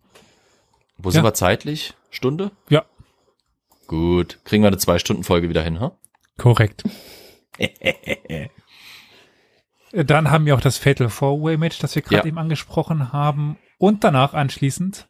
[0.98, 1.28] Wo sind Ja.
[1.30, 1.94] wir zeitlich?
[2.10, 2.52] Stunde?
[2.70, 2.86] ja,
[3.88, 4.40] Gut.
[4.46, 5.98] Kriegen wir eine Zwei-Stunden-Folge wieder hin, ha?
[6.38, 6.84] korrekt.
[9.92, 12.26] Dann haben wir auch das Fatal Four-Way Match, das wir gerade Ja.
[12.26, 13.58] eben angesprochen haben.
[13.78, 15.08] Und danach anschließend,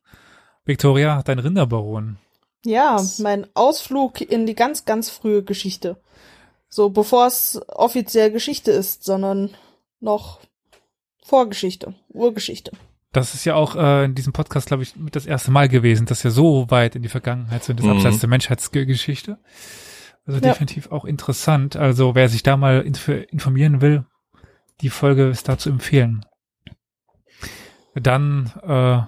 [0.65, 2.17] Victoria, dein Rinderbaron.
[2.65, 6.01] Ja, mein Ausflug in die ganz, ganz frühe Geschichte.
[6.69, 9.55] So, bevor es offiziell Geschichte ist, sondern
[9.99, 10.39] noch
[11.23, 12.71] Vorgeschichte, Urgeschichte.
[13.13, 16.05] Das ist ja auch äh, in diesem Podcast, glaube ich, mit das erste Mal gewesen,
[16.07, 17.93] dass wir so weit in die Vergangenheit sind, das Mhm.
[17.93, 19.37] abseits der Menschheitsgeschichte.
[20.25, 20.49] Also Ja.
[20.51, 21.75] definitiv auch interessant.
[21.75, 24.05] Also wer sich da mal inf informieren will,
[24.81, 26.25] die Folge ist da zu empfehlen.
[27.95, 29.01] Dann äh,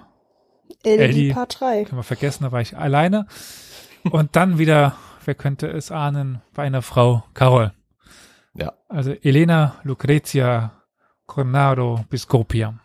[0.88, 1.34] Ellie, Ellie.
[1.34, 1.84] Part 3.
[1.84, 3.26] können wir vergessen, da war ich alleine.
[4.04, 7.72] Und dann wieder, wer könnte es ahnen, bei einer Frau, Carol.
[8.54, 8.74] Ja.
[8.88, 10.82] Also Elena Lucrezia
[11.26, 12.78] Cornaro Biscopia.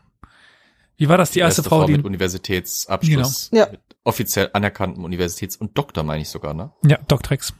[1.01, 3.63] Wie war das die erste, Frau, die mit Universitätsabschluss, Genau.
[3.65, 3.71] Ja.
[3.71, 6.71] mit offiziell anerkannten Universitäts- und Doktor, meine ich sogar, ne?
[6.85, 7.53] ja, Doctrex.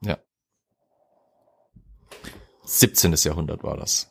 [0.00, 0.18] Ja.
[2.64, 3.14] 17.
[3.24, 4.10] Jahrhundert war das.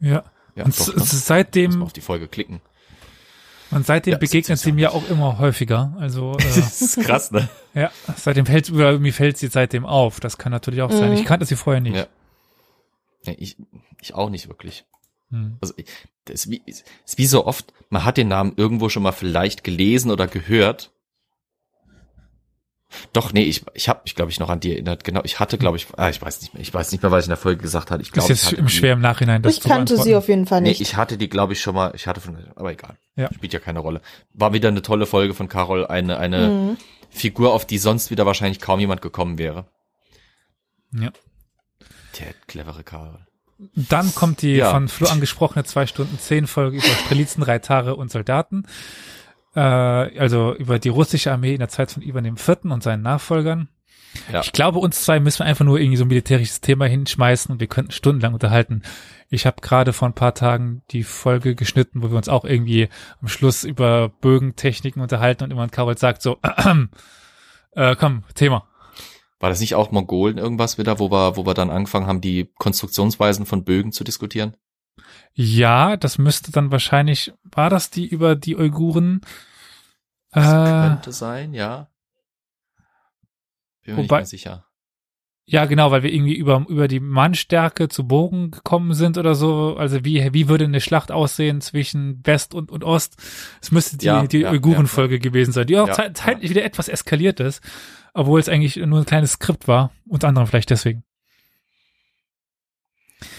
[0.00, 0.24] Ja.
[0.54, 0.94] Ja, und doch, ne?
[0.94, 2.60] s- Muss seitdem man auf die Folge klicken.
[3.70, 4.64] und seitdem Ja, begegnet 17.
[4.64, 5.94] sie mir auch immer häufiger.
[5.98, 7.48] Also äh, Das ist krass, ne?
[7.74, 10.18] ja, seitdem fällt oder mir fällt sie seitdem auf.
[10.20, 11.10] Das kann natürlich auch sein.
[11.10, 11.16] Mhm.
[11.18, 11.96] Ich kannte sie vorher nicht.
[11.96, 12.06] Ja.
[13.26, 13.56] Nee, ich,
[14.00, 14.86] ich auch nicht wirklich.
[15.30, 15.56] Hm.
[15.60, 15.74] Also
[16.24, 16.84] das ist wie, ist
[17.16, 20.92] wie so oft, man hat den Namen irgendwo schon mal vielleicht gelesen oder gehört.
[23.12, 25.02] Doch, nee, ich, ich habe mich, glaube ich, noch an die erinnert.
[25.02, 27.24] Genau, ich hatte, glaube ich, ah, ich weiß nicht mehr, ich weiß nicht mehr, was
[27.24, 28.00] ich in der Folge gesagt hatte.
[28.00, 30.00] Ich Ist glaube, jetzt ich hatte im die- schwer im Nachhinein das Ich zu kannte
[30.00, 30.80] sie auf jeden Fall Nee, nicht.
[30.80, 32.96] ich hatte die, glaube ich, schon mal, ich hatte von, aber egal.
[33.16, 33.28] Ja.
[33.34, 34.00] Spielt ja keine Rolle.
[34.32, 36.76] War wieder eine tolle Folge von Carol, eine, eine Mhm.
[37.10, 39.66] Figur, auf die sonst wieder wahrscheinlich kaum jemand gekommen wäre.
[40.92, 41.10] Ja.
[42.20, 43.25] Der clevere Carol.
[43.58, 44.70] Dann kommt die Ja.
[44.70, 48.64] von Flo angesprochene zwei Stunden zehn Folge über Strelitzen, Reitare und Soldaten.
[49.54, 53.02] Äh, also über die russische Armee in der Zeit von Ivan dem Vierten und seinen
[53.02, 53.68] Nachfolgern.
[54.32, 54.40] Ja.
[54.40, 57.60] Ich glaube, uns zwei müssen wir einfach nur irgendwie so ein militärisches Thema hinschmeißen und
[57.60, 58.82] wir könnten stundenlang unterhalten.
[59.28, 62.88] Ich habe gerade vor ein paar Tagen die Folge geschnitten, wo wir uns auch irgendwie
[63.20, 66.38] am Schluss über Bögentechniken unterhalten und jemand Carol sagt so,
[67.72, 68.66] äh, komm, Thema.
[69.38, 72.50] War das nicht auch Mongolen irgendwas wieder, wo wir, wo wir dann angefangen haben, die
[72.58, 74.56] Konstruktionsweisen von Bögen zu diskutieren?
[75.34, 79.20] Ja, das müsste dann wahrscheinlich, war das die über die Uiguren?
[80.30, 81.88] Das Äh, könnte sein, ja.
[83.84, 84.66] Bin mir Wobei- nicht mehr sicher.
[85.44, 89.76] ja, genau, weil wir irgendwie über, über die Mannstärke zu Bogen gekommen sind oder so.
[89.76, 93.16] Also wie, wie würde eine Schlacht aussehen zwischen West und, und Ost?
[93.62, 96.64] Es müsste die, Ja, die ja, Uiguren-Folge gewesen sein, die auch Ja, zei- zeitlich wieder
[96.64, 97.62] etwas eskaliert ist,
[98.16, 99.92] obwohl es eigentlich nur ein kleines Skript war.
[100.08, 101.04] Unter anderem vielleicht deswegen.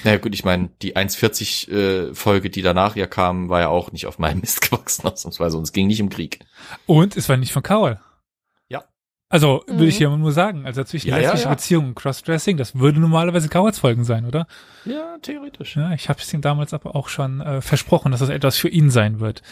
[0.04, 3.92] Naja gut, ich meine, die 1,40 äh, Folge, die danach ja kam, war ja auch
[3.92, 5.58] nicht auf meinem Mist gewachsen, ausnahmsweise.
[5.58, 6.40] Und es ging nicht im Krieg.
[6.86, 8.00] Und es war nicht von Carol.
[8.70, 8.86] Ja.
[9.30, 9.90] Also, würde Mhm.
[9.90, 11.50] ich hier nur sagen, also zwischen Ja, ja, lesbische ja.
[11.52, 14.48] Beziehungen und Crossdressing, das würde normalerweise Carols Folgen sein, oder?
[14.86, 15.76] Ja, theoretisch.
[15.76, 18.70] Ja, ich habe es ihm damals aber auch schon äh, versprochen, dass das etwas für
[18.70, 19.44] ihn sein wird.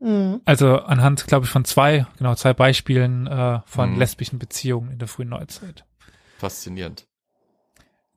[0.00, 0.40] Mhm.
[0.44, 3.98] Also anhand, glaube ich, von zwei, genau, zwei Beispielen äh, von Mhm.
[3.98, 5.84] lesbischen Beziehungen in der frühen Neuzeit.
[6.38, 7.06] Faszinierend.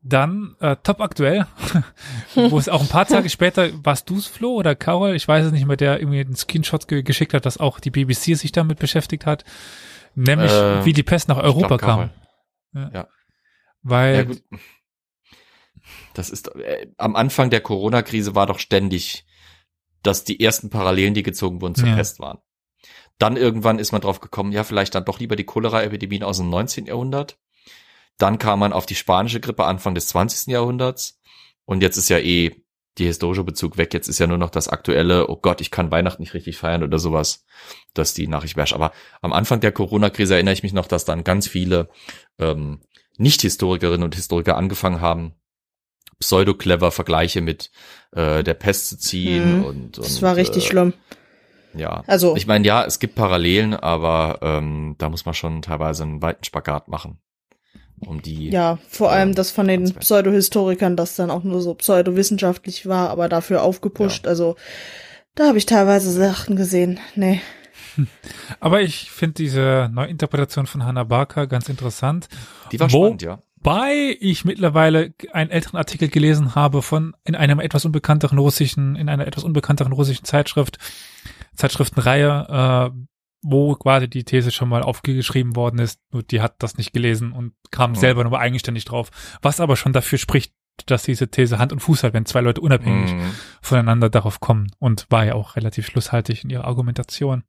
[0.05, 1.45] Dann äh, top aktuell,
[2.35, 5.51] wo es auch ein paar Tage später, warst du's, Flo oder Carol, ich weiß es
[5.53, 8.80] nicht mehr, der irgendwie einen Screenshot ge geschickt hat, dass auch die BBC sich damit
[8.80, 9.43] beschäftigt hat,
[10.15, 12.10] nämlich Äh, wie die Pest nach Europa glaub, kam.
[12.73, 12.91] Carol.
[12.93, 13.07] Ja,
[13.81, 14.43] Weil, gut.
[16.14, 19.26] Das ist, äh, am Anfang der Corona-Krise war doch ständig,
[20.03, 21.95] dass die ersten Parallelen, die gezogen wurden, zur Ja.
[21.95, 22.39] Pest waren.
[23.19, 26.49] Dann irgendwann ist man drauf gekommen, ja, vielleicht dann doch lieber die Cholera-Epidemien aus dem
[26.49, 26.85] 19.
[26.88, 27.38] Jahrhundert.
[28.17, 30.51] Dann kam man auf die spanische Grippe Anfang des 20.
[30.51, 31.19] Jahrhunderts.
[31.65, 32.51] Und jetzt ist ja eh
[32.97, 33.93] die historische Bezug weg.
[33.93, 36.84] Jetzt ist ja nur noch das aktuelle, oh Gott, ich kann Weihnachten nicht richtig feiern
[36.84, 37.45] oder sowas,
[37.93, 38.75] dass die Nachricht wäre.
[38.75, 41.89] Aber am Anfang der Corona-Krise erinnere ich mich noch, dass dann ganz viele
[42.38, 42.81] ähm,
[43.17, 45.34] Nicht-Historikerinnen und Historiker angefangen haben,
[46.19, 47.72] pseudo-clever Vergleiche mit
[48.15, 49.64] äh, der Pest zu ziehen Mhm.
[49.65, 50.94] und, und Das war richtig äh, schlimm.
[51.76, 52.03] Ja.
[52.07, 56.22] Also- ich meine, ja, es gibt Parallelen, aber ähm, da muss man schon teilweise einen
[56.22, 57.18] weiten Spagat machen,
[58.06, 58.49] um die.
[58.52, 59.91] Ja, vor allem ähm, das von den.
[59.95, 64.27] Pseudohistorikern, das dann auch nur so pseudowissenschaftlich war, aber dafür aufgepusht.
[64.27, 64.56] Also
[65.35, 66.99] da habe ich teilweise Sachen gesehen.
[67.15, 67.41] Nee.
[68.60, 72.27] aber ich finde diese Neuinterpretation von Hannah Barker ganz interessant.
[72.72, 73.41] Die war Wo- spannend, ja.
[73.64, 79.07] Wobei ich mittlerweile einen älteren Artikel gelesen habe von in einem etwas unbekannteren russischen, in
[79.07, 80.80] einer etwas unbekannteren russischen Zeitschrift,
[81.56, 82.98] Zeitschriftenreihe, äh,
[83.41, 87.31] wo quasi die These schon mal aufgeschrieben worden ist, nur die hat das nicht gelesen
[87.31, 87.95] und kam Mhm.
[87.95, 89.11] selber nur eigenständig drauf.
[89.41, 90.53] Was aber schon dafür spricht,
[90.85, 93.31] dass diese These Hand und Fuß hat, wenn zwei Leute unabhängig Mhm.
[93.61, 97.44] voneinander darauf kommen und war ja auch relativ schlusshaltig in ihrer Argumentation.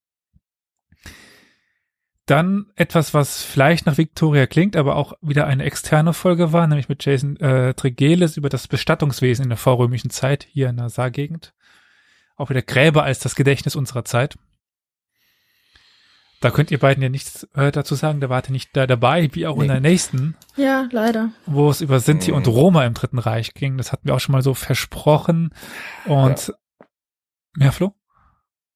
[2.26, 6.88] Dann etwas, was vielleicht nach Victoria klingt, aber auch wieder eine externe Folge war, nämlich
[6.88, 11.52] mit Jason äh, Tregeles über das Bestattungswesen in der vorrömischen Zeit hier in der Saargegend.
[12.36, 14.36] Auch wieder Gräber als das Gedächtnis unserer Zeit.
[16.40, 19.28] Da könnt ihr beiden ja nichts äh, dazu sagen, da wart ihr nicht da dabei,
[19.32, 19.62] wie auch Nee.
[19.62, 21.30] in der nächsten, Ja, leider.
[21.46, 22.52] wo es über Sinti und Mhm.
[22.52, 23.76] Roma im Dritten Reich ging.
[23.78, 25.50] Das hatten wir auch schon mal so versprochen.
[26.06, 26.52] Und
[27.58, 27.94] ja, Flo?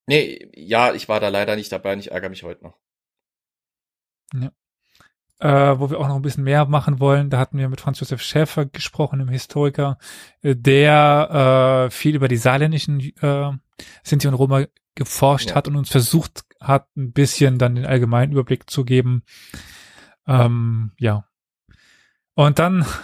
[0.07, 2.79] Nee, ja, ich war da leider nicht dabei und ich ärgere mich heute noch.
[5.40, 7.30] Äh, wo wir auch noch ein bisschen mehr machen wollen.
[7.30, 9.98] Da hatten wir mit Franz Josef Schäfer gesprochen, einem Historiker,
[10.42, 13.52] äh, der äh, viel über die saarländischen äh,
[14.02, 14.64] Sinti und Roma
[14.94, 15.55] geforscht Ja.
[15.56, 19.22] hat und uns versucht hat, ein bisschen dann den allgemeinen Überblick zu geben.
[20.26, 21.24] Ähm, ja.
[22.34, 22.84] Und dann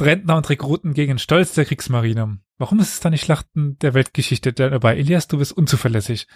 [0.00, 2.40] Rentner und Rekruten gegen Stolz der Kriegsmarine.
[2.58, 4.96] Warum ist es da nicht Schlachten der Weltgeschichte dabei?
[4.96, 6.26] Elias, du bist unzuverlässig.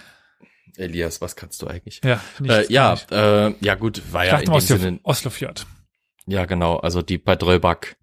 [0.78, 2.00] Elias, was kannst du eigentlich?
[2.04, 5.66] Ja, Äh, ja, äh, ja gut, war ja in dem Sinne, Oslofjord.
[6.26, 7.96] ja genau, also die bei Dröbak,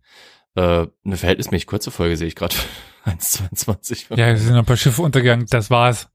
[0.56, 2.56] äh, eine verhältnismäßig kurze Folge sehe ich gerade,
[3.06, 4.16] 1,22.
[4.16, 6.10] Ja, es sind ein paar Schiffe untergegangen, das war's.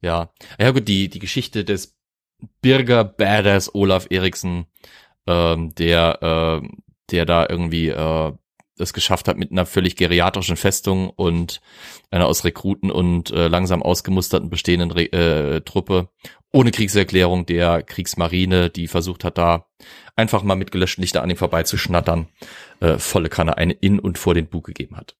[0.00, 1.96] Ja, ja gut, die, die Geschichte des
[2.60, 4.66] Birger Badass Olaf Eriksen,
[5.26, 6.68] ähm, der, äh,
[7.10, 8.32] der da irgendwie äh,
[8.82, 11.60] es geschafft hat mit einer völlig geriatrischen Festung und
[12.10, 16.08] einer aus Rekruten und äh, langsam ausgemusterten bestehenden Re äh, Truppe
[16.52, 19.66] ohne Kriegserklärung der Kriegsmarine, die versucht hat, da
[20.16, 22.28] einfach mal mit gelöschten Lichter an ihm vorbeizuschnattern,
[22.80, 25.16] äh, volle Kanne eine in und vor den Bug gegeben hat.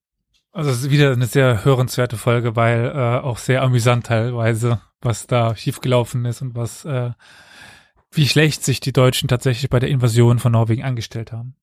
[0.52, 5.26] Also es ist wieder eine sehr hörenswerte Folge, weil äh, auch sehr amüsant teilweise, was
[5.26, 7.12] da schiefgelaufen ist und was, äh,
[8.10, 11.56] wie schlecht sich die Deutschen tatsächlich bei der Invasion von Norwegen angestellt haben.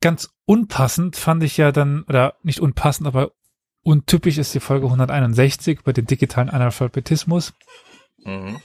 [0.00, 3.32] Ganz unpassend fand ich ja dann, oder nicht unpassend, aber
[3.82, 7.54] untypisch ist die Folge 161 über den digitalen Analphabetismus.
[8.24, 8.60] Mhm.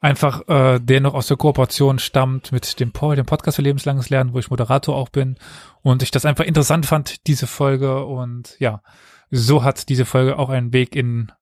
[0.00, 4.10] einfach äh, der noch aus der Kooperation stammt mit dem Paul, dem Podcast für lebenslanges
[4.10, 5.38] Lernen, wo ich Moderator auch bin
[5.82, 8.82] und ich das einfach interessant fand, diese Folge und ja,
[9.30, 11.32] so hat diese Folge auch einen Weg in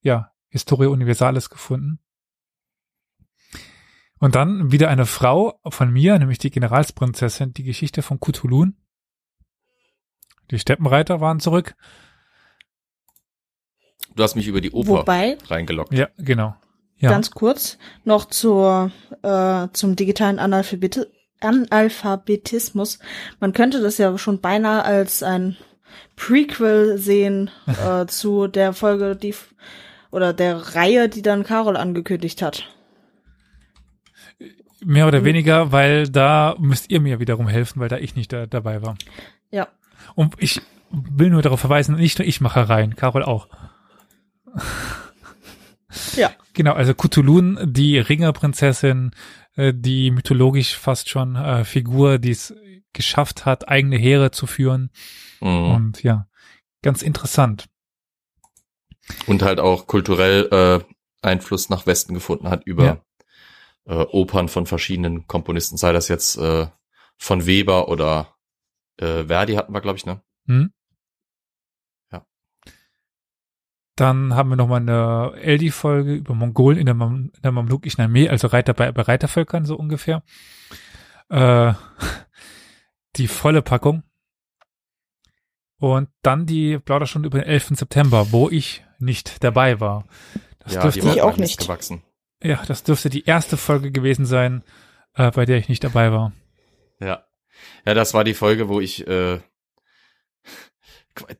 [0.00, 1.98] ja, Historia Universalis gefunden.
[4.24, 8.74] Und dann wieder eine Frau von mir, nämlich die Generalsprinzessin, die Geschichte von Kutulun.
[10.50, 11.74] Die Steppenreiter waren zurück.
[14.16, 15.92] Du hast mich über die Oper Wobei, reingelockt.
[15.92, 16.56] Ja, genau.
[16.96, 17.10] Ja.
[17.10, 21.02] ganz kurz, noch zur, äh, zum digitalen Analphabeti
[21.40, 23.00] Analphabetismus.
[23.40, 25.58] Man könnte das ja schon beinahe als ein
[26.16, 29.34] Prequel sehen äh, zu der Folge, die
[30.10, 32.70] oder der Reihe, die dann Carol angekündigt hat.
[34.84, 38.46] Mehr oder weniger, weil da müsst ihr mir wiederum helfen, weil da ich nicht da,
[38.46, 38.96] dabei war.
[39.50, 39.68] Ja.
[40.14, 43.48] Und ich will nur darauf verweisen, nicht nur ich mache rein, Carol auch.
[46.16, 46.32] Ja.
[46.52, 49.12] Genau, also Cthulhun, die Ringerprinzessin,
[49.56, 52.54] äh, die mythologisch fast schon äh, Figur, die es
[52.92, 54.90] geschafft hat, eigene Heere zu führen.
[55.40, 55.70] Mhm.
[55.70, 56.26] Und ja,
[56.82, 57.66] ganz interessant.
[59.26, 60.84] und halt auch kulturell äh,
[61.22, 63.04] Einfluss nach Westen gefunden hat über
[63.86, 66.66] äh, Opern von verschiedenen Komponisten, sei das jetzt äh,
[67.16, 68.34] von Weber oder
[68.98, 70.22] äh, Verdi hatten wir, glaube ich, ne?
[70.46, 70.72] Hm?
[72.12, 72.24] Ja.
[73.96, 78.28] Dann haben wir nochmal eine Eldi-Folge über Mongolen in der, Mam in der Mamlukischen Armee,
[78.28, 80.22] also Reiter bei, bei Reitervölkern so ungefähr.
[81.28, 81.74] Äh,
[83.16, 84.02] die volle Packung.
[85.78, 87.72] Und dann die Plauderstunde über den 11.
[87.74, 90.06] September, wo ich nicht dabei war.
[90.60, 91.60] Das ja, dürfte, die Ich auch nicht.
[91.60, 92.02] gewachsen.
[92.44, 94.62] Ja, das dürfte die erste Folge gewesen sein,
[95.14, 96.32] äh, bei der ich nicht dabei war.
[97.00, 97.24] Ja.
[97.86, 99.40] Ja, das war die Folge, wo ich, äh,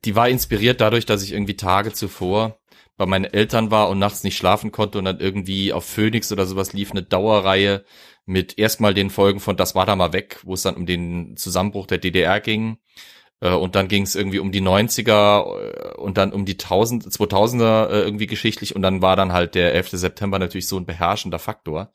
[0.03, 2.59] die war inspiriert dadurch, dass ich irgendwie Tage zuvor
[2.97, 6.45] bei meinen Eltern war und nachts nicht schlafen konnte und dann irgendwie auf Phoenix oder
[6.45, 7.83] sowas lief eine Dauerreihe
[8.25, 11.35] mit erstmal den Folgen von Das war da mal weg, wo es dann um den
[11.37, 12.77] Zusammenbruch der DDR ging.
[13.41, 17.05] Äh, Und dann ging es irgendwie um die 90er äh, und dann um die 1000,
[17.05, 19.89] 2000er äh, irgendwie geschichtlich und dann war dann halt der 11.
[19.91, 21.91] September natürlich so ein beherrschender Faktor.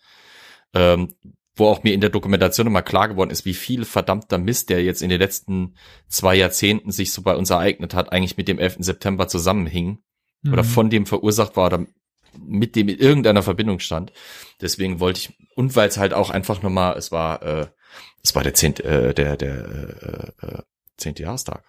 [0.75, 1.15] Ähm,
[1.57, 4.83] wo auch mir in der Dokumentation immer klar geworden ist, wie viel verdammter Mist, der
[4.83, 5.75] jetzt in den letzten
[6.09, 8.77] zwei Jahrzehnten sich so bei uns ereignet hat, eigentlich mit dem 11.
[8.79, 9.99] September zusammenhing
[10.47, 10.67] oder Mhm.
[10.69, 11.85] von dem verursacht war oder
[12.39, 14.13] mit dem in irgendeiner Verbindung stand.
[14.61, 17.67] Deswegen wollte ich, und weil es halt auch einfach nochmal, es war, äh,
[18.23, 20.63] es war der zehnte, äh, der, der, äh, äh,
[21.01, 21.65] zehnte Jahrestag.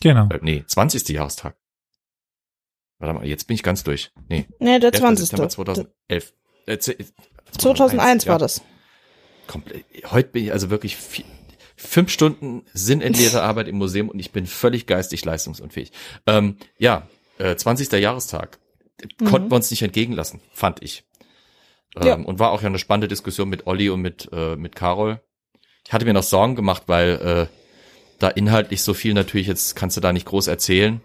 [0.00, 0.28] Genau.
[0.30, 1.08] Äh, nee, 20.
[1.08, 1.56] Jahrestag.
[2.98, 4.10] Warte mal, jetzt bin ich ganz durch.
[4.28, 5.00] Nee, Nee, der 11.
[5.00, 5.28] 20.
[5.28, 6.34] September 2011.
[6.66, 6.96] Äh, ze-
[7.56, 8.32] 2001 ja.
[8.32, 8.62] war das.
[9.46, 9.84] komplett.
[10.10, 11.24] Heute bin ich also wirklich vi-
[11.76, 15.92] fünf Stunden sinnentleerte Arbeit im Museum und ich bin völlig geistig leistungsunfähig.
[16.26, 17.08] Ähm, ja,
[17.38, 17.92] äh, 20.
[17.92, 18.58] Jahrestag.
[19.24, 21.04] Konnten wir uns nicht entgegenlassen, fand ich.
[21.96, 22.14] Ähm, Ja.
[22.16, 25.20] Und war auch ja eine spannende Diskussion mit Olli und mit, äh, mit Carol.
[25.86, 27.57] Ich hatte mir noch Sorgen gemacht, weil äh,
[28.18, 31.00] da inhaltlich so viel natürlich, jetzt kannst du da nicht groß erzählen.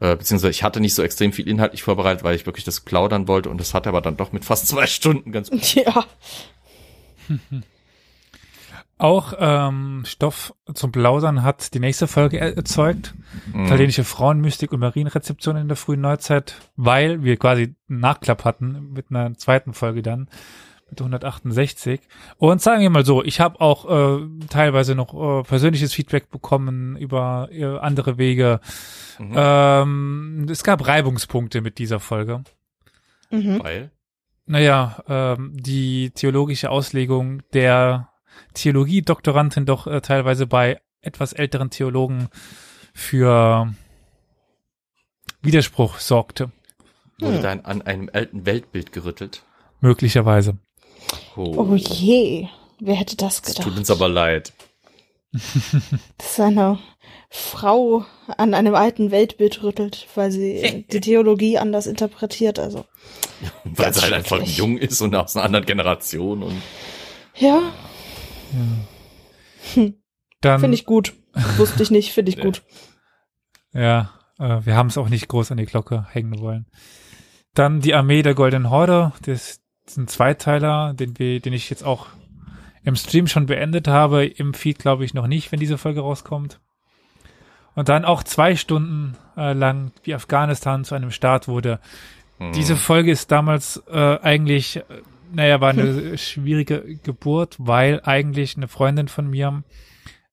[0.00, 3.28] Äh, beziehungsweise ich hatte nicht so extrem viel inhaltlich vorbereitet, weil ich wirklich das plaudern
[3.28, 5.74] wollte und das hat aber dann doch mit fast zwei Stunden ganz gut.
[5.74, 6.04] Ja.
[8.98, 13.14] Auch ähm, Stoff zum Plaudern hat die nächste Folge er erzeugt.
[13.52, 19.06] Italienische Frauenmystik und Marienrezeption in der frühen Neuzeit, weil wir quasi einen Nachklapp hatten mit
[19.10, 20.28] einer zweiten Folge dann
[20.92, 22.00] mit 168.
[22.36, 26.96] Und sagen wir mal so, ich habe auch äh, teilweise noch äh, persönliches Feedback bekommen
[26.96, 28.60] über äh, andere Wege.
[29.18, 29.32] Mhm.
[29.34, 32.44] Ähm, es gab Reibungspunkte mit dieser Folge.
[33.30, 33.60] Mhm.
[33.62, 33.90] Weil?
[34.44, 38.10] Naja, ähm, die theologische Auslegung der
[38.54, 42.28] Theologie-Doktorandin doch äh, teilweise bei etwas älteren Theologen
[42.92, 43.72] für
[45.40, 46.52] Widerspruch sorgte,
[47.18, 47.42] Wurde Hm.
[47.42, 49.42] da an einem alten Weltbild gerüttelt?
[49.80, 50.58] möglicherweise.
[51.36, 52.48] Oh je.
[52.80, 53.68] Wer hätte das Das gedacht?
[53.68, 54.52] tut uns aber leid.
[56.18, 56.78] dass eine
[57.30, 58.04] Frau
[58.36, 62.58] an einem alten Weltbild rüttelt, weil sie die Theologie anders interpretiert.
[62.58, 62.84] Also
[63.64, 66.60] Weil sie halt einfach jung ist und aus einer anderen Generation und
[67.36, 67.62] ja,
[70.42, 71.14] Dann, finde ich gut.
[71.56, 72.44] Wusste ich nicht, finde ich Ja.
[72.44, 72.62] gut.
[73.72, 76.66] ja, äh, wir haben es auch nicht groß an die Glocke hängen wollen.
[77.54, 79.60] Dann die Armee der Goldenen Horde, das
[79.96, 82.08] ein Zweiteiler, den wir, den ich jetzt auch
[82.84, 86.60] im Stream schon beendet habe, im Feed glaube ich noch nicht, wenn diese Folge rauskommt.
[87.74, 91.80] Und dann auch zwei Stunden äh, lang, wie Afghanistan zu einem Staat wurde.
[92.38, 94.84] hm, Diese Folge ist damals äh, eigentlich, äh,
[95.32, 99.62] naja, war eine schwierige Geburt, weil eigentlich eine Freundin von mir,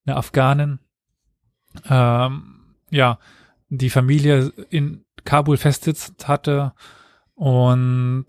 [0.05, 0.79] eine Afghanin,
[1.87, 3.19] ähm, ja,
[3.69, 6.73] die Familie in Kabul festsitzt hatte
[7.35, 8.25] und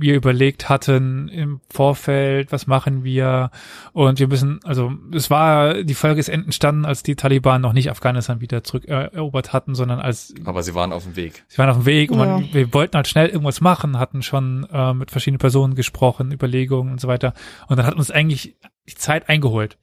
[0.00, 3.50] wir überlegt hatten im Vorfeld, was machen wir
[3.92, 7.90] und wir müssen, also es war, die Folge ist entstanden, als die Taliban noch nicht
[7.90, 11.44] Afghanistan wieder zurückerobert hatten, sondern als aber sie waren auf dem Weg.
[11.48, 14.66] Sie waren auf dem Weg und man, wir wollten halt schnell irgendwas machen, hatten schon
[14.72, 17.34] äh, mit verschiedenen Personen gesprochen, Überlegungen und so weiter.
[17.68, 18.56] Und dann hat uns eigentlich
[18.88, 19.78] die Zeit eingeholt.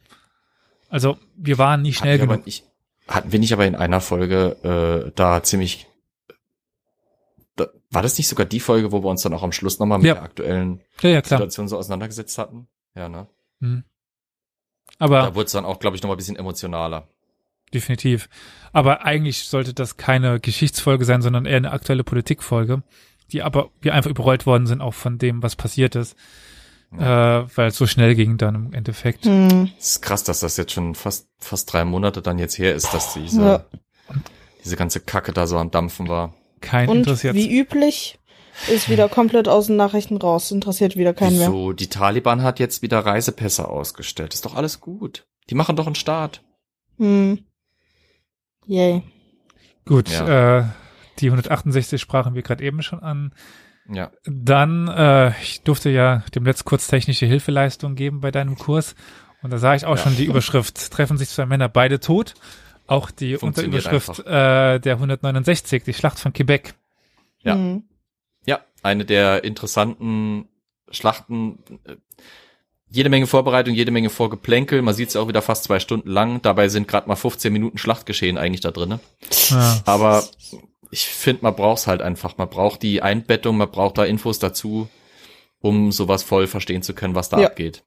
[0.90, 2.40] Also wir waren nicht schnell Hatten wir, genug.
[2.40, 2.64] aber nicht,
[3.08, 5.88] hatten wir nicht aber in einer Folge äh, da ziemlich
[7.92, 10.08] war das nicht sogar die Folge, wo wir uns dann auch am Schluss nochmal mit
[10.08, 10.16] Ja.
[10.16, 11.24] der aktuellen Ja, ja.
[11.24, 12.68] Situation so auseinandergesetzt hatten?
[12.96, 13.28] Ja, ne?
[13.60, 13.84] Mhm.
[15.00, 17.08] Aber Da wurde es dann auch, glaube ich, nochmal ein bisschen emotionaler.
[17.74, 18.30] definitiv.
[18.72, 22.84] Aber eigentlich sollte das keine Geschichtsfolge sein, sondern eher eine aktuelle Politikfolge,
[23.32, 26.16] die aber wir einfach überrollt worden sind auch von dem, was passiert ist,
[26.94, 29.26] äh, weil es so schnell ging dann im Endeffekt.
[29.26, 29.70] Hm.
[29.78, 32.94] Es ist krass, dass das jetzt schon fast, fast drei Monate dann jetzt her ist,
[32.94, 33.66] dass diese, Ja.
[34.64, 36.34] diese ganze Kacke da so am Dampfen war.
[36.66, 37.36] Kein Und interessiert.
[37.36, 38.20] wie üblich
[38.70, 40.52] ist wieder komplett aus den Nachrichten raus.
[40.52, 41.48] Interessiert wieder keinen mehr.
[41.50, 41.74] Wieso?
[41.74, 44.34] Die Taliban hat jetzt wieder Reisepässe ausgestellt.
[44.34, 45.26] Ist doch alles gut.
[45.50, 46.42] Die machen doch einen Start.
[46.98, 47.40] Hm.
[48.66, 49.04] Yay.
[49.86, 50.60] Gut, Ja.
[50.60, 50.66] äh,
[51.20, 53.34] die 168 sprachen wir gerade eben schon an.
[53.92, 54.12] Ja.
[54.26, 58.96] Dann, äh, ich durfte ja dem Letzt kurz technische Hilfeleistung geben bei deinem Kurs.
[59.44, 60.04] Und da sah ich auch Ja.
[60.04, 62.34] schon die Überschrift, treffen sich zwei Männer, beide tot.
[62.88, 66.76] Auch die Unterüberschrift äh, der 169, die Schlacht von Quebec.
[67.42, 67.56] Ja.
[67.56, 67.84] Hm.
[68.46, 70.48] Ja, eine der interessanten
[70.92, 71.60] Schlachten.
[72.88, 74.82] Jede Menge Vorbereitung, jede Menge Vorgeplänkel.
[74.82, 76.42] Man sieht es auch wieder fast zwei Stunden lang.
[76.44, 79.00] Dabei sind gerade mal 15 Minuten Schlachtgeschehen eigentlich da drin.
[79.50, 79.82] Ja.
[79.86, 80.24] Aber
[80.92, 82.38] ich finde, man braucht's halt einfach.
[82.38, 84.88] Man braucht die Einbettung, man braucht da Infos dazu,
[85.60, 87.48] um sowas voll verstehen zu können, was da Ja.
[87.48, 87.84] abgeht.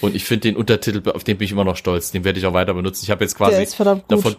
[0.00, 2.10] Und ich finde den Untertitel, auf den bin ich immer noch stolz.
[2.10, 3.04] Den werde ich auch weiter benutzen.
[3.04, 3.66] Ich habe jetzt quasi
[4.08, 4.36] davon,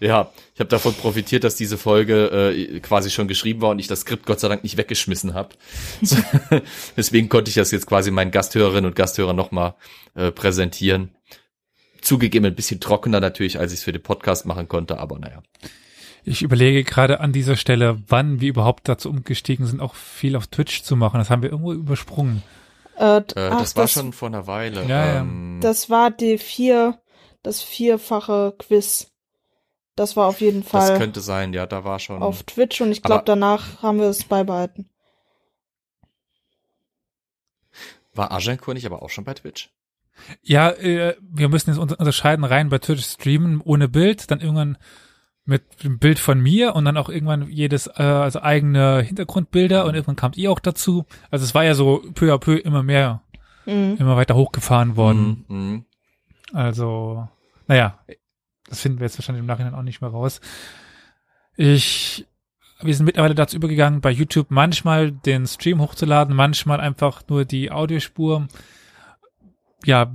[0.00, 3.86] ja, ich habe davon profitiert, dass diese Folge äh, quasi schon geschrieben war und ich
[3.86, 5.50] das Skript Gott sei Dank nicht weggeschmissen habe.
[6.96, 9.74] Deswegen konnte ich das jetzt quasi meinen Gasthörerinnen und Gasthörern nochmal
[10.14, 11.10] äh, präsentieren.
[12.02, 15.42] Zugegeben ein bisschen trockener natürlich, als ich es für den Podcast machen konnte, aber naja.
[16.24, 20.48] Ich überlege gerade an dieser Stelle, wann wir überhaupt dazu umgestiegen sind, auch viel auf
[20.48, 21.18] Twitch zu machen.
[21.18, 22.42] Das haben wir irgendwo übersprungen.
[22.96, 24.84] Äh, Äh, ach, das war schon vor einer Weile.
[24.86, 27.00] Ja, ähm, Das war die vier,
[27.42, 29.12] das vierfache Quiz.
[29.96, 32.22] Das war auf jeden das Fall könnte sein, ja, da war schon.
[32.22, 34.90] auf Twitch und ich glaube, danach haben wir es beibehalten.
[38.14, 39.70] War Agincourt nicht aber auch schon bei Twitch?
[40.42, 44.78] Ja, äh, wir müssen jetzt unter- unterscheiden rein bei Twitch streamen ohne Bild, dann irgendwann
[45.46, 49.94] mit dem Bild von mir und dann auch irgendwann jedes, äh, also eigene Hintergrundbilder und
[49.94, 51.06] irgendwann kamt ihr auch dazu.
[51.30, 53.22] Also es war ja so peu à peu immer mehr,
[53.64, 53.96] Mhm.
[53.98, 55.44] immer weiter hochgefahren worden.
[55.48, 55.84] Mhm, mhm.
[56.52, 57.28] Also,
[57.66, 57.98] naja,
[58.68, 60.40] das finden wir jetzt wahrscheinlich im Nachhinein auch nicht mehr raus.
[61.56, 62.26] Ich,
[62.80, 67.70] wir sind mittlerweile dazu übergegangen, bei YouTube manchmal den Stream hochzuladen, manchmal einfach nur die
[67.70, 68.46] Audiospur.
[69.84, 70.12] Ja,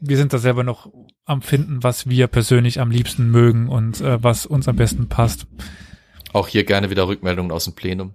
[0.00, 0.90] wir sind da selber noch
[1.28, 5.46] am finden, was wir persönlich am liebsten mögen und äh, was uns am besten passt.
[6.32, 8.14] Auch hier gerne wieder Rückmeldungen aus dem Plenum.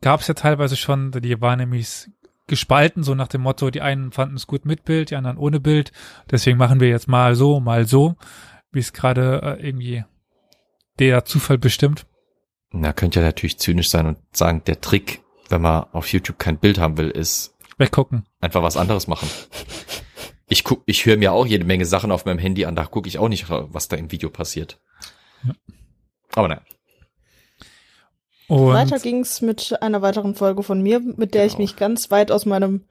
[0.00, 2.08] Gab es ja teilweise schon, die waren nämlich
[2.46, 5.60] gespalten, so nach dem Motto, die einen fanden es gut mit Bild, die anderen ohne
[5.60, 5.92] Bild.
[6.30, 8.16] Deswegen machen wir jetzt mal so, mal so,
[8.72, 10.04] wie es gerade äh, irgendwie
[10.98, 12.06] der Zufall bestimmt.
[12.70, 16.58] Na, könnte ja natürlich zynisch sein und sagen, der Trick, wenn man auf YouTube kein
[16.58, 18.26] Bild haben will, ist Weggucken.
[18.40, 19.28] einfach was anderes machen.
[20.48, 23.08] Ich guck, ich höre mir auch jede Menge Sachen auf meinem Handy an, da gucke
[23.08, 24.80] ich auch nicht, was da im Video passiert.
[25.44, 25.54] Ja.
[26.34, 26.60] Aber nein.
[28.48, 31.62] Und Weiter ging's mit einer weiteren Folge von mir, mit der ich Genau.
[31.62, 32.86] mich ganz weit aus meinem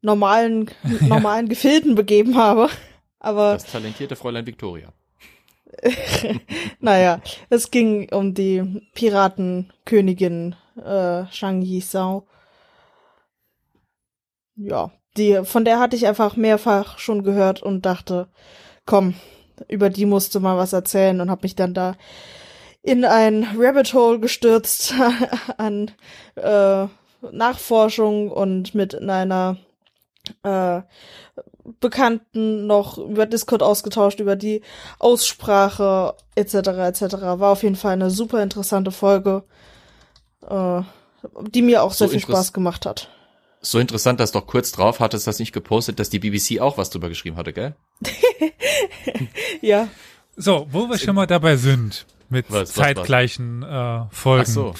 [0.00, 0.70] normalen,
[1.00, 2.68] normalen Gefilden begeben habe.
[3.18, 4.92] Aber Das talentierte Fräulein Victoria.
[6.80, 12.26] naja, es ging um die Piratenkönigin äh, Shang Yisao.
[14.56, 18.28] Ja, die, von der hatte ich einfach mehrfach schon gehört und dachte,
[18.86, 19.14] komm,
[19.68, 21.96] über die musste mal was erzählen und habe mich dann da
[22.82, 24.94] in ein Rabbit Hole gestürzt
[25.58, 25.90] an
[26.36, 26.86] äh,
[27.30, 29.58] Nachforschung und mit einer
[30.42, 30.80] äh,
[31.78, 34.62] Bekannten noch über Discord ausgetauscht, über die
[34.98, 36.54] Aussprache etc.
[36.54, 37.02] etc.
[37.12, 39.44] War auf jeden Fall eine super interessante Folge,
[40.48, 40.82] äh,
[41.50, 43.08] die mir auch So sehr viel Spaß gemacht hat.
[43.62, 46.90] So interessant, dass doch kurz drauf hattest das nicht gepostet, dass die BBC auch was
[46.90, 47.74] drüber geschrieben hatte, gell?
[49.60, 49.88] Ja,
[50.36, 52.74] so, wo wir schon mal dabei sind, mit Was, was, was?
[52.74, 54.44] zeitgleichen Äh, Folgen.
[54.46, 54.74] Ach so.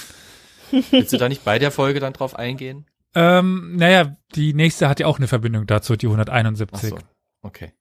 [0.90, 2.86] Willst du da nicht bei der Folge dann drauf eingehen?
[3.14, 6.90] Ähm, naja, die nächste hat ja auch eine Verbindung dazu, die Ach 171.
[6.90, 6.98] so.
[7.42, 7.72] Okay.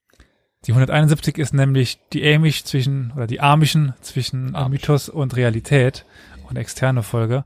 [0.65, 4.81] Die 171 ist nämlich die Amish zwischen, oder die Amischen zwischen Amish.
[4.81, 6.05] Mythos und Realität
[6.49, 7.45] und externe Folge,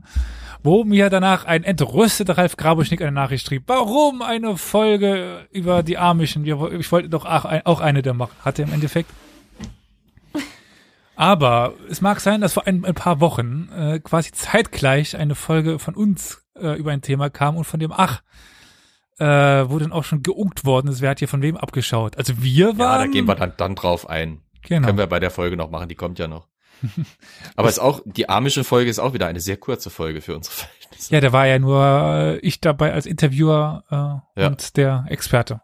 [0.64, 5.98] wo mir danach ein entrüsteter Ralf Grabuschnick eine Nachricht schrieb, warum eine Folge über die
[5.98, 6.44] Amischen?
[6.44, 8.32] Ich wollte doch auch, ein- auch eine der machen.
[8.44, 9.10] Hatte im Endeffekt.
[11.16, 15.94] Aber es mag sein, dass vor ein, paar Wochen äh, quasi zeitgleich eine Folge von
[15.94, 18.22] uns äh, über ein Thema kam und von dem Ach,
[19.18, 22.18] äh, wo dann auch schon geunkt worden ist, wer hat hier von wem abgeschaut.
[22.18, 23.00] Also wir Ja, waren.
[23.00, 24.40] da gehen wir dann, dann drauf ein.
[24.62, 24.86] Genau.
[24.86, 26.48] Können wir bei der Folge noch machen, die kommt ja noch.
[27.56, 30.54] Aber ist auch, die amische Folge ist auch wieder eine sehr kurze Folge für unsere
[30.54, 31.14] Verhältnisse.
[31.14, 33.84] Ja, da war ja nur äh, ich dabei als Interviewer
[34.36, 34.48] äh, Ja.
[34.48, 35.60] und der Experte.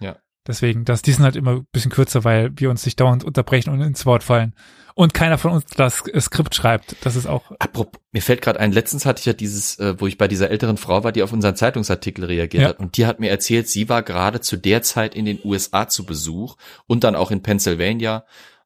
[0.00, 0.16] Ja.
[0.46, 3.70] Deswegen, das, die sind halt immer ein bisschen kürzer, weil wir uns nicht dauernd unterbrechen
[3.70, 4.54] und ins Wort fallen.
[4.94, 6.96] Und keiner von uns das äh, Skript schreibt.
[7.00, 10.06] Das ist auch, Apropos, mir fällt gerade ein, letztens hatte ich ja dieses, äh, wo
[10.06, 12.68] ich bei dieser älteren Frau war, die auf unseren Zeitungsartikel reagiert Ja.
[12.70, 12.78] hat.
[12.78, 16.04] Und die hat mir erzählt, sie war gerade zu der Zeit in den USA zu
[16.04, 16.56] Besuch
[16.86, 18.24] und dann auch in Pennsylvania,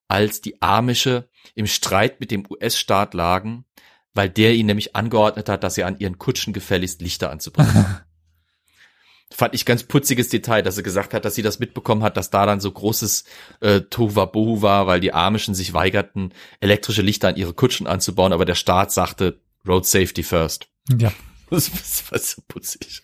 [0.08, 3.64] als die Amische im Streit mit dem US-Staat lagen,
[4.14, 7.74] weil der ihnen nämlich angeordnet hat, dass sie an ihren Kutschen gefälligst Lichter anzubringen.
[7.74, 8.00] haben.
[9.32, 12.30] Fand ich ganz putziges Detail, dass sie gesagt hat, dass sie das mitbekommen hat, dass
[12.30, 13.24] da dann so großes
[13.60, 18.44] äh, Tohuwabohu war, weil die Amischen sich weigerten, elektrische Lichter an ihre Kutschen anzubauen, aber
[18.44, 20.68] der Staat sagte Road Safety first.
[20.88, 21.12] ja.
[21.48, 21.70] Das
[22.10, 23.02] was so putzig.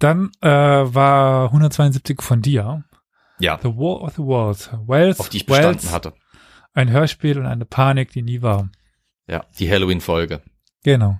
[0.00, 2.84] Dann äh, war 172 von dir.
[3.38, 4.70] Ja, The War of the Worlds.
[4.86, 6.14] Wells, auf die ich bestanden Wells, hatte.
[6.76, 8.70] Ein Hörspiel und eine Panik, die nie war.
[9.26, 10.42] Ja, die Halloween-Folge.
[10.84, 11.18] Genau.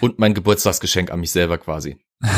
[0.00, 1.98] Und mein Geburtstagsgeschenk an mich selber quasi.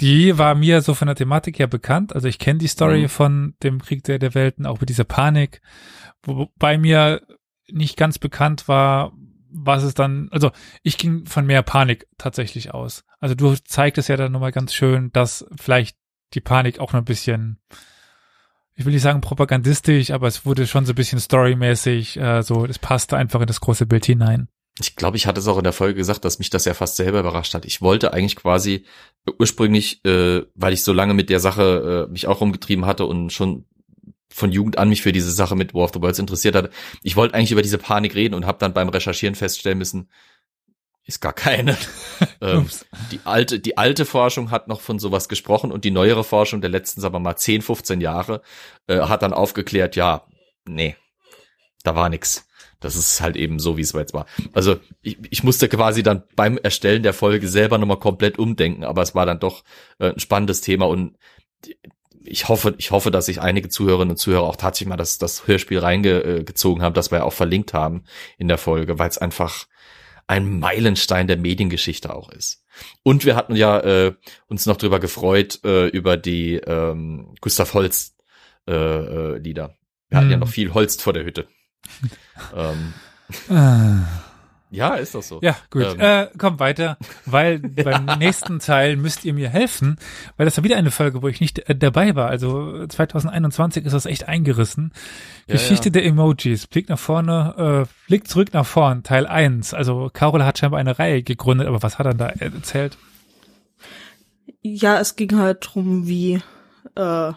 [0.00, 2.14] Die war mir so von der Thematik her bekannt.
[2.14, 3.08] Also ich kenne die Story Mhm.
[3.08, 5.60] von dem Krieg der, der Welten, auch mit dieser Panik.
[6.22, 7.20] Wobei mir
[7.70, 9.12] nicht ganz bekannt war,
[9.50, 10.50] was es dann, also
[10.82, 13.04] ich ging von mehr Panik tatsächlich aus.
[13.18, 15.96] Also du zeigtest ja dann nochmal ganz schön, dass vielleicht
[16.34, 17.58] die Panik auch noch ein bisschen,
[18.78, 22.64] ich will nicht sagen propagandistisch, aber es wurde schon so ein bisschen storymäßig, äh, so,
[22.64, 24.46] es passte einfach in das große Bild hinein.
[24.78, 26.94] Ich glaube, ich hatte es auch in der Folge gesagt, dass mich das ja fast
[26.94, 27.64] selber überrascht hat.
[27.64, 28.84] Ich wollte eigentlich quasi
[29.36, 33.32] ursprünglich, äh, weil ich so lange mit der Sache äh, mich auch rumgetrieben hatte und
[33.32, 33.64] schon
[34.30, 36.70] von Jugend an mich für diese Sache mit War of the Worlds interessiert hatte,
[37.02, 40.08] ich wollte eigentlich über diese Panik reden und habe dann beim Recherchieren feststellen müssen,
[41.08, 41.76] ist gar keine.
[42.40, 42.68] ähm,
[43.10, 46.70] die alte, die alte Forschung hat noch von sowas gesprochen und die neuere Forschung der
[46.70, 48.42] letzten, sagen wir mal, 10, 15 Jahre
[48.86, 50.26] äh, hat dann aufgeklärt, ja,
[50.66, 50.96] nee,
[51.82, 52.46] da war nix.
[52.80, 54.26] Das ist halt eben so, wie es jetzt war.
[54.52, 59.02] Also ich, ich musste quasi dann beim Erstellen der Folge selber nochmal komplett umdenken, aber
[59.02, 59.64] es war dann doch
[59.98, 61.16] äh, ein spannendes Thema und
[62.22, 65.46] ich hoffe, ich hoffe, dass sich einige Zuhörerinnen und Zuhörer auch tatsächlich mal das, das
[65.46, 68.04] Hörspiel reingezogen haben, das wir ja auch verlinkt haben
[68.36, 69.66] in der Folge, weil es einfach
[70.28, 72.62] ein Meilenstein der Mediengeschichte auch ist.
[73.02, 74.14] Und wir hatten ja äh,
[74.46, 78.14] uns noch drüber gefreut äh, über die ähm, Gustav Holst
[78.68, 79.74] äh, äh, Lieder.
[80.08, 80.40] Wir hatten ja Hm.
[80.40, 81.48] noch viel Holst vor der Hütte.
[82.54, 82.94] ähm,
[83.50, 84.04] Ah.
[84.70, 85.38] Ja, ist doch so.
[85.42, 85.96] Ja, gut.
[85.98, 86.00] Ähm.
[86.00, 89.98] Äh, komm weiter, weil beim nächsten Teil müsst ihr mir helfen,
[90.36, 92.28] weil das war wieder eine Folge, wo ich nicht äh, dabei war.
[92.28, 94.92] Also 2021 ist das echt eingerissen.
[95.46, 95.92] Ja, Geschichte ja.
[95.92, 96.66] der Emojis.
[96.66, 99.72] Blick nach vorne, äh, Blick zurück nach vorn, Teil 1.
[99.72, 102.98] Also Carol hat scheinbar eine Reihe gegründet, aber was hat er da erzählt?
[104.60, 106.40] Ja, es ging halt drum, wie,
[106.94, 107.32] äh,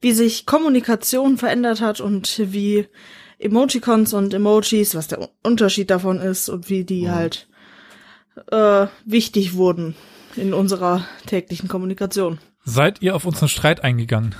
[0.00, 2.86] wie sich Kommunikation verändert hat und wie
[3.40, 7.48] Emojicons und Emojis, was der Unterschied davon ist und wie die halt
[8.50, 9.94] äh, wichtig wurden
[10.36, 12.38] in unserer täglichen Kommunikation.
[12.64, 14.34] Seid ihr auf unseren Streit eingegangen?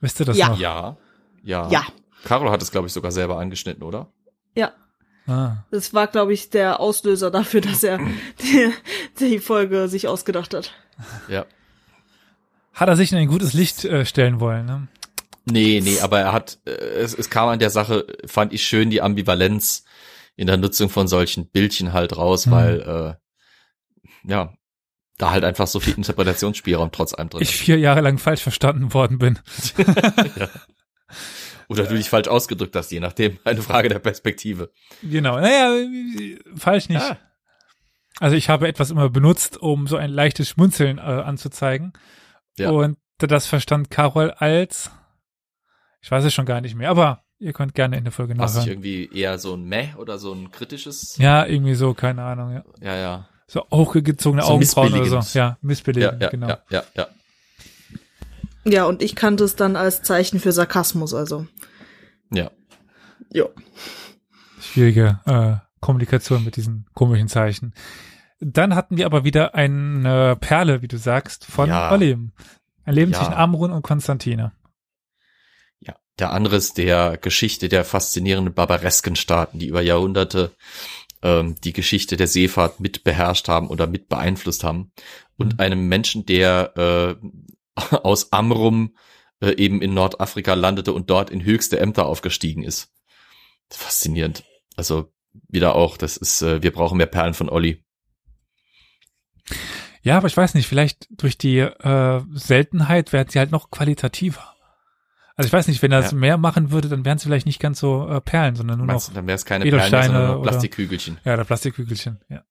[0.00, 0.48] Wisst ihr das Ja.
[0.50, 0.58] noch?
[0.58, 0.96] Ja.
[1.42, 1.68] Ja.
[1.70, 1.86] Ja,
[2.24, 4.08] Carol hat es, glaube ich, sogar selber angeschnitten, oder?
[4.54, 4.72] ja.
[5.28, 5.58] Ah.
[5.70, 7.98] Das war, glaube ich, der Auslöser dafür, dass er
[8.42, 8.72] die,
[9.20, 10.72] die Folge sich ausgedacht hat.
[11.28, 11.46] Ja.
[12.74, 14.88] Hat er sich in ein gutes Licht äh, stellen wollen, ne?
[15.44, 18.90] Nee, nee, aber er hat, äh, es, es kam an der Sache, fand ich schön,
[18.90, 19.84] die Ambivalenz
[20.36, 22.50] in der Nutzung von solchen Bildchen halt raus, Mhm.
[22.52, 24.54] weil, äh, ja,
[25.18, 28.94] da halt einfach so viel Interpretationsspielraum trotz allem drin Ich vier Jahre lang falsch verstanden
[28.94, 29.38] worden bin.
[29.58, 29.74] ist.
[31.68, 33.38] Oder du dich falsch ausgedrückt hast, je nachdem.
[33.44, 34.70] Eine Frage der Perspektive.
[35.02, 35.40] Genau.
[35.40, 35.86] Naja,
[36.56, 37.00] falsch nicht.
[37.00, 37.18] Ah.
[38.20, 41.92] Also ich habe etwas immer benutzt, um so ein leichtes Schmunzeln äh, anzuzeigen.
[42.58, 42.70] Ja.
[42.70, 44.90] Und das verstand Carol als,
[46.02, 48.54] ich weiß es schon gar nicht mehr, aber ihr könnt gerne in der Folge Hast
[48.54, 48.78] du nachhören.
[48.84, 51.16] irgendwie eher so ein Meh oder so ein kritisches?
[51.16, 52.64] Ja, irgendwie so, keine Ahnung, ja.
[52.80, 53.28] Ja, ja.
[53.46, 55.16] So hochgezogene So Augenbrauen oder so.
[55.16, 55.34] missbilligend.
[55.34, 56.48] Ja, Ja, missbilligend, ja, genau.
[56.48, 57.06] ja, ja, ja.
[58.64, 61.46] Ja, und ich kannte es dann als Zeichen für Sarkasmus, also.
[62.30, 62.50] Ja.
[63.32, 63.48] Jo.
[64.60, 67.74] Schwierige äh, Kommunikation mit diesen komischen Zeichen.
[68.40, 71.90] Dann hatten wir aber wieder eine Perle, wie du sagst, von Ja.
[71.92, 72.32] Olim.
[72.84, 73.18] Ein Leben Ja.
[73.18, 74.52] zwischen Amrun und Konstantine.
[76.18, 80.52] Der andere ist der Geschichte der faszinierenden barbaresken Staaten, die über Jahrhunderte
[81.22, 84.92] ähm, die Geschichte der Seefahrt mit beherrscht haben oder mit beeinflusst haben.
[85.36, 85.60] Und Mhm.
[85.60, 87.18] einem Menschen, der
[87.76, 88.94] äh, aus Amrum
[89.40, 92.92] äh, eben in Nordafrika landete und dort in höchste Ämter aufgestiegen ist.
[93.70, 94.44] Faszinierend.
[94.76, 95.12] Also
[95.48, 97.82] wieder auch, das ist, äh, wir brauchen mehr Perlen von Olli.
[100.02, 104.51] Ja, aber ich weiß nicht, vielleicht durch die äh, Seltenheit werden sie halt noch qualitativer.
[105.36, 106.16] Also ich weiß nicht, wenn er es Ja.
[106.16, 109.08] mehr machen würde, dann wären es vielleicht nicht ganz so äh, Perlen, sondern nur Meinst
[109.08, 111.18] noch dann wäre es keine Perlen, sondern nur oder- Plastikkügelchen.
[111.24, 112.42] ja, der Plastikkügelchen, ja.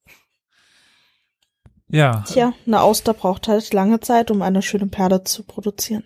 [1.94, 6.04] Ja, Tja, eine Auster braucht halt lange Zeit, um eine schöne Perle zu produzieren.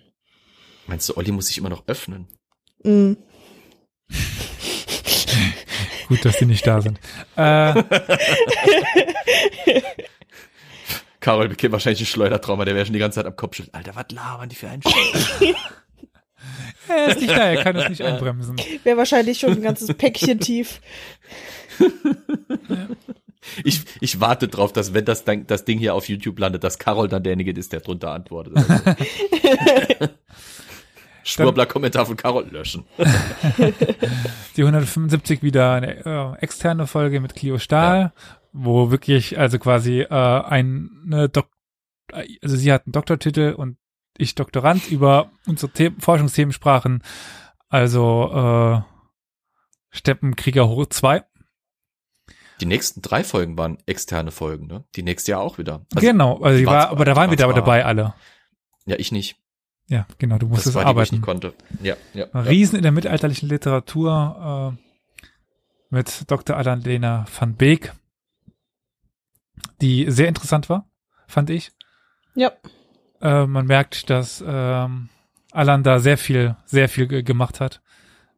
[0.88, 2.28] Meinst du, Olli muss sich immer noch öffnen?
[2.84, 3.14] Mm.
[6.08, 7.00] gut, dass die nicht da sind.
[7.36, 7.84] Äh,
[11.20, 13.74] Carol bekäme wahrscheinlich ein Schleudertrauma, der wäre schon die ganze Zeit am Kopf schütteln.
[13.74, 15.40] Alter, was labern die für einen Scheiß?
[16.88, 18.56] er ist nicht da, er kann es nicht einbremsen.
[18.84, 20.82] Wäre wahrscheinlich schon ein ganzes Päckchen tief.
[23.64, 26.80] Ich, ich warte drauf, dass wenn das, Ding- das Ding hier auf YouTube landet, dass
[26.80, 28.58] Carol dann derjenige ist, der drunter antwortet.
[28.58, 28.74] Also.
[31.24, 32.86] Schwurbler-Kommentar von Carol löschen.
[34.58, 38.14] Die 175 wieder eine äh, externe Folge mit Clio Stahl,
[38.54, 41.48] wo wirklich also quasi äh, eine Dok
[42.14, 43.78] also sie hat einen Doktortitel und
[44.18, 47.04] ich Doktorand über unsere The Forschungsthemen sprachen,
[47.70, 48.82] also äh,
[49.92, 51.24] Steppenkrieger hoch 2.
[52.62, 54.86] Die nächsten drei Folgen waren externe Folgen, ne?
[54.96, 55.86] Die nächste Jahr auch wieder.
[55.94, 58.14] Also, genau, also die war, zwar- aber da waren wir da dabei alle.
[58.86, 59.36] Ja, ich nicht.
[59.88, 61.16] Ja, genau, du Das musstest war die, wo ich arbeiten.
[61.16, 61.54] nicht konnte.
[61.84, 62.28] Ja, ja.
[62.34, 62.40] ja.
[62.42, 66.56] Riesen in der mittelalterlichen Literatur äh, mit Dr.
[66.58, 67.94] Annalena van Beek,
[69.82, 70.90] die sehr interessant war,
[71.28, 71.72] fand ich.
[72.36, 72.52] Ja.
[73.26, 75.10] Äh, man merkt, dass ähm,
[75.52, 77.82] Alan da sehr viel, sehr viel ge gemacht hat.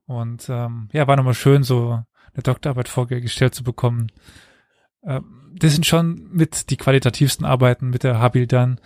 [0.05, 2.01] Und ähm, ja, war nochmal schön, so
[2.34, 4.09] eine Doktorarbeit vorgestellt zu bekommen.
[5.03, 8.80] Ähm, das sind schon mit die qualitativsten Arbeiten mit der Habil dann,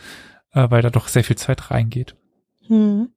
[0.53, 2.15] äh, weil da doch sehr viel Zeit reingeht.
[2.65, 3.10] Hm.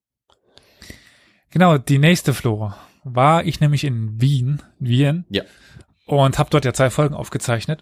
[1.48, 5.24] Genau, die nächste Flora war ich nämlich in Wien, Wien.
[5.30, 5.44] Ja.
[6.04, 7.80] Und habe dort ja zwei Folgen aufgezeichnet.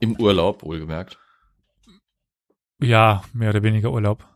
[0.00, 1.18] Im Urlaub, wohlgemerkt.
[2.82, 4.26] Ja, mehr oder weniger Urlaub.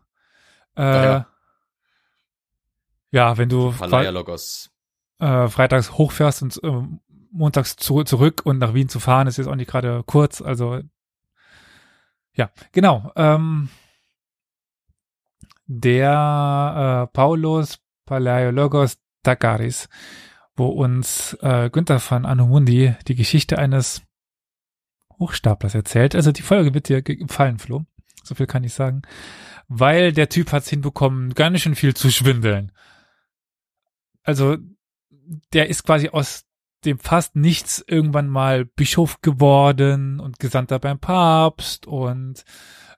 [0.77, 1.23] Äh,
[3.13, 3.73] Ja, wenn du
[4.11, 4.71] Logos.
[5.21, 6.83] äh, freitags hochfährst und äh,
[7.31, 10.43] montags zu, zurück und nach Wien zu fahren, ist jetzt auch nicht gerade kurz.
[10.43, 10.81] Also
[12.35, 13.11] ja, genau.
[13.17, 13.71] Ähm,
[15.67, 19.89] der äh, Paulos Palaiologos Dakaris,
[20.55, 24.03] wo uns äh, Günther von Anomundi die Geschichte eines
[25.19, 26.15] Hochstaplers erzählt.
[26.15, 27.85] Also die Folge wird dir ge- gefallen, Flo.
[28.27, 29.03] So viel kann ich sagen.
[29.69, 32.73] Weil der Typ hat es hinbekommen, gar nicht schön viel zu schwindeln.
[34.23, 34.57] Also
[35.53, 36.45] der ist quasi aus
[36.85, 42.45] dem fast nichts irgendwann mal Bischof geworden und Gesandter beim Papst und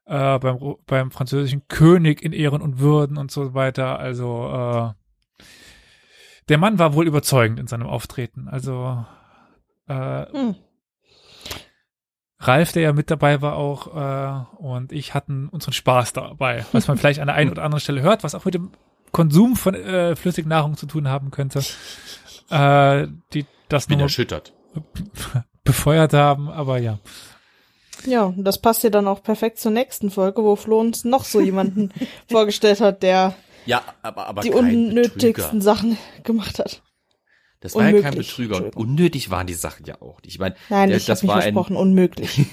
[0.04, 3.98] äh, beim, beim französischen König in Ehren und Würden und so weiter.
[3.98, 4.94] Also
[5.38, 5.44] äh,
[6.48, 8.48] der Mann war wohl überzeugend in seinem Auftreten.
[8.48, 9.04] Also
[9.86, 10.56] äh, Hm.
[12.40, 16.86] Ralf, der ja mit dabei war auch, äh, und ich hatten unseren Spaß dabei, was
[16.86, 18.70] man vielleicht an der einen oder anderen Stelle hört, was auch mit dem
[19.10, 21.60] Konsum von äh, flüssigen Nahrung zu tun haben könnte,
[22.50, 24.52] äh, die das Bin nur erschüttert.
[25.64, 26.98] befeuert haben, aber ja.
[28.06, 31.24] Ja, und das passt ja dann auch perfekt zur nächsten Folge, wo Flo uns noch
[31.24, 31.92] so jemanden
[32.30, 33.34] vorgestellt hat, der
[33.66, 35.60] Ja, aber, aber die unnötigsten Betrüger.
[35.60, 36.80] Sachen gemacht hat.
[37.60, 38.56] Das war ja kein Betrüger.
[38.64, 40.22] Und unnötig waren die Sachen ja auch.
[40.22, 40.32] nicht.
[40.34, 42.46] Ich meine, Nein, der, ich das war ein, versprochen, unmöglich.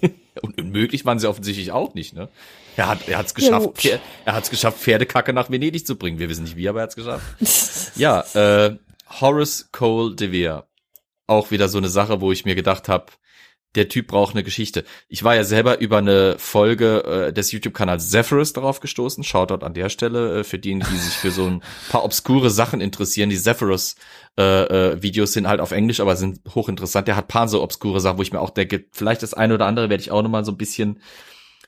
[0.42, 2.28] und unmöglich waren sie offensichtlich auch nicht, ne?
[2.76, 3.76] Er hat, er hat's geschafft.
[3.78, 6.18] Pfer- er hat's geschafft, Pferdekacke nach Venedig zu bringen.
[6.18, 7.24] Wir wissen nicht wie, aber er hat's geschafft.
[7.96, 8.76] Ja, äh,
[9.20, 10.66] Horace Cole de Vere.
[11.26, 13.06] Auch wieder so eine Sache, wo ich mir gedacht habe,
[13.74, 14.84] der Typ braucht eine Geschichte.
[15.08, 19.24] Ich war ja selber über eine Folge äh, des YouTube-Kanals Zephyrus darauf gestoßen.
[19.24, 22.80] Shoutout an der Stelle äh, für diejenigen, die sich für so ein paar obskure Sachen
[22.80, 23.30] interessieren.
[23.30, 23.96] Die Zephyrus
[24.38, 27.08] äh, äh, Videos sind halt auf Englisch, aber sind hochinteressant.
[27.08, 29.66] Der hat paar so obskure Sachen, wo ich mir auch denke, vielleicht das eine oder
[29.66, 31.00] andere werde ich auch noch mal so ein bisschen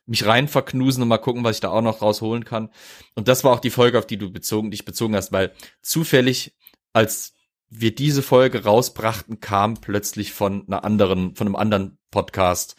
[0.06, 2.70] mich rein verknusen und mal gucken, was ich da auch noch rausholen kann.
[3.14, 5.52] Und das war auch die Folge, auf die du bezogen, dich bezogen hast, weil
[5.82, 6.54] zufällig,
[6.92, 7.33] als
[7.76, 12.76] wir diese Folge rausbrachten, kam plötzlich von einer anderen, von einem anderen Podcast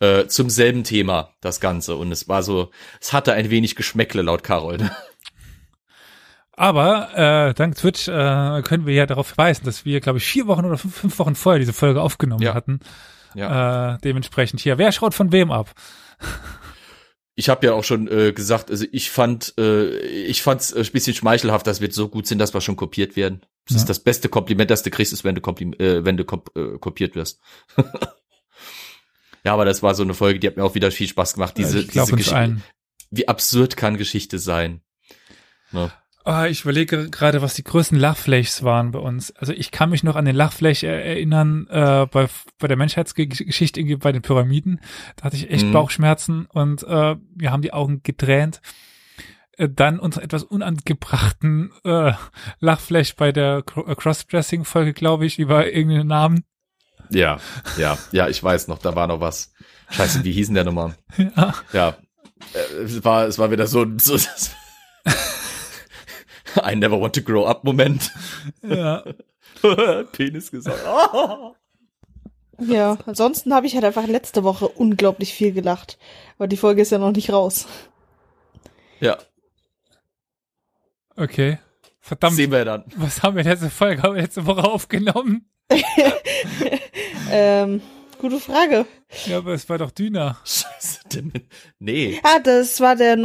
[0.00, 1.96] äh, zum selben Thema das Ganze.
[1.96, 2.70] Und es war so,
[3.00, 4.78] es hatte ein wenig Geschmäckle laut Carol.
[6.52, 10.46] Aber äh, dank Twitch äh, können wir ja darauf verweisen, dass wir, glaube ich, vier
[10.46, 12.54] Wochen oder fünf, fünf Wochen vorher diese Folge aufgenommen Ja.
[12.54, 12.80] hatten.
[13.34, 13.94] Ja.
[13.94, 14.78] Äh, dementsprechend hier.
[14.78, 15.72] Wer schaut von wem ab?
[17.38, 21.14] Ich habe ja auch schon äh, gesagt, also ich fand, äh, ich fand's ein bisschen
[21.14, 23.42] schmeichelhaft, dass wir so gut sind, dass wir schon kopiert werden.
[23.66, 23.80] Das Ja.
[23.82, 26.50] ist das beste Kompliment, das du kriegst, ist, wenn du, kompli äh, wenn du kop
[26.56, 27.38] äh, kopiert wirst.
[29.44, 31.58] ja, aber das war so eine Folge, die hat mir auch wieder viel Spaß gemacht.
[31.58, 32.62] Diese, glaube diese Geschichte.
[33.10, 34.80] Wie absurd kann Geschichte sein?
[35.72, 35.92] Ne?
[36.28, 39.30] Ah, ich überlege gerade, was die größten Lachflächs waren bei uns.
[39.36, 42.26] Also ich kann mich noch an den Lachfläch er- erinnern äh, bei,
[42.58, 44.80] bei der Menschheitsgeschichte irgendwie bei den Pyramiden.
[45.14, 45.72] Da hatte ich echt Mhm.
[45.72, 48.60] Bauchschmerzen und äh, wir haben die Augen getränt.
[49.56, 52.12] Äh, Dann unseren etwas unangebrachten äh,
[52.58, 56.44] Lachfläch bei der äh, Crossdressing-Folge, glaube ich, über irgendeinen Namen.
[57.08, 57.38] Ja,
[57.78, 59.52] ja, ja, ich weiß noch, da war noch was.
[59.90, 60.96] Scheiße, wie hießen der nochmal?
[61.36, 61.54] Ja.
[61.72, 61.96] Ja,
[62.52, 64.18] äh, es war, es war wieder so, so
[66.64, 68.12] I never want to grow up Moment.
[68.62, 69.02] ja.
[70.12, 70.80] Penis gesagt.
[70.86, 71.54] Oh.
[72.58, 75.98] Ja, ansonsten habe ich halt einfach letzte Woche unglaublich viel gelacht.
[76.38, 77.66] Aber die Folge ist ja noch nicht raus.
[78.98, 79.18] Ja,
[81.16, 81.58] Okay.
[82.00, 82.84] Verdammt, sehen wir dann.
[82.96, 85.48] was haben wir letzte Folge, haben wir letzte Woche aufgenommen?
[87.30, 87.80] Ähm,
[88.20, 88.86] gute Frage.
[89.26, 90.38] Ja, aber es war doch Düner.
[90.44, 91.32] Scheiße, denn,
[91.80, 92.20] nee.
[92.22, 93.16] Ah, das war der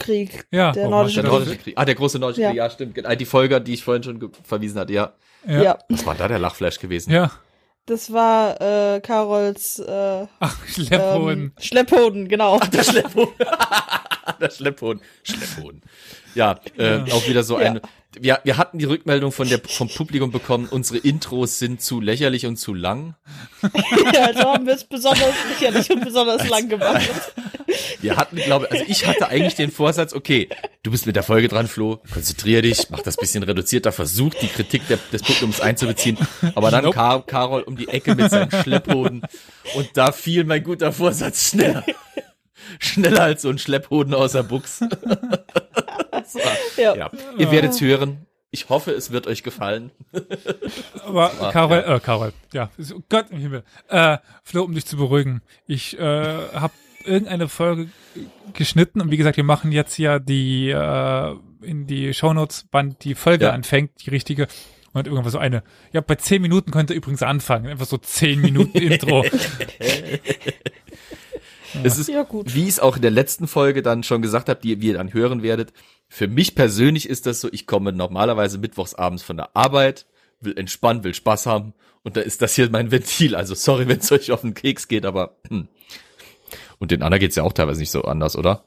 [0.00, 0.46] Nordkrieg.
[0.50, 0.72] Ja.
[0.72, 1.46] Der Oh, nordische Der Mann, Krieg.
[1.46, 1.74] nordische Krieg.
[1.76, 2.48] Ah, der große nordische Ja.
[2.50, 3.06] Krieg, ja, stimmt.
[3.06, 5.12] Ah, Die Folge, die ich vorhin schon verwiesen hatte, ja.
[5.46, 5.62] Ja.
[5.62, 5.78] Ja.
[5.88, 7.12] Was war da der Lachflash gewesen?
[7.12, 7.30] Ja.
[7.86, 11.38] das war äh, Carols äh, Ach, Schlepphoden.
[11.38, 12.58] ähm, Schlepphoden, genau.
[12.72, 13.28] Der Schlepphohn.
[14.40, 15.00] der Schlepphohn.
[15.22, 15.82] Schlepphohn.
[16.34, 17.14] Ja, äh, Ja.
[17.14, 17.66] auch wieder so Ja.
[17.66, 17.82] eine.
[18.18, 22.44] Wir, wir hatten die Rückmeldung von der, vom Publikum bekommen, unsere Intros sind zu lächerlich
[22.44, 23.14] und zu lang.
[24.12, 27.08] ja, also haben wir es besonders lächerlich und besonders lang gemacht.
[28.00, 30.48] Wir hatten, glaube also ich hatte eigentlich den Vorsatz, okay,
[30.82, 34.48] du bist mit der Folge dran, Flo, konzentrier dich, mach das bisschen reduzierter, versuch die
[34.48, 36.18] Kritik der, des Publikums einzubeziehen.
[36.56, 36.96] Aber dann Nope.
[36.96, 39.22] kam Carol um die Ecke mit seinem Schlepphoden
[39.76, 41.84] und da fiel mein guter Vorsatz schneller.
[42.80, 44.80] Schneller als so ein Schlepphoden aus der Buchs.
[46.76, 46.94] Ja.
[46.96, 47.10] ja.
[47.38, 48.26] Ihr werdet hören.
[48.52, 49.92] Ich hoffe, es wird euch gefallen.
[51.04, 51.96] Aber Karol, ja.
[51.96, 53.62] äh, Karol, ja, oh Gott im Himmel.
[53.88, 55.40] Äh, Flo, um dich zu beruhigen.
[55.68, 56.72] Ich äh, habe
[57.04, 57.88] irgendeine Folge
[58.52, 63.14] geschnitten und wie gesagt, wir machen jetzt ja die äh, in die Shownotes, wann die
[63.14, 63.52] Folge Ja.
[63.52, 64.48] anfängt, die richtige.
[64.92, 65.62] Und irgendwann so eine,
[65.92, 67.68] ja, bei zehn Minuten könnt ihr übrigens anfangen.
[67.68, 69.24] Einfach so zehn Minuten Intro.
[71.84, 72.54] Es ist, Ja, gut.
[72.54, 75.12] wie ich es auch in der letzten Folge dann schon gesagt habe, die ihr dann
[75.12, 75.72] hören werdet.
[76.08, 80.06] Für mich persönlich ist das so, ich komme normalerweise mittwochs abends von der Arbeit,
[80.40, 83.36] will entspannen, will Spaß haben und da ist das hier mein Ventil.
[83.36, 85.68] Also sorry, wenn es euch auf den Keks geht, aber hm.
[86.78, 88.64] und den anderen geht's ja auch teilweise nicht so anders, oder?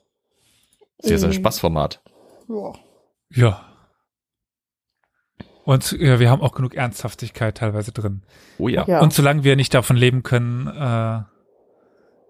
[0.99, 1.35] Ist ja so ein Mhm.
[1.35, 2.01] Spaßformat.
[2.47, 2.73] Ja.
[3.31, 3.65] ja.
[5.65, 8.23] Und ja, wir haben auch genug Ernsthaftigkeit teilweise drin.
[8.57, 8.85] Oh ja.
[8.88, 8.99] Ja.
[9.01, 11.21] Und solange wir nicht davon leben können, äh,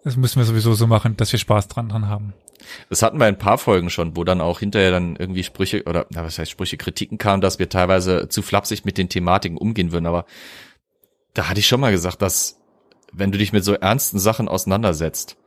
[0.04, 2.34] das müssen wir sowieso so machen, dass wir Spaß dran dran haben.
[2.90, 5.84] Das hatten wir in ein paar Folgen schon, wo dann auch hinterher dann irgendwie Sprüche
[5.84, 9.58] oder na, was heißt Sprüche, Kritiken kamen, dass wir teilweise zu flapsig mit den Thematiken
[9.58, 10.06] umgehen würden.
[10.06, 10.26] Aber
[11.34, 12.60] da hatte ich schon mal gesagt, dass
[13.12, 15.38] wenn du dich mit so ernsten Sachen auseinandersetzt,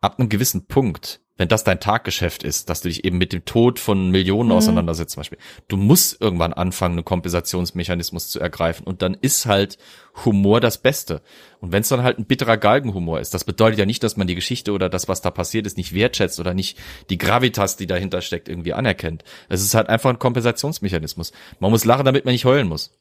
[0.00, 3.44] ab einem gewissen Punkt, wenn das dein Taggeschäft ist, dass du dich eben mit dem
[3.44, 4.54] Tod von Millionen Mhm.
[4.56, 5.38] auseinandersetzt zum Beispiel,
[5.68, 9.78] du musst irgendwann anfangen, einen Kompensationsmechanismus zu ergreifen und dann ist halt
[10.24, 11.22] Humor das Beste.
[11.60, 14.26] Und wenn es dann halt ein bitterer Galgenhumor ist, das bedeutet ja nicht, dass man
[14.28, 16.78] die Geschichte oder das, was da passiert ist, nicht wertschätzt oder nicht
[17.10, 19.24] die Gravitas, die dahinter steckt, irgendwie anerkennt.
[19.48, 21.32] Es ist halt einfach ein Kompensationsmechanismus.
[21.58, 22.92] Man muss lachen, damit man nicht heulen muss.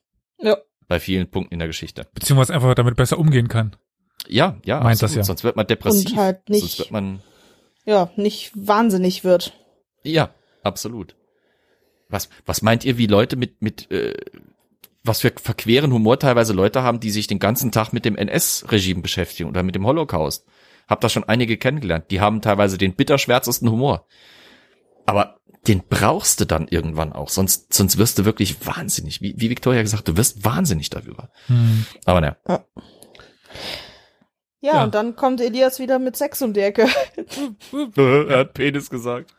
[0.42, 0.58] Ja.
[0.88, 2.08] Bei vielen Punkten in der Geschichte.
[2.16, 3.76] Beziehungsweise einfach damit besser umgehen kann.
[4.28, 5.24] Ja, ja, Meint das ja.
[5.24, 6.12] Sonst wird man depressiv.
[6.12, 7.22] Und halt nicht- Sonst wird man,
[7.86, 9.54] Ja, nicht wahnsinnig wird.
[10.04, 10.34] ja,
[10.64, 11.16] absolut.
[12.10, 14.14] Was, was meint ihr, wie Leute mit, mit, äh,
[15.04, 19.02] was für verqueren Humor teilweise Leute haben, die sich den ganzen Tag mit dem NS-Regime
[19.02, 20.46] beschäftigen oder mit dem Holocaust?
[20.88, 22.12] Hab da schon einige kennengelernt.
[22.12, 24.06] Die haben teilweise den bitterschwärzesten Humor.
[25.06, 29.22] Aber den brauchst du dann irgendwann auch, sonst, sonst wirst du wirklich wahnsinnig.
[29.22, 31.32] Wie, wie Victoria gesagt, du wirst wahnsinnig darüber.
[31.48, 31.86] Hm.
[32.06, 32.38] Aber naja.
[32.48, 32.66] Ja,
[34.64, 34.84] Ja.
[34.84, 36.88] und dann kommt Elias wieder mit Sex um die Ecke.
[37.98, 39.34] er hat Penis gesagt.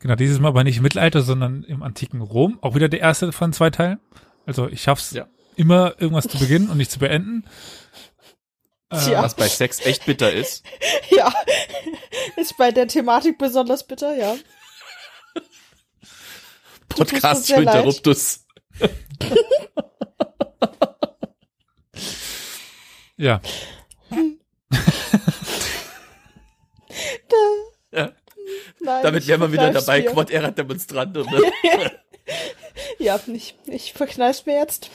[0.00, 2.58] Genau, dieses Mal aber nicht im Mittelalter, sondern im antiken Rom.
[2.62, 4.00] Auch wieder der erste von zwei Teilen.
[4.46, 5.26] Also ich schaff's Ja.
[5.56, 7.44] immer irgendwas zu beginnen und nicht zu beenden.
[8.90, 9.22] Äh, Tja.
[9.22, 10.64] Was bei Sex echt bitter ist.
[11.10, 11.32] ja,
[12.36, 14.36] ist bei der Thematik besonders bitter, ja.
[16.88, 17.60] Podcast für.
[17.60, 18.46] Interruptus.
[23.18, 23.40] Ja.
[27.92, 28.12] Ja.
[28.80, 30.10] Nein, Damit ich wären wir wieder dabei, mir.
[30.10, 31.20] Quad Era Demonstrante.
[31.20, 31.42] Ne?
[32.98, 34.90] Ja, ich, ich verkneif's mir jetzt.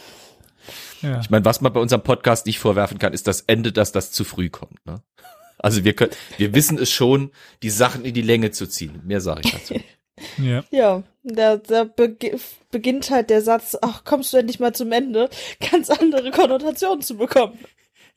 [1.01, 1.19] ja.
[1.21, 4.11] Ich meine, was man bei unserem Podcast nicht vorwerfen kann, ist das Ende, dass das
[4.11, 4.85] zu früh kommt.
[4.85, 5.01] Ne?
[5.57, 7.31] Also wir können, wir wissen es schon,
[7.63, 9.01] die Sachen in die Länge zu ziehen.
[9.05, 9.73] Mehr sage ich dazu.
[9.73, 9.85] nicht.
[10.37, 10.63] ja.
[10.71, 12.35] Ja, da, da begi
[12.71, 15.29] beginnt halt der Satz, ach, kommst du endlich mal zum Ende,
[15.71, 17.59] ganz andere Konnotationen zu bekommen.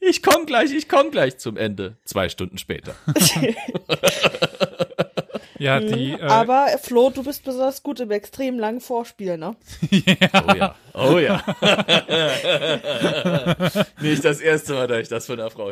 [0.09, 1.97] Ich komm gleich, ich komm gleich zum Ende.
[2.05, 2.95] Zwei Stunden später.
[5.57, 9.55] Ja, die, äh, Aber Flo, du bist besonders gut im extrem langen Vorspiel, ne?
[9.93, 10.75] Oh ja.
[10.93, 11.43] Oh ja.
[14.01, 15.71] nicht das erste Mal, dass ich das von einer Frau.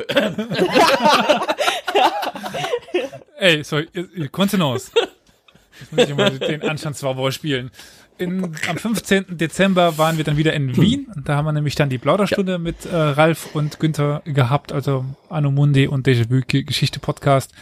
[3.37, 4.91] ey, sorry, ihr- ihr- Kontenance.
[5.79, 7.71] Jetzt muss ich mal den Anstandswauwau spielen.
[8.17, 9.37] In, am 15.
[9.37, 11.07] Dezember waren wir dann wieder in Wien.
[11.15, 15.05] Und da haben wir nämlich dann die Plauderstunde mit äh, Ralf und Günther gehabt, also
[15.29, 17.53] Anno Mundi und Déjà-vu Geschichte Podcast,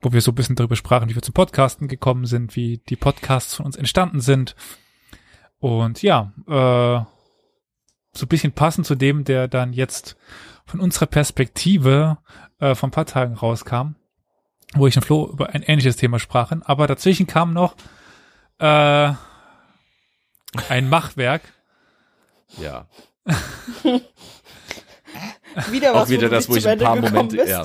[0.00, 2.96] wo wir so ein bisschen darüber sprachen, wie wir zum Podcasten gekommen sind, wie die
[2.96, 4.56] Podcasts von uns entstanden sind.
[5.58, 7.04] Und ja, äh,
[8.12, 10.16] so ein bisschen passend zu dem, der dann jetzt
[10.66, 12.18] von unserer Perspektive
[12.58, 13.94] äh, vor ein paar Tagen rauskam,
[14.74, 16.62] wo ich und Flo über ein ähnliches Thema sprachen.
[16.62, 17.76] Aber dazwischen kam noch
[18.58, 19.12] äh,
[20.68, 21.42] ein Machwerk.
[22.58, 22.86] Ja.
[25.70, 27.48] Wieder Auch was, wieder wo du das, wo ich ein paar Momente- bist.
[27.48, 27.64] ja.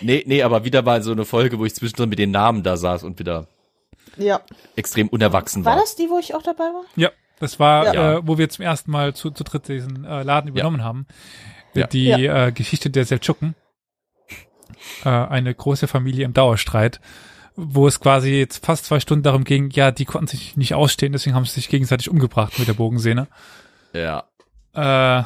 [0.00, 2.76] Nee, nee, aber wieder mal so eine Folge, wo ich zwischendrin mit den Namen da
[2.76, 3.48] saß und wieder
[4.16, 4.40] Ja.
[4.76, 5.74] extrem unerwachsen war.
[5.74, 6.84] War das die, wo ich auch dabei war?
[6.94, 7.10] Ja,
[7.40, 8.18] das war, Ja.
[8.18, 11.06] Äh, wo wir zum ersten Mal zu, zu dritt diesen äh, Laden übernommen haben.
[11.74, 11.88] Ja.
[11.88, 13.56] Die Äh, Geschichte der Seldschuken.
[15.04, 17.00] Äh, eine große Familie im Dauerstreit,
[17.56, 21.12] wo es quasi jetzt fast zwei Stunden darum ging, ja, die konnten sich nicht ausstehen,
[21.12, 23.28] deswegen haben sie sich gegenseitig umgebracht mit der Bogensehne.
[23.92, 24.24] Ja.
[24.74, 25.24] Äh,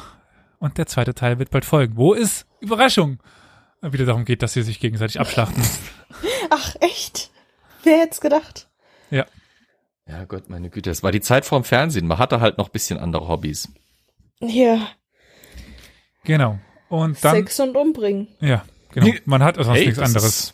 [0.59, 3.19] und der zweite Teil wird bald folgen, wo es, Überraschung,
[3.81, 5.63] wieder darum geht, dass sie sich gegenseitig abschlachten.
[6.49, 7.31] Ach, echt?
[7.83, 8.69] Wer hätte es gedacht?
[9.09, 9.25] ja.
[10.07, 12.05] Ja, Gott, meine Güte, es war die Zeit vorm Fernsehen.
[12.05, 13.69] Man hatte halt noch ein bisschen andere Hobbys.
[14.41, 14.87] Ja,
[16.23, 16.59] Genau.
[16.89, 18.27] Und dann, Sex und Umbringen.
[18.41, 19.07] ja, genau.
[19.25, 20.53] Man hat sonst nichts das anderes.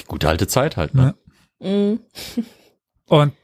[0.00, 1.14] Die gute alte Zeit halt, ne?
[1.60, 2.00] Mhm.
[3.06, 3.34] Und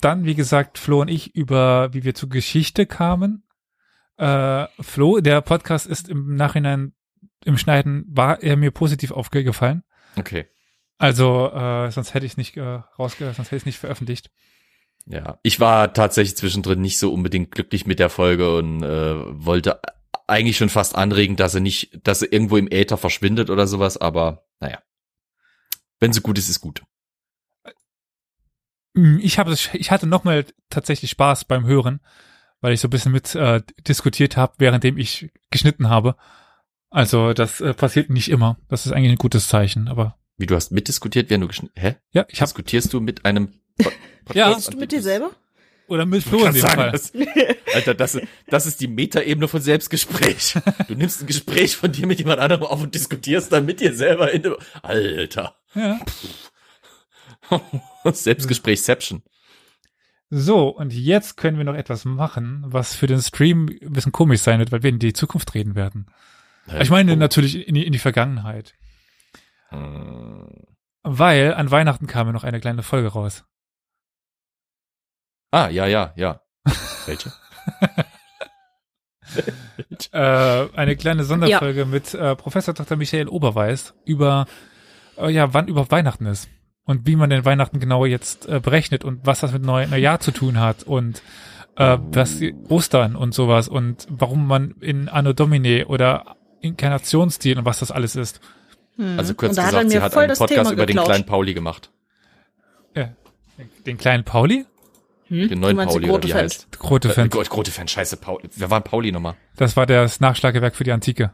[0.00, 3.44] dann, wie gesagt, Flo und ich über, wie wir zur Geschichte kamen.
[4.16, 6.94] Äh, Flo, der Podcast ist im Nachhinein,
[7.44, 9.82] im Schneiden, war er mir positiv aufgefallen.
[10.18, 10.46] Okay.
[10.98, 14.30] Also, äh, sonst hätte ich nicht äh, rausgehört, sonst hätte ich nicht veröffentlicht.
[15.06, 19.80] Ja, ich war tatsächlich zwischendrin nicht so unbedingt glücklich mit der Folge und äh, wollte
[20.26, 23.96] eigentlich schon fast anregen, dass er nicht, dass er irgendwo im Äther verschwindet oder sowas,
[23.96, 24.78] aber naja.
[26.00, 26.82] Wenn sie gut ist, ist gut.
[28.94, 32.00] Mm, Ich habe, ich hatte nochmal tatsächlich Spaß beim Hören,
[32.60, 36.16] weil ich so ein bisschen mit äh, diskutiert habe, währenddem ich geschnitten habe.
[36.90, 38.58] Also das äh, passiert nicht immer.
[38.68, 39.88] Das ist eigentlich ein gutes Zeichen.
[39.88, 41.96] Aber Wie du hast mitdiskutiert, während du geschnitten, hä?
[42.12, 43.92] ja, ich habe Diskutierst du mit einem Pod-
[44.34, 44.48] Ja.
[44.48, 45.30] Redest du mit dir selber?
[45.90, 46.92] Oder mit Flo in dem sagen, Fall.
[46.92, 47.12] das,
[47.74, 50.54] Alter, das, ist- das ist die Metaebene von Selbstgespräch.
[50.88, 53.94] Du nimmst ein Gespräch von dir mit jemand anderem auf und diskutierst dann mit dir
[53.94, 55.56] selber in dem, Alter.
[55.74, 56.00] Ja.
[58.12, 59.22] Selbstgesprächception.
[60.30, 64.40] So, und jetzt können wir noch etwas machen, was für den Stream ein bisschen komisch
[64.40, 66.06] sein wird, weil wir in die Zukunft reden werden.
[66.78, 67.16] Ich meine oh.
[67.16, 68.74] natürlich in die, in die Vergangenheit.
[69.70, 70.66] Hm.
[71.02, 73.44] Weil an Weihnachten kam ja noch eine kleine Folge raus.
[75.50, 76.40] Ah, ja, ja, ja.
[77.06, 77.32] Welche?
[80.12, 80.18] Äh,
[80.74, 82.96] eine kleine Sonderfolge mit äh, Professor Dr.
[82.96, 84.46] Michael Oberweis über,
[85.16, 86.48] äh, ja, wann überhaupt Weihnachten ist.
[86.84, 90.18] Und wie man den Weihnachten genau jetzt äh, berechnet und was das mit Neu Neujahr
[90.18, 91.22] zu tun hat und
[91.76, 97.64] äh, was die- Ostern und sowas und warum man in Anno Domini oder Inkarnationsstil und
[97.64, 98.40] was das alles ist.
[99.16, 101.90] Also kurz da hat gesagt, sie hat einen Podcast über den kleinen Pauli gemacht.
[102.96, 103.10] Ja.
[103.86, 104.66] Den kleinen Pauli?
[105.30, 105.48] Hm?
[105.48, 106.42] Den neuen Pauli oder wie Fan?
[106.42, 106.78] heißt.
[106.78, 107.30] Grote Äh, Fan.
[107.30, 108.48] Fan, scheiße, Pauli.
[108.56, 109.36] Wer war Pauli nochmal?
[109.56, 111.32] Das war das Nachschlagewerk für die Antike.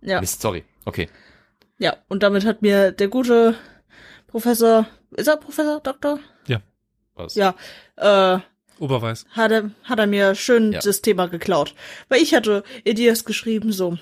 [0.00, 0.64] Ja, Mist, sorry.
[0.86, 1.08] Okay.
[1.78, 1.96] ja.
[2.08, 3.54] Und damit hat mir der gute
[4.28, 6.18] Professor, ist er Professor, Doktor?
[7.16, 7.34] Was?
[7.34, 7.54] Ja,
[7.96, 8.38] äh,
[8.78, 9.26] Oberweis.
[9.32, 10.80] hat er, hat er mir schön Ja.
[10.82, 11.74] das Thema geklaut.
[12.08, 13.98] Weil ich hatte Ideas geschrieben, so,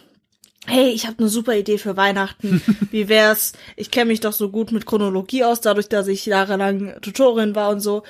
[0.67, 2.63] hey, ich habe eine super Idee für Weihnachten.
[2.91, 3.53] Wie wär's?
[3.77, 7.71] Ich kenne mich doch so gut mit Chronologie aus, dadurch, dass ich jahrelang Tutorin war
[7.71, 8.03] und so.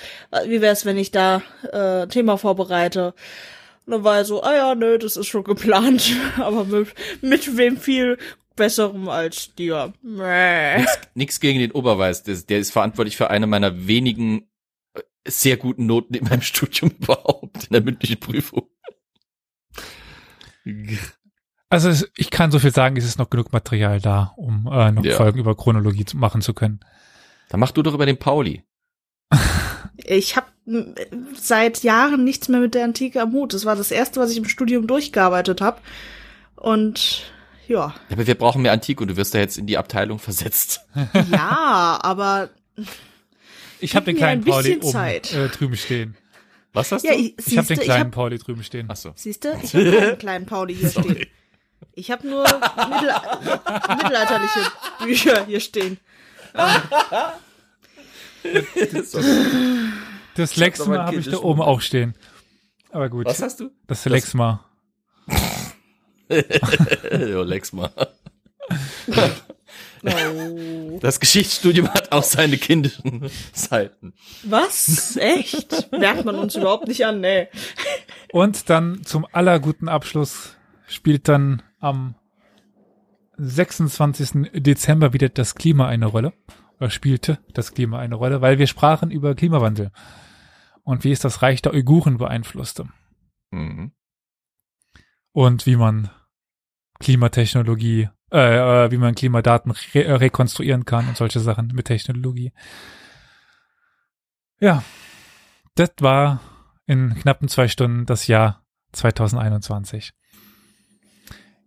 [0.46, 1.42] Wie wär's, wenn ich da
[1.72, 3.14] äh, Thema vorbereite?
[3.86, 6.14] Und dann war er so, ah ja, nö, das ist schon geplant.
[6.36, 6.88] Aber mit,
[7.22, 8.18] mit wem viel
[8.54, 9.94] besserem als dir.
[11.14, 12.22] Nix gegen den Oberweis.
[12.24, 14.50] Der, der ist verantwortlich für eine meiner wenigen
[14.94, 18.68] äh, sehr guten Noten in meinem Studium überhaupt, in der mündlichen Prüfung.
[21.70, 24.90] Also es, ich kann so viel sagen, es ist noch genug Material da, um äh,
[24.90, 25.16] noch Ja.
[25.16, 26.80] Folgen über Chronologie zu machen zu können.
[27.50, 28.64] Dann mach du doch über den Pauli.
[30.10, 30.46] Ich habe
[31.34, 33.52] seit Jahren nichts mehr mit der Antike am Hut.
[33.52, 35.80] Das war das erste, was ich im Studium durchgearbeitet habe.
[36.56, 37.24] Und
[37.66, 40.18] ja, Ja, Aber wir brauchen mehr Antike und du wirst da jetzt in die Abteilung
[40.18, 40.80] versetzt.
[41.30, 42.48] ja, aber
[43.80, 45.34] Ich habe den mir ein kleinen Pauli bisschen oben Zeit.
[45.34, 46.16] äh, drüben stehen.
[46.72, 47.18] Was hast ja, du?
[47.18, 48.86] ich, Ich habe den kleinen hab, Pauli drüben stehen.
[48.88, 49.12] Ach so.
[49.16, 51.26] siehste, ich habe keinen kleinen Pauli hier stehen.
[51.94, 53.14] Ich habe nur mittel,
[53.96, 54.60] mittelalterliche
[55.00, 55.98] Bücher hier stehen.
[60.34, 62.14] Das Lexma habe ich da oben auch stehen.
[62.90, 63.26] Aber gut.
[63.26, 63.70] Was hast du?
[63.86, 64.64] Das Lexma.
[66.30, 67.90] jo, Lex mal.
[70.04, 70.98] Oh.
[71.00, 74.14] Das Geschichtsstudium hat auch seine kindischen Seiten.
[74.44, 75.16] Was?
[75.16, 75.90] Echt?
[75.92, 77.48] Merkt man uns überhaupt nicht an, nee.
[78.32, 80.56] Und dann zum allerguten Abschluss
[80.86, 82.14] spielt dann am
[83.36, 84.50] 26.
[84.62, 86.32] Dezember wieder das Klima eine Rolle.
[86.78, 89.90] Oder spielte das Klima eine Rolle, weil wir sprachen über Klimawandel.
[90.84, 92.88] Und wie es das Reich der Uiguren beeinflusste.
[93.50, 93.92] Mhm.
[95.32, 96.10] Und wie man
[97.00, 102.52] Klimatechnologie, äh, äh, wie man Klimadaten re äh, rekonstruieren kann und solche Sachen mit Technologie.
[104.60, 104.82] Ja,
[105.74, 106.40] das war
[106.86, 110.12] in knappen zwei Stunden das Jahr 2021.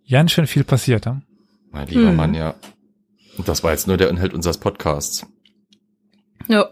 [0.10, 1.22] Ganz schön viel passiert, hm?
[1.72, 2.16] Mein lieber Hm.
[2.16, 2.56] Mann, ja.
[3.38, 5.26] Und das war jetzt nur der Inhalt unseres Podcasts.
[6.48, 6.70] Ja.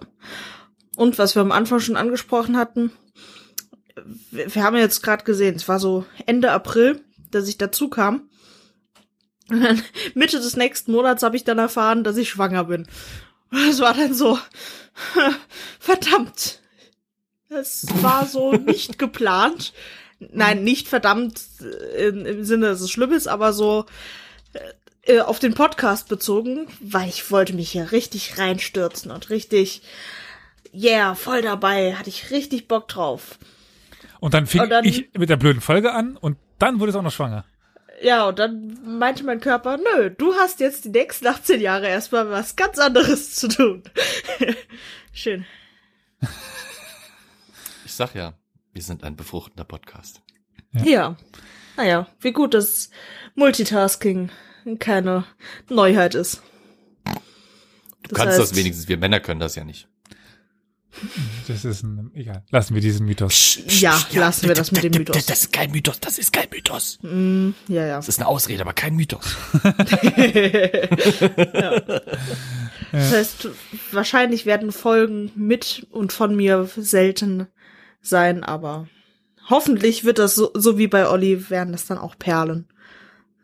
[0.97, 2.91] Und was wir am Anfang schon angesprochen hatten,
[4.31, 7.01] wir, wir haben jetzt gerade gesehen, es war so Ende April,
[7.31, 8.29] dass ich dazu kam.
[9.49, 9.81] Und dann
[10.15, 12.87] Mitte des nächsten Monats habe ich dann erfahren, dass ich schwanger bin.
[13.51, 14.37] Und es war dann so,
[15.79, 16.59] verdammt.
[17.49, 19.73] Es war so nicht geplant.
[20.19, 23.85] Nein, nicht verdammt äh, im, im Sinne, dass es schlimm ist, aber so
[25.03, 29.81] äh, auf den Podcast bezogen, weil ich wollte mich hier richtig reinstürzen und richtig,
[30.73, 33.39] yeah, voll dabei, hatte ich richtig Bock drauf.
[34.19, 36.95] Und dann fing Und dann- ich mit der blöden Folge an und dann wurde es
[36.97, 37.45] auch noch schwanger.
[38.01, 42.29] Ja, und dann meinte mein Körper, nö, du hast jetzt die nächsten 18 Jahre erstmal
[42.29, 43.83] was ganz anderes zu tun.
[45.13, 45.45] Schön.
[47.85, 48.33] Ich sag ja,
[48.73, 50.21] wir sind ein befruchtender Podcast.
[50.73, 51.17] Ja.
[51.77, 52.89] Naja, wie gut, dass
[53.35, 54.29] Multitasking
[54.79, 55.25] keine
[55.69, 56.41] Neuheit ist.
[58.03, 59.87] Du kannst das wenigstens, wir Männer können das ja nicht.
[61.47, 62.43] Das ist ein, egal.
[62.49, 63.59] Lassen wir diesen Mythos.
[63.79, 65.25] Ja, lassen wir das mit dem Mythos.
[65.25, 66.99] Das ist kein Mythos, das ist kein Mythos.
[67.03, 67.95] Mm, ja, ja.
[67.97, 69.35] Das ist eine Ausrede, aber kein Mythos.
[72.91, 73.49] Das heißt,
[73.91, 77.47] wahrscheinlich werden Folgen mit und von mir selten
[78.09, 78.87] sein, aber
[79.49, 82.67] hoffentlich wird das so, so wie bei Olli, werden das dann auch Perlen.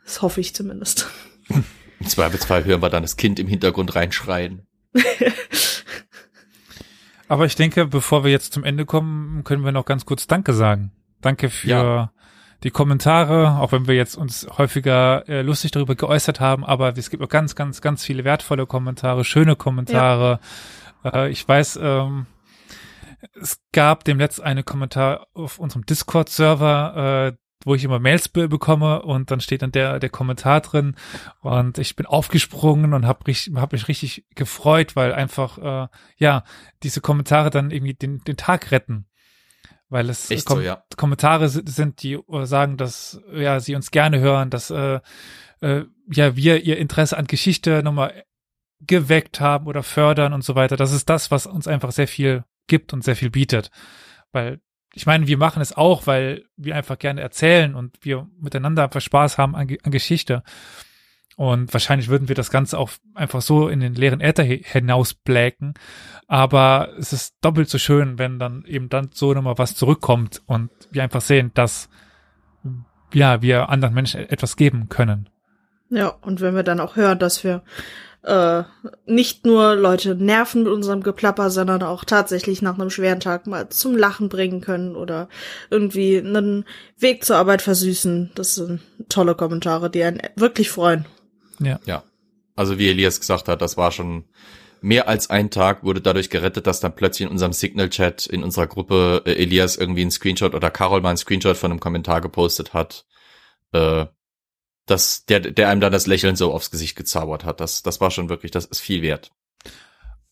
[0.03, 1.07] Das hoffe ich zumindest.
[1.49, 4.67] Im Zweifelsfall hören wir dann das Kind im Hintergrund reinschreien.
[7.27, 10.53] Aber ich denke, bevor wir jetzt zum Ende kommen, können wir noch ganz kurz Danke
[10.53, 10.91] sagen.
[11.21, 12.11] Danke für Ja.
[12.63, 17.09] die Kommentare, auch wenn wir jetzt uns häufiger äh, lustig darüber geäußert haben, aber es
[17.09, 20.39] gibt auch ganz, ganz, ganz viele wertvolle Kommentare, schöne Kommentare.
[21.03, 22.27] Äh, ich weiß, ähm,
[23.33, 29.01] Es gab demnächst einen Kommentar auf unserem Discord-Server, äh, wo ich immer Mails be bekomme
[29.01, 30.95] und dann steht dann der der Kommentar drin
[31.41, 35.87] und ich bin aufgesprungen und habe hab mich richtig gefreut, weil einfach äh,
[36.17, 36.43] ja
[36.83, 39.07] diese Kommentare dann irgendwie den den Tag retten,
[39.89, 40.83] weil es Echt Kom so, ja.
[40.95, 44.99] Kommentare si- sind, die äh, sagen, dass ja sie uns gerne hören, dass äh,
[45.61, 48.25] äh, ja wir ihr Interesse an Geschichte nochmal
[48.81, 50.75] geweckt haben oder fördern und so weiter.
[50.77, 53.71] Das ist das, was uns einfach sehr viel gibt und sehr viel bietet.
[54.31, 54.59] Weil
[54.93, 59.01] ich meine, wir machen es auch, weil wir einfach gerne erzählen und wir miteinander einfach
[59.01, 60.43] Spaß haben an, an Geschichte.
[61.37, 65.73] Und wahrscheinlich würden wir das Ganze auch einfach so in den leeren Äther hi- hinausbläken.
[66.27, 70.71] Aber es ist doppelt so schön, wenn dann eben dann so nochmal was zurückkommt und
[70.91, 71.89] wir einfach sehen, dass
[73.13, 75.29] ja, wir anderen Menschen etwas geben können.
[75.89, 77.63] Ja, und wenn wir dann auch hören, dass wir
[78.25, 78.63] äh,
[79.05, 83.69] nicht nur Leute nerven mit unserem Geplapper, sondern auch tatsächlich nach einem schweren Tag mal
[83.69, 85.29] zum Lachen bringen können oder
[85.69, 86.65] irgendwie einen
[86.97, 88.31] Weg zur Arbeit versüßen.
[88.35, 91.05] Das sind tolle Kommentare, die einen wirklich freuen.
[91.59, 91.79] Ja.
[91.85, 92.03] Ja.
[92.55, 94.25] Also wie Elias gesagt hat, das war schon
[94.81, 98.67] mehr als ein Tag wurde dadurch gerettet, dass dann plötzlich in unserem Signal-Chat in unserer
[98.67, 102.73] Gruppe äh, Elias irgendwie einen Screenshot oder Carol mal einen Screenshot von einem Kommentar gepostet
[102.73, 103.05] hat,
[103.71, 104.05] äh,
[104.85, 107.59] dass der, der einem dann das Lächeln so aufs Gesicht gezaubert hat.
[107.59, 109.31] Das, das war schon wirklich, das ist viel wert.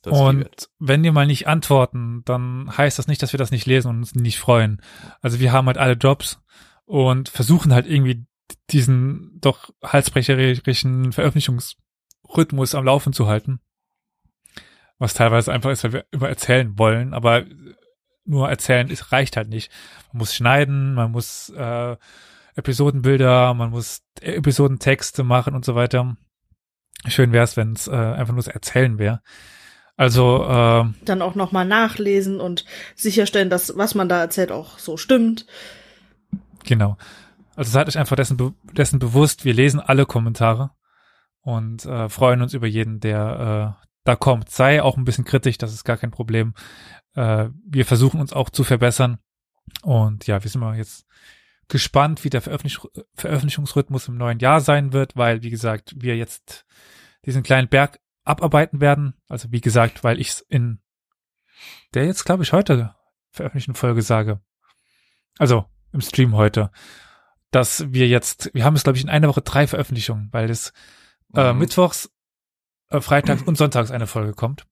[0.04, 0.20] Das.
[0.20, 3.88] Und wenn wir mal nicht antworten, dann heißt das nicht, dass wir das nicht lesen
[3.90, 4.82] und uns nicht freuen.
[5.22, 6.40] Also wir haben halt alle Jobs
[6.86, 8.26] und versuchen halt irgendwie
[8.70, 13.62] diesen doch halsbrecherischen Veröffentlichungsrhythmus am Laufen zu halten.
[15.00, 17.46] Was teilweise einfach ist, weil wir immer erzählen wollen, aber
[18.26, 19.72] nur erzählen ist, reicht halt nicht.
[20.12, 21.96] Man muss schneiden, man muss äh,
[22.56, 26.18] Episodenbilder, man muss Episodentexte machen und so weiter.
[27.08, 29.22] Schön wäre es, wenn es äh, einfach nur das Erzählen wäre.
[29.96, 32.66] Also äh, Dann auch nochmal nachlesen und
[32.96, 35.46] sicherstellen, dass was man da erzählt auch so stimmt.
[36.64, 36.98] genau.
[37.56, 40.72] Also seid euch einfach dessen, dessen bewusst, wir lesen alle Kommentare
[41.42, 44.50] und äh, freuen uns über jeden, der äh, da kommt.
[44.50, 46.56] Sei auch ein bisschen kritisch, das ist gar kein Problem.
[47.14, 49.20] Äh, wir versuchen uns auch zu verbessern.
[49.84, 51.06] Und ja, wir sind mal jetzt
[51.68, 52.80] gespannt, wie der Veröffentlich
[53.16, 56.66] Veröffentlichungsrhythmus im neuen Jahr sein wird, weil, wie gesagt, wir jetzt
[57.26, 59.16] diesen kleinen Berg abarbeiten werden.
[59.28, 60.80] Also wie gesagt, weil ich es in
[61.94, 62.96] der jetzt, glaube ich, heute
[63.32, 64.42] veröffentlichten Folge sage.
[65.38, 66.72] Also im Stream heute,
[67.52, 70.74] dass wir jetzt, wir haben es, glaube ich, in einer Woche drei Veröffentlichungen, weil es
[71.36, 71.60] äh, Mhm.
[71.60, 72.12] mittwochs,
[72.90, 74.66] äh, freitags und sonntags eine Folge kommt.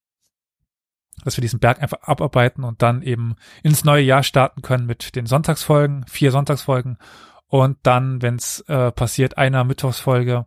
[1.23, 5.15] Dass wir diesen Berg einfach abarbeiten und dann eben ins neue Jahr starten können mit
[5.15, 6.97] den Sonntagsfolgen, vier Sonntagsfolgen
[7.47, 10.45] und dann, wenn es äh, passiert, einer Mittwochsfolge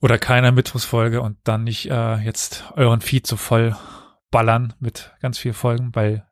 [0.00, 3.76] oder keiner Mittwochsfolge und dann nicht äh, jetzt euren Feed so voll
[4.30, 6.26] ballern mit ganz vielen Folgen, weil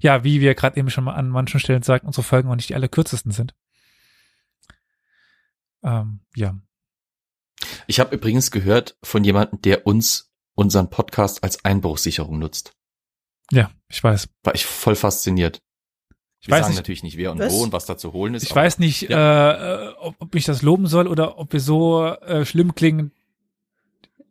[0.00, 2.68] ja, wie wir gerade eben schon mal an manchen Stellen sagten, unsere Folgen auch nicht
[2.68, 3.54] die allerkürzesten sind.
[5.82, 6.56] Ähm, ja.
[7.86, 10.27] Ich habe übrigens gehört von jemandem, der uns
[10.58, 12.72] unseren Podcast als Einbruchsicherung nutzt.
[13.52, 14.28] Ja, ich weiß.
[14.42, 15.60] War ich voll fasziniert.
[16.40, 17.52] Ich Wir weiß sagen nicht, natürlich nicht wer und Was?
[17.52, 18.42] wo und was da zu holen ist.
[18.42, 22.04] ich weiß nicht, äh, äh, ob, ob ich das loben soll oder ob wir so
[22.06, 23.12] äh, schlimm klingen.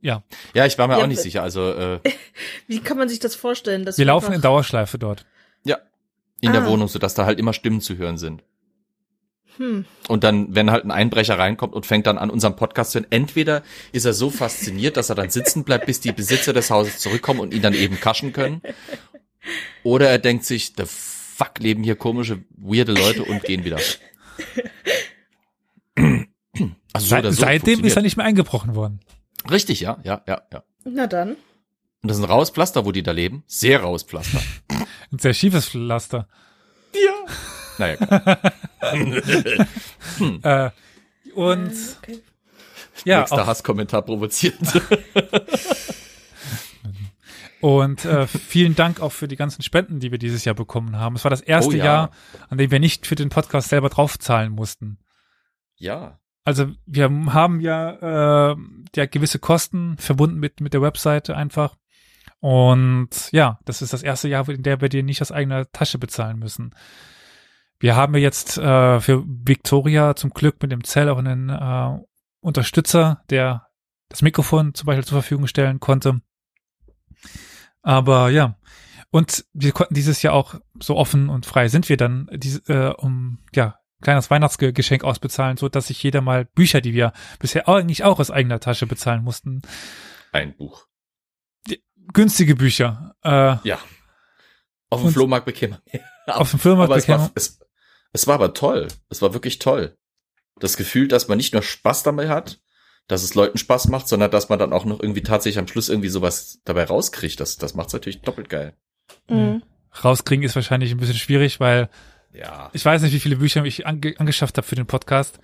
[0.01, 0.23] Ja,
[0.53, 1.43] Ja, ich war mir Ja, auch nicht sicher.
[1.43, 1.99] Also äh,
[2.67, 3.85] Wie kann man sich das vorstellen?
[3.85, 5.25] Dass wir laufen in Dauerschleife dort.
[5.63, 5.77] ja,
[6.41, 6.67] in der Ah.
[6.67, 8.43] Wohnung, so dass da halt immer Stimmen zu hören sind.
[9.57, 9.85] Hm.
[10.07, 13.07] Und dann, wenn halt ein Einbrecher reinkommt und fängt dann an unserem Podcast zu hören,
[13.09, 16.99] entweder ist er so fasziniert, dass er dann sitzen bleibt, bis die Besitzer des Hauses
[16.99, 18.61] zurückkommen und ihn dann eben kaschen können.
[19.83, 23.77] Oder er denkt sich, the fuck, leben hier komische, weirde Leute und gehen wieder.
[26.93, 28.99] Also so Seit, oder so seitdem ist er nicht mehr eingebrochen worden.
[29.49, 30.63] Richtig, ja, ja, ja, ja.
[30.83, 31.37] Na dann.
[32.01, 33.43] Und das ist ein raues Pflaster, wo die da leben.
[33.47, 34.41] Sehr raues Pflaster.
[35.11, 36.27] Ein sehr schiefes Pflaster.
[37.77, 37.97] Naja,
[40.43, 40.69] Äh,
[41.33, 41.71] und
[42.01, 42.19] Okay.
[43.05, 44.55] ja, nächster auch, Hasskommentar provoziert.
[47.61, 51.15] und äh, vielen Dank auch für die ganzen Spenden, die wir dieses Jahr bekommen haben.
[51.15, 51.85] Es war das erste Oh ja.
[51.85, 52.11] Jahr,
[52.49, 54.99] an dem wir nicht für den Podcast selber draufzahlen mussten.
[55.77, 56.19] ja.
[56.43, 58.55] Also wir haben ja, äh,
[58.95, 61.75] ja gewisse Kosten verbunden mit, mit der Webseite einfach.
[62.39, 65.97] Und ja, das ist das erste Jahr, in der wir die nicht aus eigener Tasche
[65.97, 66.73] bezahlen müssen.
[67.79, 71.99] Wir haben ja jetzt äh, für Victoria zum Glück mit dem Zell auch einen äh,
[72.39, 73.67] Unterstützer, der
[74.09, 76.21] das Mikrofon zum Beispiel zur Verfügung stellen konnte.
[77.81, 78.57] Aber ja,
[79.11, 82.93] und wir konnten dieses Jahr auch so offen und frei sind wir dann, diese, äh,
[82.95, 88.03] um ja kleines Weihnachtsgeschenk ausbezahlen, so dass sich jeder mal Bücher, die wir bisher eigentlich
[88.03, 89.61] auch aus eigener Tasche bezahlen mussten,
[90.31, 90.85] Ein Buch.
[92.13, 93.79] günstige Bücher, äh, Ja.
[94.89, 95.81] Auf dem Flohmarkt bekäme man
[96.25, 96.37] mehr.
[96.39, 97.59] Auf dem Flohmarkt aber es bekäme- war, es,
[98.13, 98.87] es war aber toll.
[99.09, 99.95] Es war wirklich toll.
[100.59, 102.59] Das Gefühl, dass man nicht nur Spaß dabei hat,
[103.07, 105.87] dass es Leuten Spaß macht, sondern dass man dann auch noch irgendwie tatsächlich am Schluss
[105.89, 107.39] irgendwie sowas dabei rauskriegt.
[107.39, 108.73] Das, das macht's natürlich doppelt geil.
[109.29, 109.63] Mhm.
[110.03, 111.89] Rauskriegen ist wahrscheinlich ein bisschen schwierig, weil
[112.33, 112.69] Ja.
[112.73, 115.39] ich weiß nicht, wie viele Bücher ich ange angeschafft habe für den Podcast.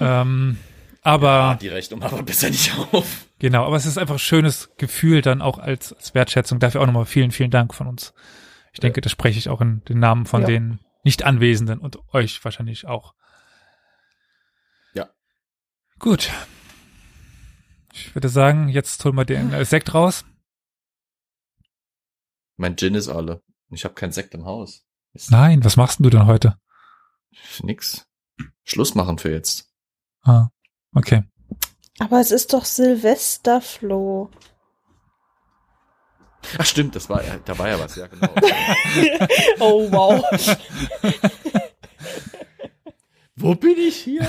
[0.00, 0.58] Ähm,
[1.02, 3.26] aber Ah, die Rechnung aber besser nicht auf.
[3.38, 6.58] genau, aber es ist einfach ein schönes Gefühl dann auch als, als Wertschätzung.
[6.58, 8.12] Dafür auch nochmal vielen, vielen Dank von uns.
[8.72, 10.46] Ich denke, das spreche ich auch in den Namen von Ja.
[10.48, 13.14] den Nicht-Anwesenden und euch wahrscheinlich auch.
[14.92, 15.10] Ja.
[15.98, 16.30] Gut.
[17.92, 20.24] Ich würde sagen, jetzt holen wir den äh, Sekt raus.
[22.56, 23.42] Mein Gin ist alle.
[23.70, 24.84] Ich habe keinen Sekt im Haus.
[25.12, 26.58] Ist Nein, was machst denn du denn heute?
[27.62, 28.06] nix.
[28.64, 29.72] Schluss machen für jetzt.
[30.22, 30.48] Ah,
[30.94, 31.24] okay.
[31.98, 34.30] Aber es ist doch Silvester, Flo.
[36.58, 38.28] Ach stimmt, das war ja, da war ja was, ja genau.
[39.60, 40.24] oh, wow.
[43.36, 44.26] Wo bin ich hier?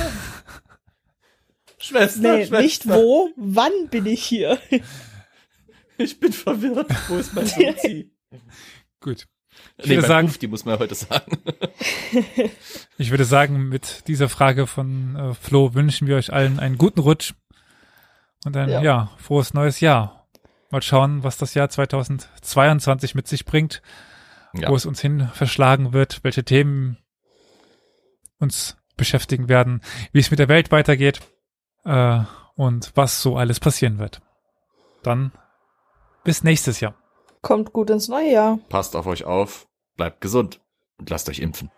[1.80, 2.62] Schwester, Nee, Schwester.
[2.62, 4.60] nicht wo, wann bin ich hier?
[5.98, 6.92] Ich bin verwirrt.
[7.08, 8.12] Wo ist mein Sozi?
[9.00, 9.28] Gut.
[9.78, 11.38] Ich nee, würde sagen, Ruf, die muss man heute sagen.
[12.98, 17.00] ich würde sagen, mit dieser Frage von äh, Flo wünschen wir euch allen einen guten
[17.00, 17.34] Rutsch
[18.46, 18.82] und ein ja.
[18.82, 19.12] Ja.
[19.18, 20.20] frohes neues Jahr.
[20.72, 23.81] Mal schauen, was das Jahr 2022 mit sich bringt,
[24.53, 24.69] Ja.
[24.69, 26.98] wo es uns hin verschlagen wird, welche Themen
[28.39, 29.81] uns beschäftigen werden,
[30.11, 31.22] wie es mit der Welt weitergeht
[31.85, 32.22] äh,
[32.56, 34.22] und was so alles passieren wird.
[35.03, 35.31] Dann
[36.23, 36.95] bis nächstes Jahr.
[37.41, 38.60] Kommt gut ins neue Jahr.
[38.69, 39.68] Passt auf euch auf,
[39.98, 40.61] bleibt gesund
[40.98, 41.72] und lasst euch impfen.